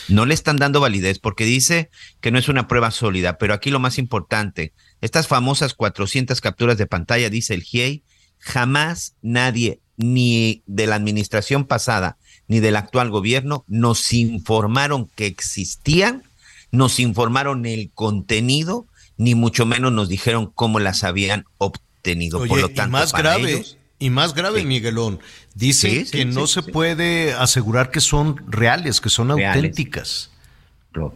[0.09, 1.91] No le están dando validez porque dice
[2.21, 6.77] que no es una prueba sólida, pero aquí lo más importante, estas famosas 400 capturas
[6.79, 8.03] de pantalla, dice el GIEI,
[8.39, 16.23] jamás nadie, ni de la administración pasada, ni del actual gobierno, nos informaron que existían,
[16.71, 18.87] nos informaron el contenido,
[19.17, 22.47] ni mucho menos nos dijeron cómo las habían obtenido.
[22.47, 23.65] Por lo tanto, y más grave,
[23.99, 25.19] y más grave, Miguelón,
[25.55, 30.31] dice que no se puede asegurar que son reales, que son auténticas.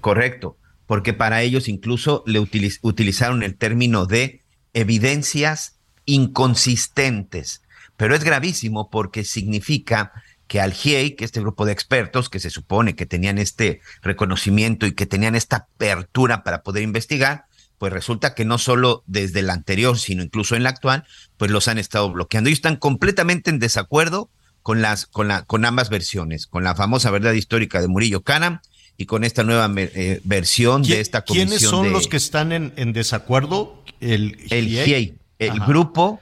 [0.00, 0.56] Correcto,
[0.86, 4.40] porque para ellos incluso le utilizaron el término de
[4.72, 5.76] evidencias
[6.06, 7.62] inconsistentes.
[7.96, 10.12] Pero es gravísimo porque significa
[10.48, 14.86] que al GIEI, que este grupo de expertos que se supone que tenían este reconocimiento
[14.86, 17.46] y que tenían esta apertura para poder investigar,
[17.82, 21.02] pues resulta que no solo desde el anterior, sino incluso en la actual,
[21.36, 22.48] pues los han estado bloqueando.
[22.48, 24.30] Y están completamente en desacuerdo
[24.62, 28.60] con las, con la, con ambas versiones, con la famosa verdad histórica de Murillo Canam
[28.96, 31.48] y con esta nueva eh, versión de esta comisión.
[31.48, 33.82] ¿Quiénes son los que están en, en desacuerdo?
[33.98, 36.20] El el, GIEI, el grupo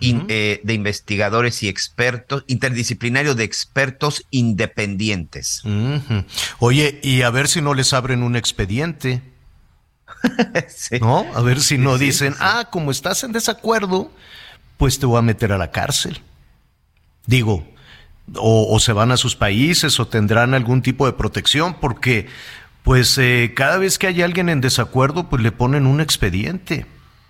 [0.00, 5.64] eh, de investigadores y expertos, interdisciplinario de expertos independientes.
[6.60, 9.22] Oye, y a ver si no les abren un expediente.
[11.00, 11.26] ¿No?
[11.34, 14.10] A ver si no dicen, ah, como estás en desacuerdo,
[14.76, 16.22] pues te voy a meter a la cárcel.
[17.26, 17.66] Digo,
[18.34, 22.28] o, se van a sus países o tendrán algún tipo de protección, porque
[22.82, 26.86] pues eh, cada vez que hay alguien en desacuerdo, pues le ponen un expediente.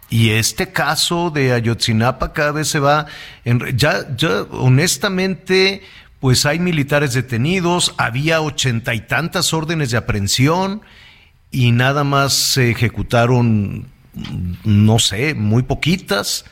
[0.08, 3.06] Y este caso de Ayotzinapa cada vez se va,
[3.44, 5.82] en, ya, ya honestamente,
[6.18, 10.82] pues hay militares detenidos, había ochenta y tantas órdenes de aprehensión
[11.50, 13.86] y nada más se ejecutaron,
[14.64, 16.44] no sé, muy poquitas.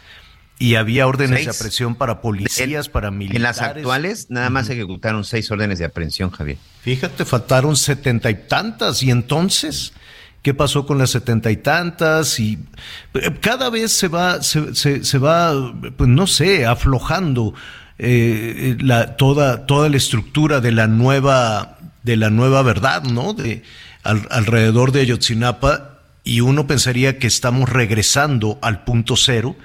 [0.60, 3.36] Y había órdenes de aprehensión para policías, para militares.
[3.36, 6.58] En las actuales, nada más se ejecutaron seis órdenes de aprehensión, Javier.
[6.82, 9.00] Fíjate, faltaron setenta y tantas.
[9.04, 9.92] Y entonces,
[10.42, 12.40] ¿qué pasó con las setenta y tantas?
[12.40, 12.58] Y
[13.14, 15.54] eh, cada vez se va, se, se, va,
[15.96, 17.54] pues no sé, aflojando
[17.96, 23.32] eh, la, toda, toda la estructura de la nueva, de la nueva verdad, ¿no?
[23.32, 23.62] De,
[24.08, 29.56] alrededor de Ayotzinapa y uno pensaría que estamos regresando al punto cero,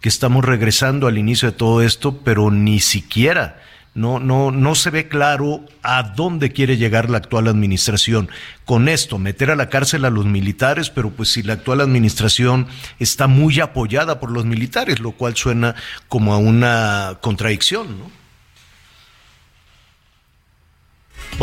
[0.00, 3.60] que estamos regresando al inicio de todo esto, pero ni siquiera.
[3.94, 8.30] No, no, no se ve claro a dónde quiere llegar la actual administración.
[8.64, 12.68] Con esto, meter a la cárcel a los militares, pero pues si la actual administración
[13.00, 15.74] está muy apoyada por los militares, lo cual suena
[16.06, 18.17] como a una contradicción, ¿no?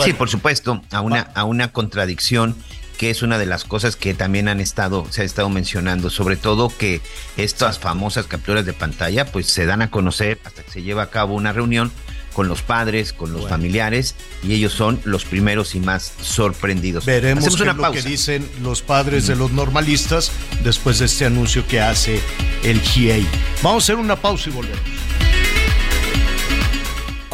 [0.03, 2.55] Sí, por supuesto, a una, a una contradicción
[2.97, 6.37] que es una de las cosas que también han estado, se ha estado mencionando, sobre
[6.37, 7.01] todo que
[7.37, 11.09] estas famosas capturas de pantalla, pues se dan a conocer hasta que se lleva a
[11.09, 11.91] cabo una reunión
[12.33, 17.05] con los padres, con los familiares, y ellos son los primeros y más sorprendidos.
[17.05, 20.31] Veremos lo que dicen los padres de los normalistas
[20.61, 22.19] después de este anuncio que hace
[22.63, 23.25] el GIEI.
[23.63, 24.81] Vamos a hacer una pausa y volvemos.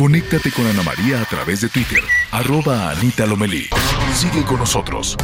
[0.02, 2.00] Conéctate con Ana María a través de Twitter,
[2.32, 3.70] arroba Anita Lomelí.
[4.16, 5.16] Sigue con nosotros.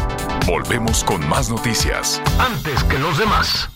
[0.45, 2.21] Volvemos con más noticias.
[2.37, 3.71] Antes que los demás.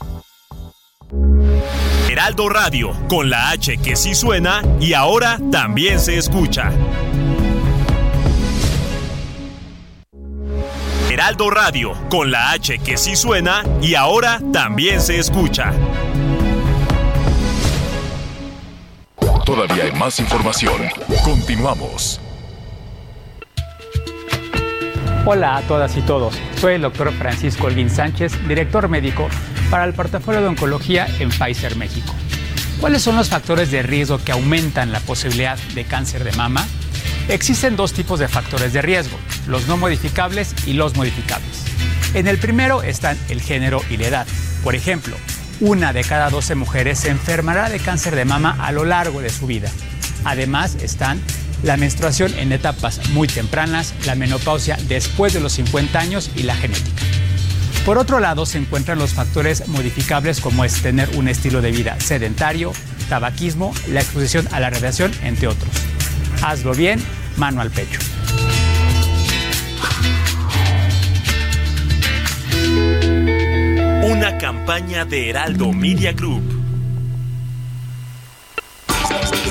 [2.08, 6.72] Heraldo Radio, con la H que sí suena y ahora también se escucha.
[11.10, 15.74] Heraldo Radio, con la H que sí suena y ahora también se escucha.
[19.54, 20.82] Todavía hay más información.
[21.26, 22.22] Continuamos.
[25.26, 26.40] Hola a todas y todos.
[26.56, 29.28] Soy el doctor Francisco Olguín Sánchez, director médico
[29.70, 32.14] para el portafolio de oncología en Pfizer México.
[32.80, 36.66] ¿Cuáles son los factores de riesgo que aumentan la posibilidad de cáncer de mama?
[37.28, 39.18] Existen dos tipos de factores de riesgo,
[39.48, 41.66] los no modificables y los modificables.
[42.14, 44.28] En el primero están el género y la edad.
[44.64, 45.18] Por ejemplo,
[45.62, 49.30] una de cada 12 mujeres se enfermará de cáncer de mama a lo largo de
[49.30, 49.70] su vida.
[50.26, 51.22] Además están
[51.64, 56.56] la menstruación en etapas muy tempranas, la menopausia después de los 50 años y la
[56.56, 57.04] genética.
[57.86, 62.00] Por otro lado, se encuentran los factores modificables como es tener un estilo de vida
[62.00, 62.74] sedentario,
[63.10, 65.72] tabaquismo, la exposición a la radiación, entre otros.
[66.44, 67.00] Hazlo bien,
[67.38, 68.00] mano al pecho.
[74.22, 76.44] Una campaña de Heraldo Media Group.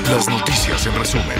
[0.09, 1.37] Las noticias en resumen.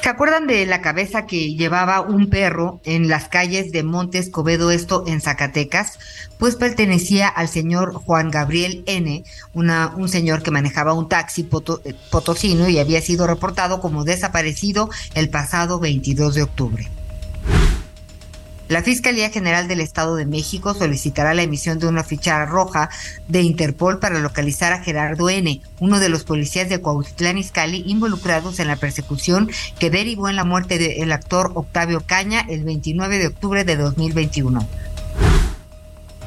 [0.00, 4.70] ¿Se acuerdan de la cabeza que llevaba un perro en las calles de Montes Covedo,
[4.70, 5.98] esto en Zacatecas?
[6.38, 9.22] Pues pertenecía al señor Juan Gabriel N.,
[9.52, 14.88] una, un señor que manejaba un taxi eh, potosino y había sido reportado como desaparecido
[15.14, 16.90] el pasado 22 de octubre.
[18.66, 22.88] La Fiscalía General del Estado de México solicitará la emisión de una ficha roja
[23.28, 28.60] de Interpol para localizar a Gerardo N., uno de los policías de Cuauhtitlán Izcalli involucrados
[28.60, 33.26] en la persecución que derivó en la muerte del actor Octavio Caña el 29 de
[33.26, 34.66] octubre de 2021.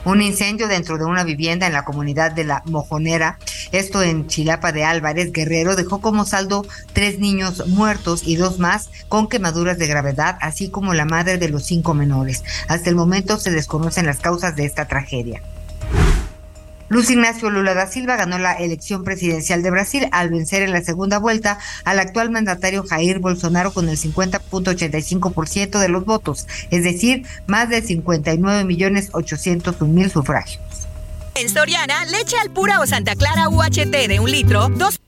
[0.07, 3.39] Un incendio dentro de una vivienda en la comunidad de La Mojonera,
[3.73, 8.89] esto en Chilapa de Álvarez, Guerrero, dejó como saldo tres niños muertos y dos más
[9.09, 12.45] con quemaduras de gravedad, así como la madre de los cinco menores.
[12.69, 15.41] Hasta el momento se desconocen las causas de esta tragedia.
[16.89, 20.81] Luis Ignacio Lula da Silva ganó la elección presidencial de Brasil al vencer en la
[20.81, 27.25] segunda vuelta al actual mandatario Jair Bolsonaro con el 50.85% de los votos, es decir,
[27.45, 30.61] más de 59 millones 801 mil sufragios.
[31.35, 34.99] En Soriana, leche al pura o Santa Clara UHT de un litro, dos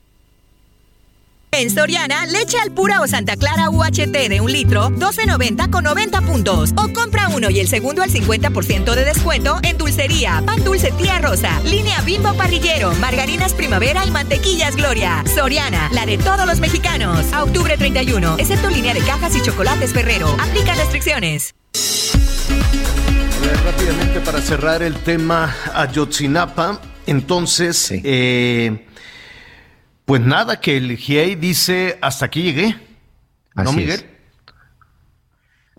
[1.52, 6.20] en Soriana, leche al pura o Santa Clara UHT de un litro, 12.90 con 90
[6.22, 6.70] puntos.
[6.76, 11.18] O compra uno y el segundo al 50% de descuento en dulcería, pan dulce tía
[11.18, 15.24] rosa, línea bimbo parrillero, margarinas primavera y mantequillas gloria.
[15.34, 17.32] Soriana, la de todos los mexicanos.
[17.32, 20.28] A octubre 31, excepto línea de cajas y chocolates Ferrero.
[20.40, 21.54] Aplica restricciones.
[23.64, 27.90] Rápidamente para cerrar el tema Ayotzinapa, entonces...
[27.92, 28.86] Eh,
[30.10, 32.76] pues nada, que el GIEI dice, hasta aquí llegué.
[33.54, 34.10] ¿No, Miguel?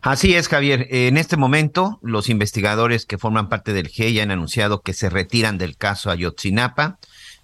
[0.01, 0.87] Así es, Javier.
[0.89, 5.57] En este momento, los investigadores que forman parte del GIEI han anunciado que se retiran
[5.57, 6.97] del caso Ayotzinapa.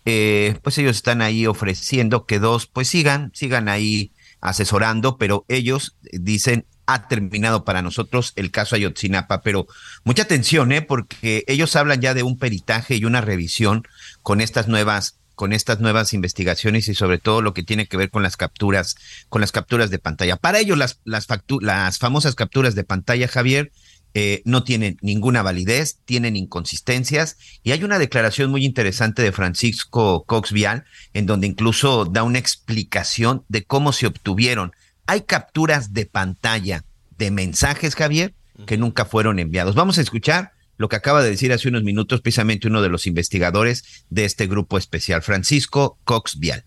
[0.06, 5.98] Eh, pues ellos están ahí ofreciendo que dos, pues sigan, sigan ahí asesorando, pero ellos
[6.14, 9.68] dicen ha terminado para nosotros el caso Ayotzinapa, pero
[10.06, 10.82] mucha atención, ¿eh?
[10.82, 13.86] porque ellos hablan ya de un peritaje y una revisión
[14.24, 18.10] con estas nuevas con estas nuevas investigaciones y sobre todo lo que tiene que ver
[18.10, 18.96] con las capturas,
[19.30, 20.36] con las capturas de pantalla.
[20.36, 21.28] Para ello, las, las,
[21.62, 23.72] las famosas capturas de pantalla, Javier,
[24.16, 30.24] eh, no tienen ninguna validez, tienen inconsistencias y hay una declaración muy interesante de Francisco
[30.26, 34.72] Cox Vial en donde incluso da una explicación de cómo se obtuvieron.
[35.06, 36.84] Hay capturas de pantalla
[37.16, 38.34] de mensajes, Javier,
[38.66, 39.76] que nunca fueron enviados.
[39.76, 43.08] Vamos a escuchar lo que acaba de decir hace unos minutos precisamente uno de los
[43.08, 46.64] investigadores de este grupo especial, Francisco Cox Vial.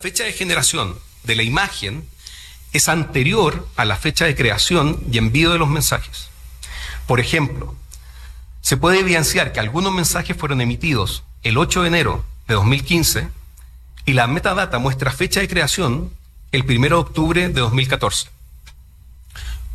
[0.00, 2.06] Fecha de generación de la imagen
[2.72, 6.28] es anterior a la fecha de creación y envío de los mensajes.
[7.06, 7.74] Por ejemplo,
[8.60, 13.28] se puede evidenciar que algunos mensajes fueron emitidos el 8 de enero de 2015
[14.04, 16.12] y la metadata muestra fecha de creación
[16.52, 18.28] el 1 de octubre de 2014.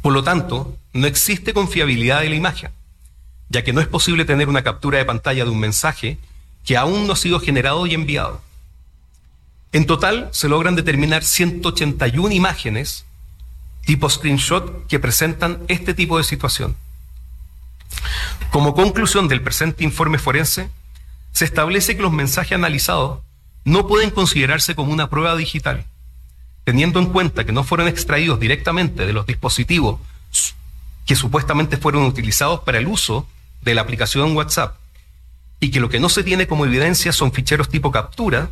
[0.01, 2.71] Por lo tanto, no existe confiabilidad de la imagen
[3.51, 6.17] ya que no es posible tener una captura de pantalla de un mensaje
[6.65, 8.41] que aún no ha sido generado y enviado.
[9.73, 13.05] En total se logran determinar 181 imágenes
[13.85, 16.77] tipo screenshot que presentan este tipo de situación.
[18.51, 20.69] Como conclusión del presente informe forense,
[21.33, 23.19] se establece que los mensajes analizados
[23.65, 25.85] no pueden considerarse como una prueba digital,
[26.63, 29.99] teniendo en cuenta que no fueron extraídos directamente de los dispositivos
[31.05, 33.27] que supuestamente fueron utilizados para el uso
[33.61, 34.75] de la aplicación WhatsApp
[35.59, 38.49] y que lo que no se tiene como evidencia son ficheros tipo captura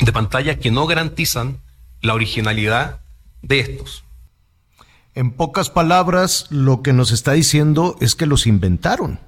[0.00, 1.58] de pantalla que no garantizan
[2.02, 3.00] la originalidad
[3.42, 4.04] de estos.
[5.14, 9.20] En pocas palabras, lo que nos está diciendo es que los inventaron.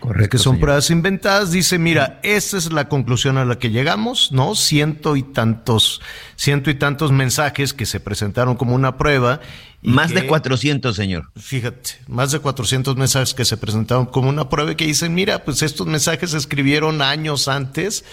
[0.00, 0.36] Correcto.
[0.36, 1.50] Que son pruebas inventadas.
[1.50, 4.54] Dice, mira, esa es la conclusión a la que llegamos, ¿no?
[4.54, 6.00] Ciento y tantos,
[6.36, 9.40] ciento y tantos mensajes que se presentaron como una prueba.
[9.82, 11.30] más de 400, señor.
[11.36, 15.44] Fíjate, más de 400 mensajes que se presentaron como una prueba y que dicen, mira,
[15.44, 18.04] pues estos mensajes se escribieron años antes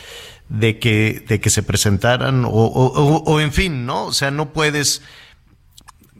[0.50, 4.06] de que, de que se presentaran o, o, o en fin, ¿no?
[4.06, 5.02] O sea, no puedes,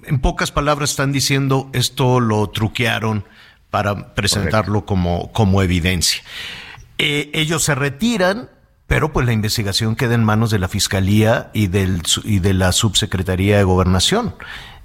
[0.06, 3.26] en pocas palabras están diciendo esto lo truquearon
[3.74, 6.22] para presentarlo como, como evidencia.
[7.00, 8.52] Eh, ellos se retiran,
[8.86, 12.72] pero pues la investigación queda en manos de la Fiscalía y, del, y de la
[12.72, 14.36] Subsecretaría de Gobernación.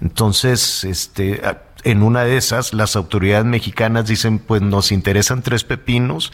[0.00, 1.42] Entonces, este,
[1.84, 6.32] en una de esas, las autoridades mexicanas dicen, pues nos interesan tres pepinos,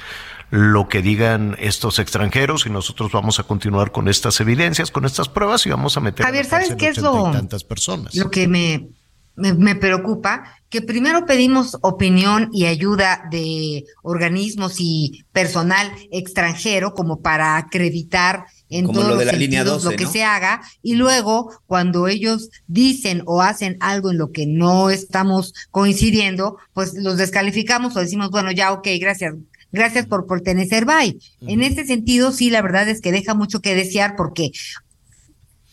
[0.51, 5.29] lo que digan estos extranjeros y nosotros vamos a continuar con estas evidencias, con estas
[5.29, 8.15] pruebas y vamos a meter Javier, ¿sabes qué es lo, tantas personas.
[8.15, 8.91] lo que me,
[9.35, 10.45] me, me preocupa?
[10.75, 18.87] Que primero pedimos opinión y ayuda de organismos y personal extranjero como para acreditar en
[18.87, 20.11] Como todos lo de los la línea sentidos 12, lo que ¿no?
[20.11, 25.55] se haga y luego cuando ellos dicen o hacen algo en lo que no estamos
[25.71, 29.37] coincidiendo, pues los descalificamos o decimos, bueno, ya, ok, gracias.
[29.71, 31.19] Gracias por pertenecer, bye.
[31.41, 34.53] En este sentido, sí, la verdad es que deja mucho que desear porque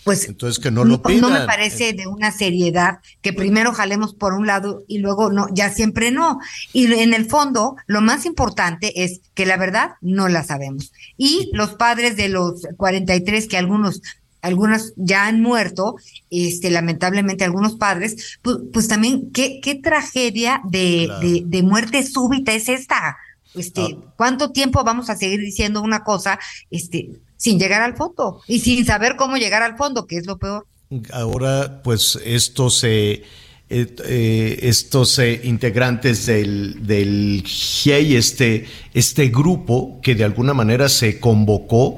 [0.03, 1.22] pues Entonces que no lo pidan.
[1.22, 5.48] no me parece de una seriedad que primero jalemos por un lado y luego no,
[5.53, 6.40] ya siempre no.
[6.73, 10.91] Y en el fondo, lo más importante es que la verdad no la sabemos.
[11.18, 14.02] Y los padres de los 43 que algunos
[14.44, 15.98] algunos ya han muerto,
[16.32, 21.19] este, lamentablemente algunos padres, pues, pues también qué, qué tragedia de, Claro.
[21.19, 23.18] de, de muerte súbita es esta.
[23.53, 26.40] Este, ¿cuánto tiempo vamos a seguir diciendo una cosa,
[26.72, 27.11] este,
[27.42, 30.68] sin llegar al fondo y sin saber cómo llegar al fondo, que es lo peor?
[31.12, 33.24] Ahora, pues estos, eh,
[33.68, 40.88] eh, eh, estos eh, integrantes del, del GIEI, este, este grupo que de alguna manera
[40.88, 41.98] se convocó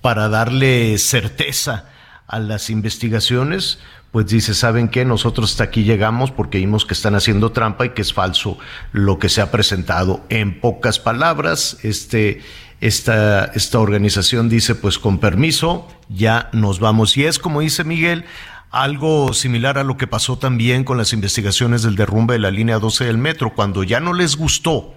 [0.00, 1.90] para darle certeza
[2.28, 3.80] a las investigaciones,
[4.12, 5.04] pues dice, ¿saben qué?
[5.04, 8.58] Nosotros hasta aquí llegamos porque vimos que están haciendo trampa y que es falso
[8.92, 10.24] lo que se ha presentado.
[10.28, 12.42] En pocas palabras, este,
[12.84, 17.16] esta, esta organización dice, pues con permiso, ya nos vamos.
[17.16, 18.26] Y es como dice Miguel,
[18.70, 22.78] algo similar a lo que pasó también con las investigaciones del derrumbe de la línea
[22.78, 24.92] 12 del metro, cuando ya no les gustó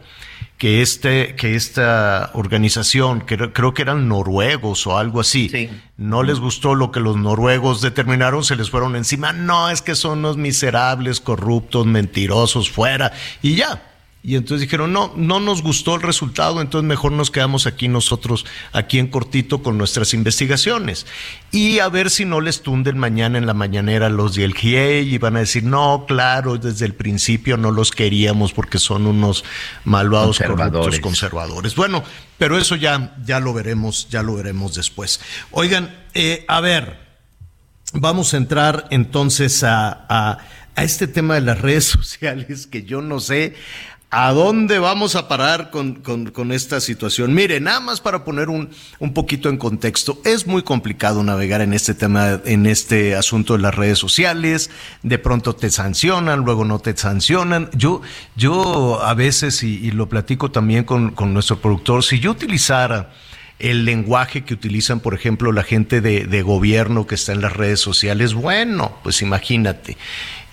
[0.58, 6.40] que este que esta organización que creo que eran noruegos o algo así no les
[6.40, 9.32] gustó lo que los noruegos determinaron se les fueron encima.
[9.32, 13.87] No es que son unos miserables corruptos mentirosos fuera y ya
[14.28, 18.46] y entonces dijeron, no, no nos gustó el resultado, entonces mejor nos quedamos aquí nosotros,
[18.74, 21.06] aquí en cortito con nuestras investigaciones.
[21.50, 25.18] Y a ver si no les tunden mañana en la mañanera los del GIEI y
[25.18, 29.46] van a decir, no, claro, desde el principio no los queríamos porque son unos
[29.86, 31.00] malvados corruptos Conservadores.
[31.00, 31.76] conservadores.
[31.76, 32.04] Bueno,
[32.38, 35.22] pero eso ya, ya lo veremos, ya lo veremos después.
[35.52, 37.00] Oigan, eh, a ver,
[37.94, 40.40] vamos a entrar entonces a, a,
[40.76, 43.56] a este tema de las redes sociales que yo no sé
[44.10, 47.34] a dónde vamos a parar con, con, esta situación.
[47.34, 48.70] Mire, nada más para poner un,
[49.00, 53.60] un poquito en contexto, es muy complicado navegar en este tema, en este asunto de
[53.60, 54.70] las redes sociales.
[55.04, 57.70] De pronto te sancionan, luego no te sancionan.
[57.74, 58.02] Yo,
[58.38, 63.12] yo a veces, y, y lo platico también con, con nuestro productor, si yo utilizara
[63.60, 67.54] el lenguaje que utilizan, por ejemplo, la gente de, de gobierno que está en las
[67.54, 69.98] redes sociales, bueno, pues imagínate.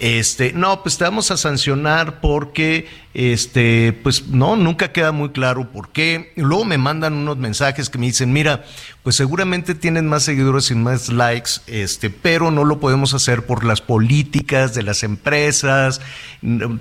[0.00, 5.70] Este, no, pues te vamos a sancionar porque, este, pues no, nunca queda muy claro
[5.70, 6.32] por qué.
[6.34, 8.64] Luego me mandan unos mensajes que me dicen, mira,
[9.04, 13.64] pues seguramente tienen más seguidores y más likes, este, pero no lo podemos hacer por
[13.64, 16.00] las políticas de las empresas.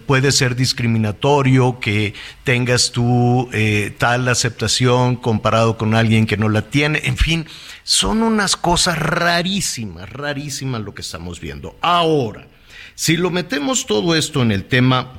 [0.07, 6.64] Puede ser discriminatorio que tengas tú eh, tal aceptación comparado con alguien que no la
[6.64, 7.02] tiene.
[7.03, 7.45] En fin,
[7.84, 11.77] son unas cosas rarísimas, rarísimas lo que estamos viendo.
[11.80, 12.48] Ahora,
[12.95, 15.13] si lo metemos todo esto en el tema,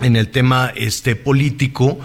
[0.00, 1.98] en el tema este, político,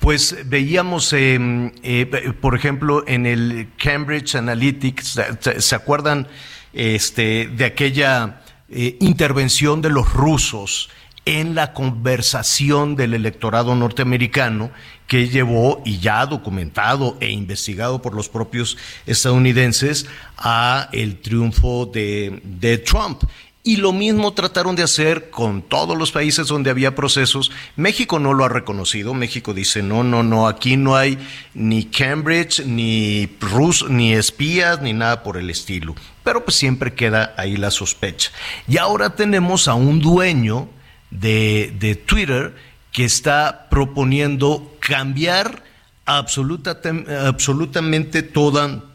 [0.00, 1.38] pues veíamos, eh,
[1.82, 6.26] eh, por ejemplo, en el Cambridge Analytics, ¿se- ¿se acuerdan
[6.72, 10.88] este, de aquella eh, intervención de los rusos
[11.24, 14.70] en la conversación del electorado norteamericano
[15.06, 18.76] que llevó y ya documentado e investigado por los propios
[19.06, 20.06] estadounidenses
[20.36, 23.22] a el triunfo de, de Trump.
[23.64, 27.52] Y lo mismo trataron de hacer con todos los países donde había procesos.
[27.76, 29.14] México no lo ha reconocido.
[29.14, 31.16] México dice, no, no, no, aquí no hay
[31.54, 35.94] ni Cambridge, ni Rus, ni espías, ni nada por el estilo.
[36.24, 38.32] Pero pues siempre queda ahí la sospecha.
[38.66, 40.68] Y ahora tenemos a un dueño
[41.10, 42.56] de, de Twitter
[42.90, 45.62] que está proponiendo cambiar
[46.04, 46.80] absoluta,
[47.28, 48.91] absolutamente toda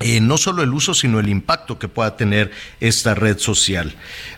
[0.00, 2.50] eh, no solo el uso, sino el impacto que pueda tener
[2.80, 3.94] esta red social.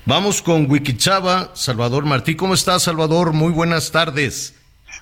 [0.06, 2.36] Vamos con Wikichava, Salvador Martí.
[2.36, 3.32] ¿Cómo estás, Salvador?
[3.32, 4.54] Muy buenas tardes.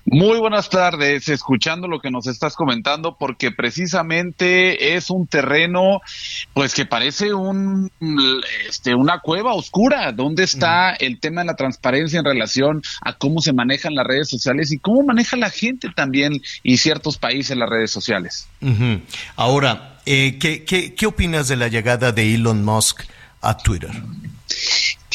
[0.09, 6.01] Muy buenas tardes, escuchando lo que nos estás comentando, porque precisamente es un terreno,
[6.55, 7.91] pues que parece un,
[8.69, 10.13] este, una cueva oscura.
[10.13, 14.29] ¿Dónde está el tema de la transparencia en relación a cómo se manejan las redes
[14.29, 18.49] sociales y cómo maneja la gente también y ciertos países las redes sociales?
[19.35, 23.03] Ahora, eh, ¿qué, qué, qué opinas de la llegada de Elon Musk
[23.41, 23.91] a Twitter?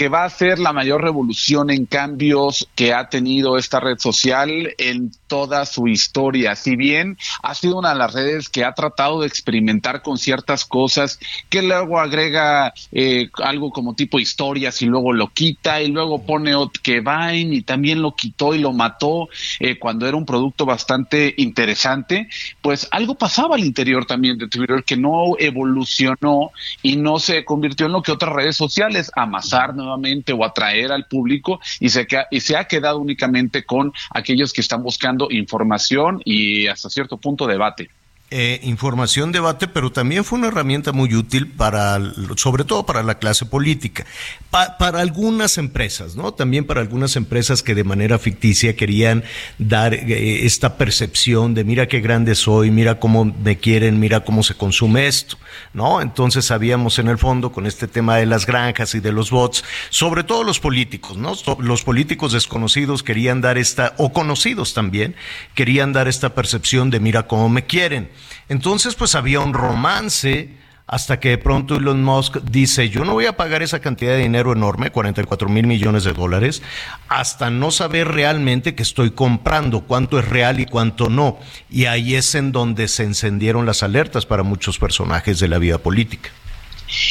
[0.02, 4.74] Que va a ser la mayor revolución en cambios que ha tenido esta red social
[4.80, 6.56] en toda su historia.
[6.56, 10.66] Si bien ha sido una de las redes que ha tratado de experimentar con ciertas
[10.66, 11.20] cosas,
[11.50, 16.52] que luego agrega eh, algo como tipo historias y luego lo quita y luego pone
[16.82, 19.30] que Vine y también lo quitó y lo mató
[19.60, 22.28] eh, cuando era un producto bastante interesante,
[22.60, 26.50] pues algo pasaba al interior también de Twitter que no evolucionó
[26.82, 29.91] y no se convirtió en lo que otras redes sociales, amasar nuevamente
[30.34, 34.84] o atraer al público y se, y se ha quedado únicamente con aquellos que están
[34.84, 37.90] buscando información y hasta cierto punto debate.
[38.34, 42.00] Eh, información, debate, pero también fue una herramienta muy útil para,
[42.38, 44.06] sobre todo para la clase política,
[44.50, 46.34] para algunas empresas, ¿no?
[46.34, 49.26] También para algunas empresas que de manera ficticia querían
[49.58, 54.44] dar eh, esta percepción de mira qué grande soy, mira cómo me quieren, mira cómo
[54.44, 55.36] se consume esto,
[55.74, 56.00] ¿no?
[56.00, 59.66] Entonces sabíamos en el fondo con este tema de las granjas y de los bots,
[59.90, 61.34] sobre todo los políticos, ¿no?
[61.60, 65.18] Los políticos desconocidos querían dar esta, o conocidos también,
[65.54, 68.10] querían dar esta percepción de mira cómo me quieren.
[68.50, 70.62] Entonces, pues había un romance
[70.92, 74.18] hasta que de pronto Elon Musk dice, yo no voy a pagar esa cantidad de
[74.18, 76.62] dinero enorme, 44 mil millones de dólares,
[77.08, 81.40] hasta no saber realmente que estoy comprando, cuánto es real y cuánto no.
[81.70, 85.78] Y ahí es en donde se encendieron las alertas para muchos personajes de la vida
[85.78, 86.30] política.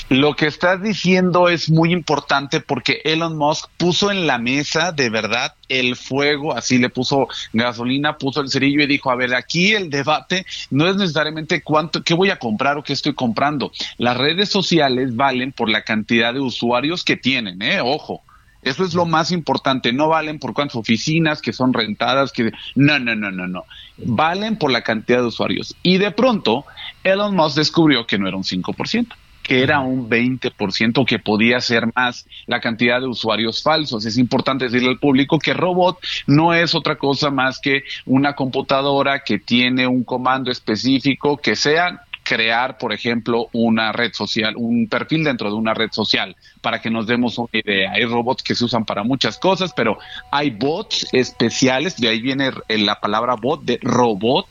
[0.08, 5.08] Lo que estás diciendo es muy importante porque Elon Musk puso en la mesa de
[5.08, 9.72] verdad el fuego, así le puso gasolina, puso el cerillo y dijo, a ver, aquí
[9.72, 13.72] el debate no es necesariamente cuánto, qué voy a comprar o qué estoy comprando.
[13.96, 17.80] Las redes sociales valen por la cantidad de usuarios que tienen, ¿eh?
[17.80, 18.22] Ojo.
[18.62, 19.90] Eso es lo más importante.
[19.90, 23.64] No valen por cuántas oficinas que son rentadas, que no, no, no, no, no.
[23.96, 25.74] Valen por la cantidad de usuarios.
[25.82, 26.66] Y de pronto,
[27.02, 29.06] Elon Musk descubrió que no era un 5%
[29.42, 34.06] que era un 20%, que podía ser más la cantidad de usuarios falsos.
[34.06, 39.20] Es importante decirle al público que robot no es otra cosa más que una computadora
[39.24, 45.24] que tiene un comando específico que sea crear, por ejemplo, una red social, un perfil
[45.24, 47.90] dentro de una red social, para que nos demos una idea.
[47.92, 49.98] Hay robots que se usan para muchas cosas, pero
[50.30, 54.46] hay bots especiales, de ahí viene la palabra bot de robot,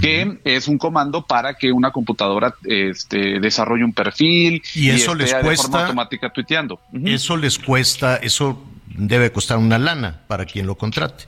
[0.00, 5.34] que es un comando para que una computadora este, desarrolle un perfil y eso les
[5.34, 6.80] cuesta de forma automática tuiteando.
[7.04, 11.24] Eso les cuesta, eso debe costar una lana para quien lo contrate.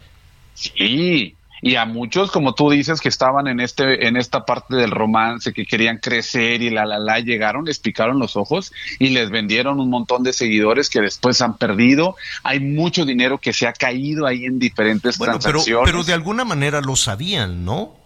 [0.55, 4.91] Sí, y a muchos, como tú dices, que estaban en este, en esta parte del
[4.91, 9.31] romance, que querían crecer y la la la, llegaron, les picaron los ojos y les
[9.31, 12.17] vendieron un montón de seguidores que después han perdido.
[12.43, 15.65] Hay mucho dinero que se ha caído ahí en diferentes transacciones.
[15.67, 18.00] Pero, pero de alguna manera lo sabían, ¿no?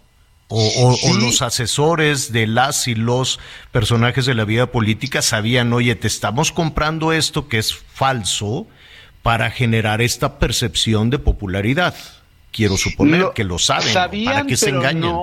[0.47, 3.39] O, o, los asesores de las y los
[3.71, 8.67] personajes de la vida política sabían, oye, te estamos comprando esto que es falso
[9.23, 11.95] para generar esta percepción de popularidad
[12.55, 13.93] quiero suponer que lo saben,
[14.25, 15.13] para que se engañen.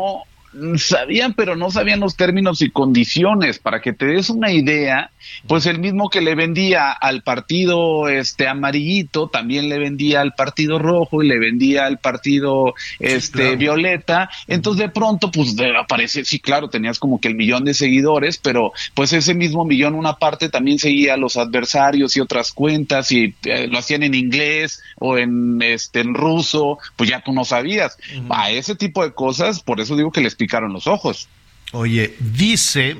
[0.76, 3.58] Sabían, pero no sabían los términos y condiciones.
[3.58, 5.10] Para que te des una idea,
[5.46, 10.78] pues el mismo que le vendía al partido este amarillito, también le vendía al partido
[10.78, 14.30] rojo y le vendía al partido este violeta.
[14.46, 18.72] Entonces de pronto, pues aparece, sí, claro, tenías como que el millón de seguidores, pero
[18.94, 23.34] pues ese mismo millón, una parte también seguía a los adversarios y otras cuentas y
[23.44, 27.96] eh, lo hacían en inglés o en este en ruso, pues ya tú no sabías.
[28.28, 31.28] A ese tipo de cosas, por eso digo que les picaron los ojos.
[31.70, 32.96] Oye, dice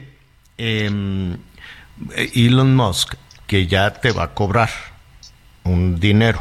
[0.59, 1.37] eh,
[2.15, 3.15] Elon Musk
[3.49, 4.71] que ya te va a cobrar
[5.65, 6.41] un dinero,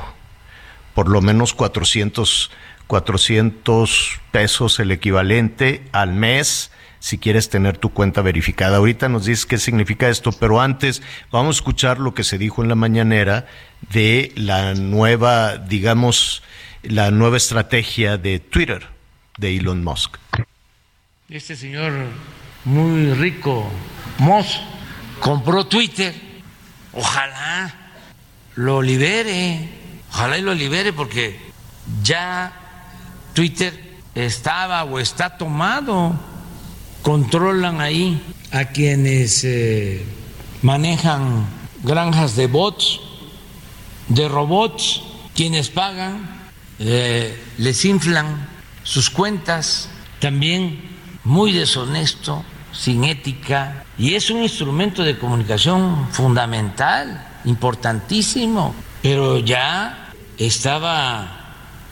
[0.93, 2.51] por lo menos 400,
[2.85, 8.77] 400 pesos el equivalente al mes si quieres tener tu cuenta verificada.
[8.77, 11.01] Ahorita nos dices qué significa esto, pero antes
[11.31, 13.47] vamos a escuchar lo que se dijo en la mañanera
[13.91, 16.43] de la nueva, digamos,
[16.83, 18.85] la nueva estrategia de Twitter
[19.39, 20.17] de Elon Musk.
[21.31, 21.93] Este señor
[22.65, 23.65] muy rico,
[24.17, 24.59] Musk,
[25.21, 26.13] compró Twitter.
[26.91, 27.73] Ojalá
[28.55, 29.69] lo libere,
[30.11, 31.39] ojalá y lo libere porque
[32.03, 32.51] ya
[33.33, 36.19] Twitter estaba o está tomado.
[37.01, 38.21] Controlan ahí
[38.51, 40.03] a quienes eh,
[40.61, 41.45] manejan
[41.81, 42.99] granjas de bots,
[44.09, 45.01] de robots,
[45.33, 46.29] quienes pagan,
[46.79, 48.49] eh, les inflan
[48.83, 49.87] sus cuentas,
[50.19, 50.90] también
[51.23, 61.41] muy deshonesto, sin ética, y es un instrumento de comunicación fundamental, importantísimo, pero ya estaba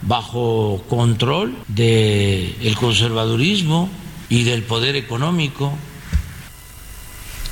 [0.02, 3.88] bajo control del conservadurismo
[4.28, 5.72] y del poder económico.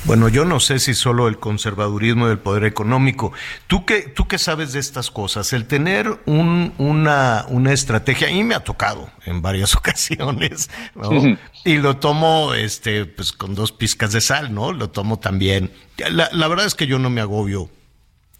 [0.05, 3.31] Bueno, yo no sé si solo el conservadurismo del poder económico.
[3.67, 5.51] ¿Tú qué, tú qué sabes de estas cosas?
[5.53, 11.37] El tener un, una, una estrategia, y me ha tocado en varias ocasiones, ¿no?
[11.65, 14.71] y lo tomo este, pues, con dos pizcas de sal, ¿no?
[14.71, 15.71] Lo tomo también.
[16.09, 17.69] La, la verdad es que yo no me agobio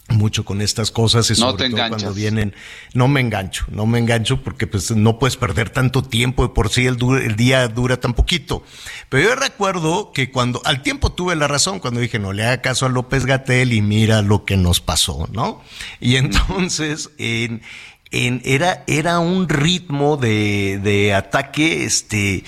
[0.10, 2.54] mucho con estas cosas y sobre todo cuando vienen
[2.94, 6.70] no me engancho no me engancho porque pues no puedes perder tanto tiempo y por
[6.70, 8.64] sí el, el día dura tan poquito.
[9.10, 12.62] Pero yo recuerdo que cuando al tiempo tuve la razón cuando dije no le haga
[12.62, 15.62] caso a López Gatel y mira lo que nos pasó no
[16.00, 17.62] y entonces en
[18.12, 22.44] en, era, era un ritmo de, de ataque, este,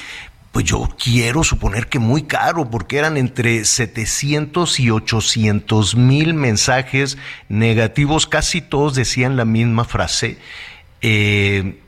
[0.51, 7.17] pues yo quiero suponer que muy caro, porque eran entre 700 y 800 mil mensajes
[7.47, 10.37] negativos, casi todos decían la misma frase.
[11.01, 11.79] Eh,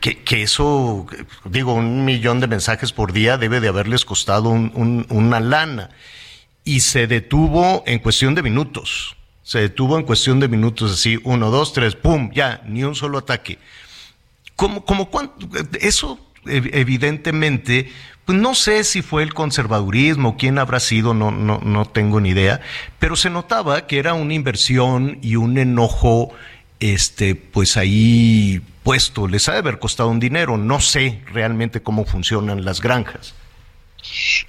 [0.00, 1.06] que, eso,
[1.44, 5.90] digo, un millón de mensajes por día debe de haberles costado una lana.
[6.64, 9.16] Y se detuvo en cuestión de minutos.
[9.42, 13.16] Se detuvo en cuestión de minutos, así, uno, dos, tres, pum, ya, ni un solo
[13.16, 13.58] ataque.
[14.56, 15.48] ¿Cómo, cómo cuánto?
[15.80, 17.90] Eso evidentemente,
[18.24, 22.30] pues no sé si fue el conservadurismo, quién habrá sido, no, no, no tengo ni
[22.30, 22.60] idea,
[22.98, 26.32] pero se notaba que era una inversión y un enojo,
[26.80, 32.04] este, pues ahí puesto, les ha de haber costado un dinero, no sé realmente cómo
[32.04, 33.34] funcionan las granjas.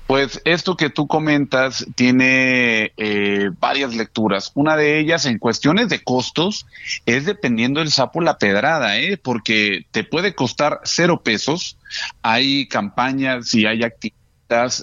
[0.07, 4.51] Pues esto que tú comentas tiene eh, varias lecturas.
[4.53, 6.65] Una de ellas en cuestiones de costos
[7.05, 9.17] es dependiendo del sapo la pedrada, ¿eh?
[9.17, 11.77] porque te puede costar cero pesos.
[12.21, 14.18] Hay campañas y hay actividades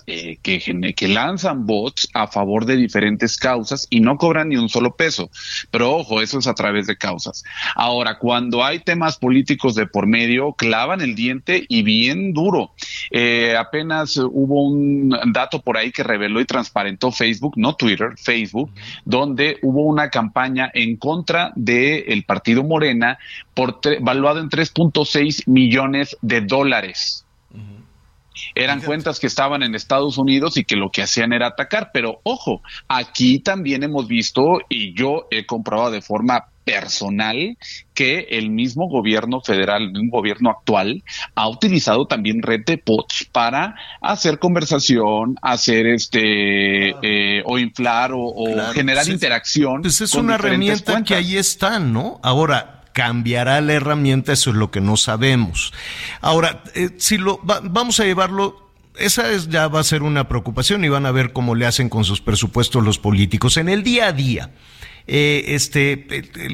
[0.07, 4.69] eh, que, que lanzan bots a favor de diferentes causas y no cobran ni un
[4.69, 5.29] solo peso.
[5.73, 7.43] Pero ojo, eso es a través de causas.
[7.75, 12.73] Ahora, cuando hay temas políticos de por medio, clavan el diente y bien duro.
[13.11, 18.71] Eh, apenas hubo un dato por ahí que reveló y transparentó Facebook, no Twitter, Facebook,
[19.05, 23.19] donde hubo una campaña en contra del partido Morena
[23.53, 27.26] por valuado en 3.6 millones de dólares.
[28.55, 31.91] Eran cuentas que estaban en Estados Unidos y que lo que hacían era atacar.
[31.93, 37.57] Pero ojo, aquí también hemos visto y yo he comprobado de forma personal
[37.95, 41.05] que el mismo gobierno federal, un gobierno actual,
[41.37, 48.73] ha utilizado también red de bots para hacer conversación, hacer este eh, o inflar o,
[48.75, 49.83] generar pues interacción.
[49.83, 52.19] Pues es una herramienta que ahí está, ¿no?
[52.23, 55.75] Ahora, cambiará la herramienta, eso es lo que no sabemos.
[56.23, 60.83] Ahora, eh, si lo vamos a llevarlo esa es, ya va a ser una preocupación
[60.83, 63.59] y van a ver cómo le hacen con sus presupuestos los políticos.
[63.59, 64.53] En el día a día,
[65.07, 66.07] eh, este,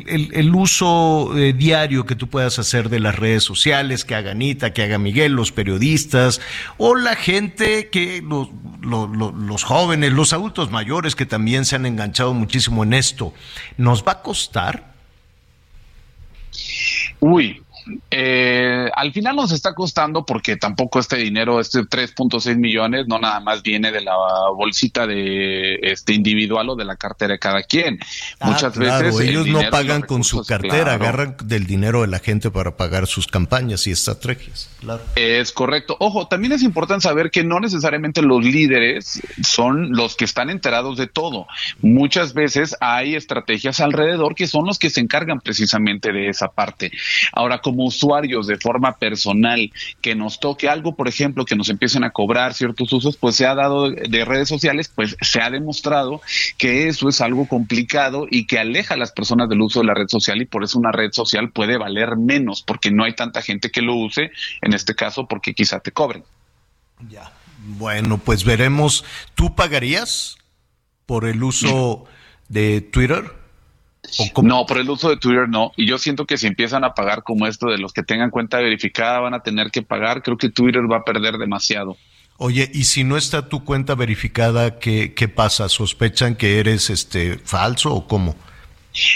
[0.08, 4.72] el, uso eh, diario que tú puedas hacer de las redes sociales, que haga Anita,
[4.72, 6.40] que haga Miguel, los periodistas,
[6.76, 8.48] o la gente que, los,
[8.82, 13.32] los jóvenes, los adultos mayores que también se han enganchado muchísimo en esto,
[13.76, 14.91] ¿nos va a costar?
[17.22, 17.62] Uy,
[18.10, 23.40] eh, al final nos está costando porque tampoco este dinero, este 3.6 millones, no nada
[23.40, 24.14] más viene de la
[24.54, 27.98] bolsita de este individual o de la cartera de cada quien.
[28.40, 32.50] Ah, Muchas veces ellos no pagan con su cartera, agarran del dinero de la gente
[32.50, 34.68] para pagar sus campañas y estrategias.
[35.14, 35.96] Es correcto.
[36.00, 40.98] Ojo, también es importante saber que no necesariamente los líderes son los que están enterados
[40.98, 41.46] de todo.
[41.80, 46.90] Muchas veces hay estrategias alrededor que son los que se encargan precisamente de esa parte.
[47.32, 49.70] Ahora, como usuarios de forma personal
[50.00, 53.46] que nos toque algo, por ejemplo, que nos empiecen a cobrar ciertos usos, pues se
[53.46, 56.20] ha dado de redes sociales, pues se ha demostrado
[56.58, 59.94] que eso es algo complicado y que aleja a las personas del uso de la
[59.94, 63.42] red social y por eso una red social puede valer menos porque no hay tanta
[63.42, 64.30] gente que lo use,
[64.60, 66.24] en este caso porque quizá te cobren.
[67.08, 67.32] Ya.
[67.64, 69.04] Bueno, pues veremos.
[69.34, 70.36] ¿Tú pagarías
[71.06, 72.04] por el uso
[72.48, 73.41] de Twitter?
[74.42, 75.72] No, por el uso de Twitter no.
[75.76, 78.58] Y yo siento que si empiezan a pagar como esto de los que tengan cuenta
[78.58, 81.96] verificada van a tener que pagar, creo que Twitter va a perder demasiado.
[82.36, 85.68] Oye, y si no está tu cuenta verificada, ¿qué, qué pasa?
[85.68, 88.34] ¿Sospechan que eres este falso o cómo?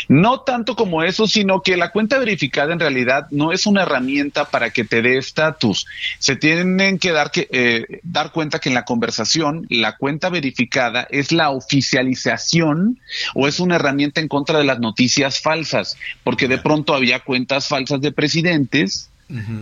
[0.09, 4.47] No tanto como eso, sino que la cuenta verificada en realidad no es una herramienta
[4.47, 5.87] para que te dé estatus.
[6.19, 11.07] Se tienen que dar, que, eh, dar cuenta que en la conversación la cuenta verificada
[11.11, 13.01] es la oficialización
[13.35, 17.69] o es una herramienta en contra de las noticias falsas, porque de pronto había cuentas
[17.69, 19.11] falsas de presidentes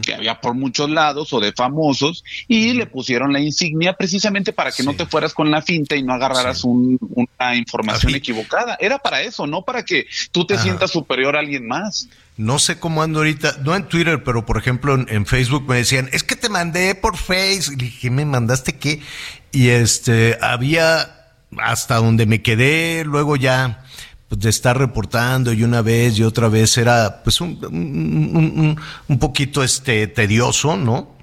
[0.03, 4.73] que había por muchos lados o de famosos y le pusieron la insignia precisamente para
[4.73, 8.77] que no te fueras con la finta y no agarraras una información equivocada.
[8.78, 12.09] Era para eso, no para que tú te sientas superior a alguien más.
[12.36, 16.09] No sé cómo ando ahorita, no en Twitter, pero por ejemplo en, Facebook me decían,
[16.12, 17.74] es que te mandé por Facebook.
[17.74, 19.01] Y dije, ¿me mandaste qué?
[19.53, 23.84] Y este, había hasta donde me quedé, luego ya
[24.39, 28.77] de estar reportando y una vez y otra vez era pues un,
[29.09, 31.16] un, poquito este tedioso, ¿no?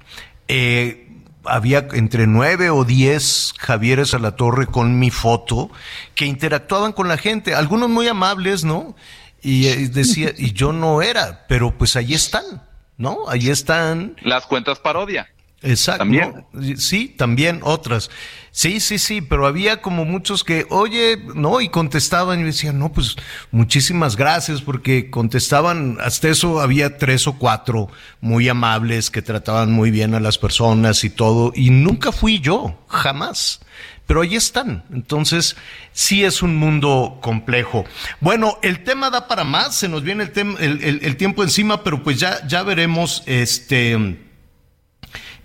[0.48, 1.08] Eh,
[1.44, 5.70] había entre nueve o diez Javieres a la Torre con mi foto
[6.14, 8.94] que interactuaban con la gente, algunos muy amables, ¿no?
[9.40, 12.62] Y eh, decía, y yo no era, pero pues ahí están,
[12.96, 13.28] ¿no?
[13.28, 14.16] Ahí están.
[14.22, 15.28] Las cuentas parodia.
[15.62, 16.00] Exacto.
[16.00, 16.44] También.
[16.76, 18.10] Sí, también otras.
[18.50, 22.92] Sí, sí, sí, pero había como muchos que, oye, no, y contestaban y decían, no,
[22.92, 23.16] pues
[23.50, 27.88] muchísimas gracias, porque contestaban, hasta eso había tres o cuatro
[28.20, 32.84] muy amables que trataban muy bien a las personas y todo, y nunca fui yo,
[32.88, 33.60] jamás.
[34.06, 34.84] Pero ahí están.
[34.92, 35.56] Entonces,
[35.92, 37.86] sí es un mundo complejo.
[38.20, 42.02] Bueno, el tema da para más, se nos viene el, el, el tiempo encima, pero
[42.02, 44.18] pues ya, ya veremos, este,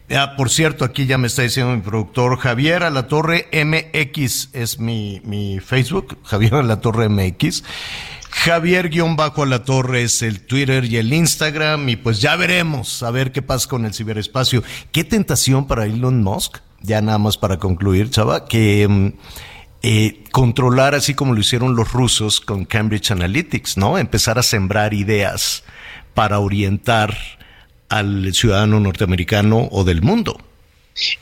[0.10, 4.50] Ah, por cierto, aquí ya me está diciendo mi productor Javier a la Torre MX
[4.54, 7.64] es mi, mi Facebook, Javier a la Torre MX.
[8.30, 12.36] Javier guion bajo a la torre es el Twitter y el Instagram y pues ya
[12.36, 14.64] veremos a ver qué pasa con el ciberespacio.
[14.92, 19.14] Qué tentación para Elon Musk, ya nada más para concluir, chava, que mm,
[19.82, 23.98] eh, controlar así como lo hicieron los rusos con Cambridge Analytics, ¿no?
[23.98, 25.64] Empezar a sembrar ideas
[26.14, 27.18] para orientar
[27.90, 30.38] al ciudadano norteamericano o del mundo.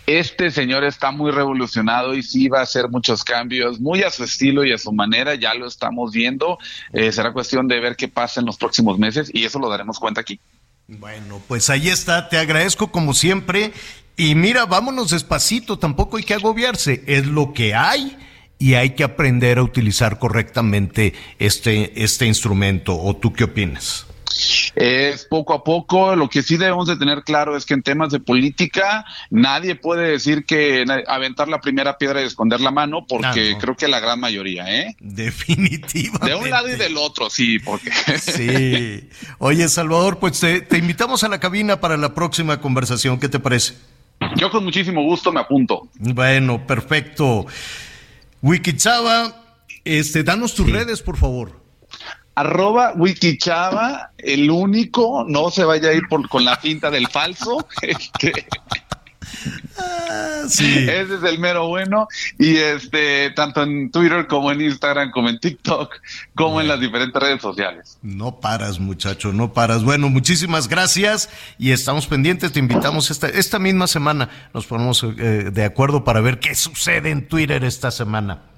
[0.08, 4.24] Este señor está muy revolucionado y sí va a hacer muchos cambios, muy a su
[4.24, 6.58] estilo y a su manera, ya lo estamos viendo.
[6.94, 10.00] Eh, será cuestión de ver qué pasa en los próximos meses y eso lo daremos
[10.00, 10.40] cuenta aquí.
[10.88, 13.74] Bueno, pues ahí está, te agradezco como siempre.
[14.16, 18.18] Y mira, vámonos despacito, tampoco hay que agobiarse, es lo que hay
[18.58, 22.98] y hay que aprender a utilizar correctamente este, este instrumento.
[22.98, 24.06] ¿O tú qué opinas?
[24.76, 28.12] Es poco a poco, lo que sí debemos de tener claro es que en temas
[28.12, 33.56] de política nadie puede decir que aventar la primera piedra y esconder la mano, porque
[33.60, 34.96] creo que la gran mayoría, ¿eh?
[35.00, 36.28] Definitivamente.
[36.28, 37.92] De un lado y del otro, sí, porque...
[38.26, 39.10] Sí.
[39.40, 43.40] Oye, Salvador, pues te, te invitamos a la cabina para la próxima conversación, ¿qué te
[43.40, 43.76] parece?
[44.36, 45.90] Yo con muchísimo gusto me apunto.
[46.00, 47.46] Bueno, perfecto.
[48.42, 49.44] Wikichava,
[49.84, 51.65] este, danos tus redes, por favor
[52.36, 57.68] arroba wikichava, el único, no se vaya a ir por, con la pinta del falso.
[59.78, 62.08] Ah, Ese es el mero bueno.
[62.38, 65.94] Y este, tanto en Twitter como en Instagram, como en TikTok,
[66.36, 67.98] como en las diferentes redes sociales.
[68.02, 69.84] No paras, muchacho, no paras.
[69.84, 72.52] Bueno, muchísimas gracias y estamos pendientes.
[72.52, 74.30] Te invitamos esta, esta misma semana.
[74.54, 78.55] Nos ponemos eh, de acuerdo para ver qué sucede en Twitter esta semana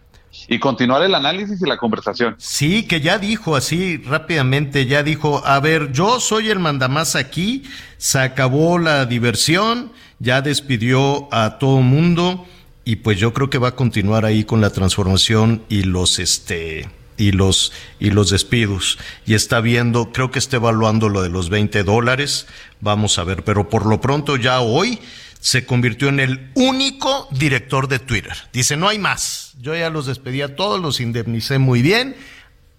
[0.48, 2.36] y continuar el análisis y la conversación.
[2.38, 7.64] Sí, que ya dijo así rápidamente, ya dijo, a ver, yo soy el mandamás aquí,
[7.98, 12.46] se acabó la diversión, ya despidió a todo mundo
[12.86, 16.90] y pues yo creo que va a continuar ahí con la transformación y los este
[17.18, 21.50] y los y los despidos y está viendo, creo que está evaluando lo de los
[21.50, 22.48] 20 dólares,
[22.80, 25.00] vamos a ver, pero por lo pronto ya hoy
[25.40, 28.34] se convirtió en el único director de Twitter.
[28.54, 29.54] Dice, no hay más.
[29.60, 32.16] Yo ya los despedí a todos, los indemnicé muy bien.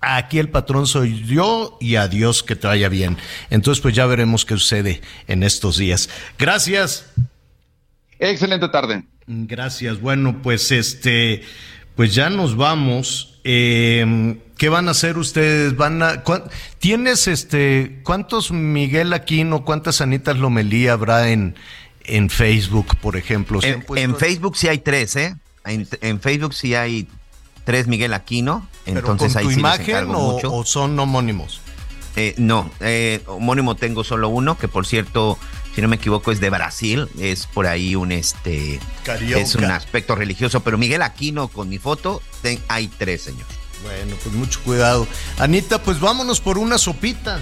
[0.00, 3.16] Aquí el patrón soy yo y a Dios que te vaya bien.
[3.50, 6.08] Entonces, pues ya veremos qué sucede en estos días.
[6.38, 7.06] Gracias.
[8.18, 9.04] Excelente tarde.
[9.26, 10.00] Gracias.
[10.00, 11.42] Bueno, pues este,
[11.96, 13.40] pues ya nos vamos.
[13.42, 15.76] Em, ¿Qué van a hacer ustedes?
[15.76, 16.22] ¿Van a,
[16.78, 21.56] ¿Tienes este, cuántos Miguel Aquino, cuántas Anitas Lomelí habrá en,
[22.08, 23.60] en Facebook, por ejemplo.
[23.62, 25.36] En, Facebook sí hay tres, ¿eh?
[25.64, 27.06] En, Facebook sí hay
[27.64, 28.66] tres Miguel Aquino.
[28.86, 31.60] Entonces ¿Pero con tu imagen o, son homónimos?
[32.16, 35.38] Eh, no, eh, homónimo tengo solo uno, que por cierto,
[35.74, 37.08] si no me equivoco, es de Brasil.
[37.20, 38.80] Es por ahí un este.
[39.36, 40.60] Es un aspecto religioso.
[40.60, 42.22] Pero Miguel Aquino con mi foto,
[42.68, 43.46] hay tres, señor.
[43.82, 45.06] Bueno, pues mucho cuidado.
[45.38, 47.40] Anita, pues vámonos por una sopita.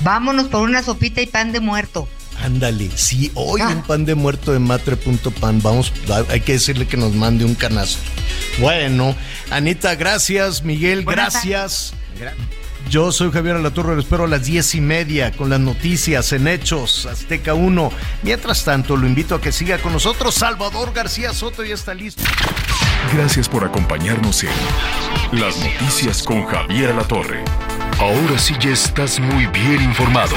[0.00, 2.08] Vámonos por una sopita y pan de muerto.
[2.42, 5.60] Ándale, sí, hoy un pan de muerto de matre.pan.
[5.62, 5.92] Vamos,
[6.28, 8.00] hay que decirle que nos mande un canasto.
[8.60, 9.14] Bueno,
[9.50, 10.62] Anita, gracias.
[10.62, 11.94] Miguel, gracias.
[12.88, 16.48] Yo soy Javier Alatorre, lo espero a las diez y media con las noticias en
[16.48, 17.92] Hechos, Azteca 1.
[18.22, 20.34] Mientras tanto, lo invito a que siga con nosotros.
[20.34, 22.22] Salvador García Soto ya está listo.
[23.12, 24.50] Gracias por acompañarnos en
[25.32, 27.44] Las Noticias con Javier Alatorre.
[27.98, 30.36] Ahora sí ya estás muy bien informado.